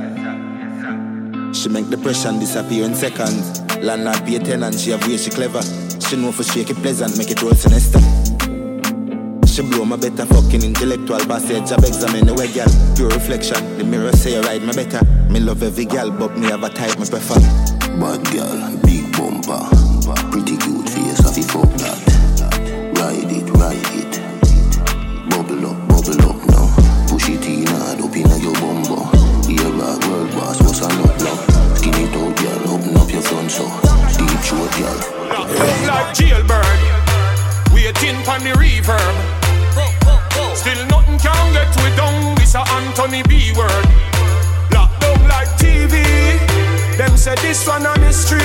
[1.52, 3.60] She make depression disappear in seconds.
[3.78, 5.62] Landlord pay tenant, she have way she clever.
[6.01, 8.01] She know for shake it pleasant, make it roll sinister.
[9.47, 13.85] She blow my better fucking intellectual passage Job examine the way girl Pure reflection The
[13.85, 16.97] mirror say you ride me better Me love every girl But me have a type
[17.01, 17.35] me prefer
[17.98, 19.60] Bad girl, big bumper,
[20.31, 22.01] pretty cute face, have fuck that.
[22.97, 24.20] Ride it, ride it.
[25.28, 27.06] Bubble up, bubble up now.
[27.09, 29.05] Push it in hard up inna your bumbo.
[29.77, 30.99] Rock, world boss, what's a
[33.11, 33.65] up your front so.
[34.19, 34.95] Deep throat, girl.
[35.35, 36.81] Look like jailbird,
[37.73, 39.16] waiting for the reverb.
[40.55, 42.35] Still nothing can get we down.
[42.37, 43.87] This a Anthony B word.
[44.73, 46.05] Locked down like TV.
[46.97, 48.41] Them say this one a mystery.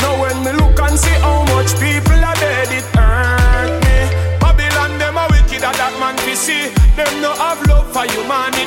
[0.00, 3.98] Now when me look and see how much people are dead, it hurt me.
[4.40, 6.70] Babylon them a wicked a that man see.
[6.96, 8.57] Them no have love for humanity.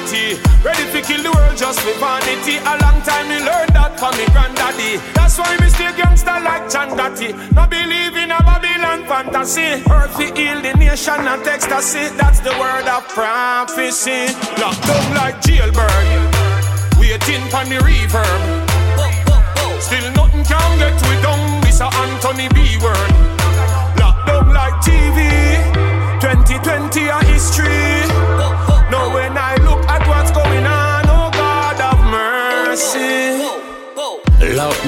[0.64, 2.62] Ready to kill the world just with vanity.
[2.62, 5.02] A long time me learned that from me granddaddy.
[5.18, 7.34] That's why me stay gangster like Chandati.
[7.58, 9.82] No believe in a Babylon fantasy.
[9.90, 12.14] Earth fi heal the nation and ecstasy.
[12.14, 14.30] That's the word of prophecy.
[14.62, 16.06] Locked up like jailbird.
[17.02, 18.42] Waiting for the reverb.
[19.82, 21.62] Still nothing can get we down.
[21.82, 23.12] A Anthony B word.
[23.98, 25.26] Locked down like TV.
[26.22, 28.11] 2020 a history.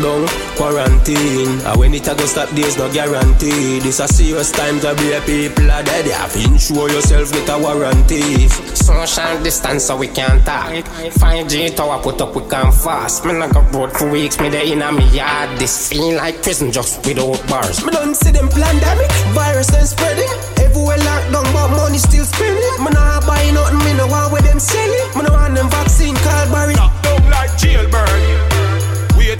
[0.03, 0.27] Lockdown,
[0.57, 1.65] quarantine.
[1.65, 3.79] And when it a go stop, there's no guarantee.
[3.79, 6.05] This a serious time to be a people are dead.
[6.05, 8.47] You have to insure yourself with a warranty.
[8.75, 10.71] Social distance so we can't talk.
[10.73, 13.25] 5G tower put up we can fast.
[13.25, 15.57] Me not got road for weeks, me there in a me yard.
[15.57, 17.83] This feel like prison just without bars.
[17.85, 20.27] Me don't see them pandemic, virus and spreading.
[20.59, 22.83] Everywhere lockdown, but money still spending.
[22.83, 25.07] Me not buy nothing, me no want where them selling.
[25.15, 26.73] Me no want them vaccine called Barry.
[26.75, 28.42] Lockdown like jailbird.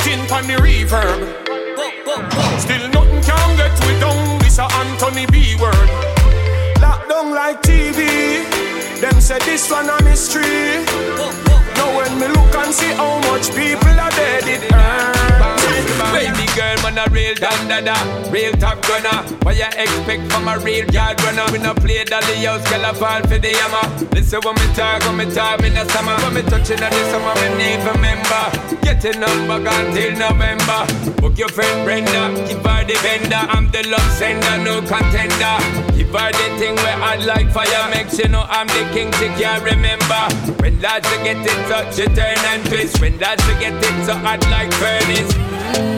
[0.05, 1.19] Waiting for the reverb.
[2.59, 4.37] Still nothing can get we down.
[4.39, 5.89] This a Anthony B word.
[6.75, 8.43] Lockdown like TV.
[8.99, 10.83] Them say this one a mystery.
[11.75, 15.92] Now when me look and see how much people are dead, it hurts.
[16.11, 17.95] Baby girl, man, a real dan dada,
[18.29, 19.23] real top gunner.
[19.43, 21.45] What you expect from a real yard runner?
[21.51, 23.85] We no play dolly house, girl, I fall for the hammer.
[24.13, 26.15] Listen when me talk, when me talk, me no summer.
[26.23, 28.43] When me touching on the summer, me need remember.
[28.83, 30.85] Getting number until November.
[31.21, 33.43] Book your friend Brenda, give her the vendor.
[33.49, 35.55] I'm the love sender, no contender.
[35.95, 39.27] Give her the thing where I like fire, make sure know I'm the king, she
[39.41, 40.23] can't remember.
[40.61, 42.99] When lads to get it touch, you turn and twist.
[42.99, 45.92] When lads to get it so hot like furnace.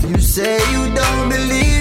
[0.00, 1.73] Do you say you don't believe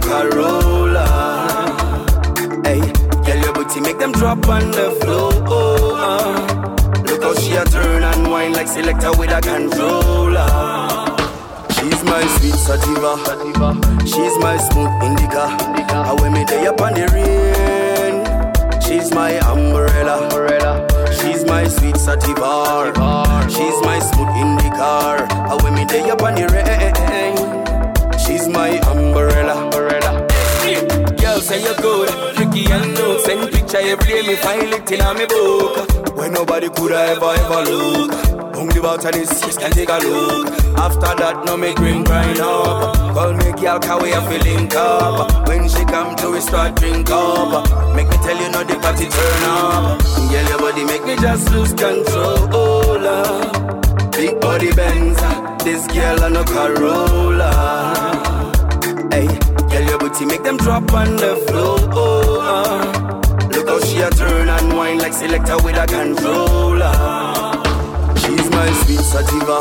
[0.00, 1.06] Corolla.
[2.64, 2.80] Hey,
[3.24, 5.30] girl, your booty make them drop on the floor.
[7.04, 10.46] Look how she a turn and wine like selector with a controller.
[11.74, 13.16] She's my sweet sativa,
[14.04, 15.46] she's my smooth indica.
[15.92, 18.24] And when me day up on the rain,
[18.82, 20.28] she's my umbrella.
[21.12, 22.92] She's my sweet sativa,
[23.48, 25.26] she's my smooth indica.
[25.50, 29.59] And when me day up on the rain, she's my umbrella.
[31.50, 35.26] Say you're good, tricky and no Send picture every day, me file it in me
[35.26, 36.16] book.
[36.16, 38.54] Where nobody could ever ever look.
[38.54, 40.46] Only about this, just can take a look.
[40.78, 42.94] After that, no make ring grind up.
[43.14, 45.48] Call me girl, cause we are feeling up?
[45.48, 47.96] When she come to, we start drink up.
[47.96, 49.98] Make me tell you, no, the party turn up.
[50.30, 52.46] Girl, your body make me just lose control.
[54.12, 55.18] Big body Benz,
[55.64, 57.50] this girl on a Corolla.
[59.10, 59.26] Hey,
[60.10, 61.78] booty make them drop on the floor.
[62.40, 63.48] Uh.
[63.54, 66.92] Look how she a turn and wine like selector with a controller.
[68.16, 69.58] She's my sweet sativa,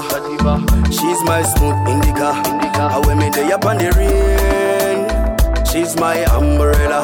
[0.92, 2.32] she's my smooth indica.
[2.80, 7.00] And when me day up on the rain, she's my umbrella.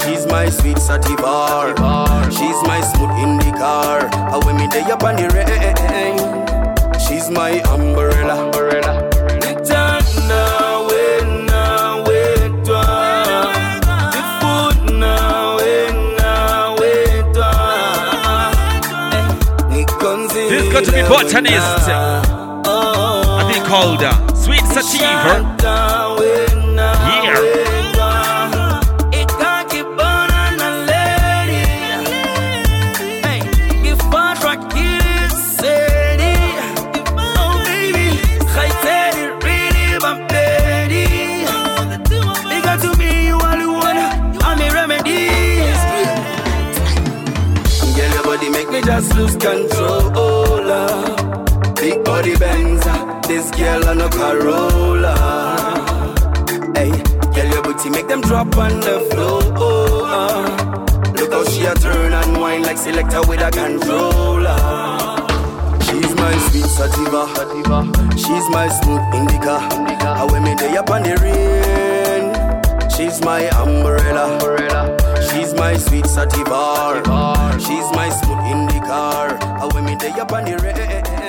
[0.00, 4.08] She's my sweet sativa, she's my smooth indica.
[4.32, 8.16] And when me day up on the rain, she's my umbrella.
[8.66, 8.95] Nitana
[20.76, 21.88] got to be botanist.
[21.88, 25.56] I think called uh, Sweet Sativa.
[27.24, 27.56] Yeah.
[48.86, 50.05] Just lose control.
[52.16, 52.82] Body Benz,
[53.28, 55.14] this girl on a Corolla.
[56.74, 56.90] Hey,
[57.34, 59.42] girl, your booty make them drop on the floor.
[61.12, 64.56] Look how she a turn and wine like selector with a controller.
[65.84, 67.28] She's my sweet sativa,
[68.16, 69.68] she's my smooth indica.
[70.00, 72.32] And when me day up on the rain,
[72.96, 74.40] she's my umbrella.
[75.28, 79.36] She's my sweet sativa, she's my smooth indica.
[79.60, 81.25] And when me day up on the rain,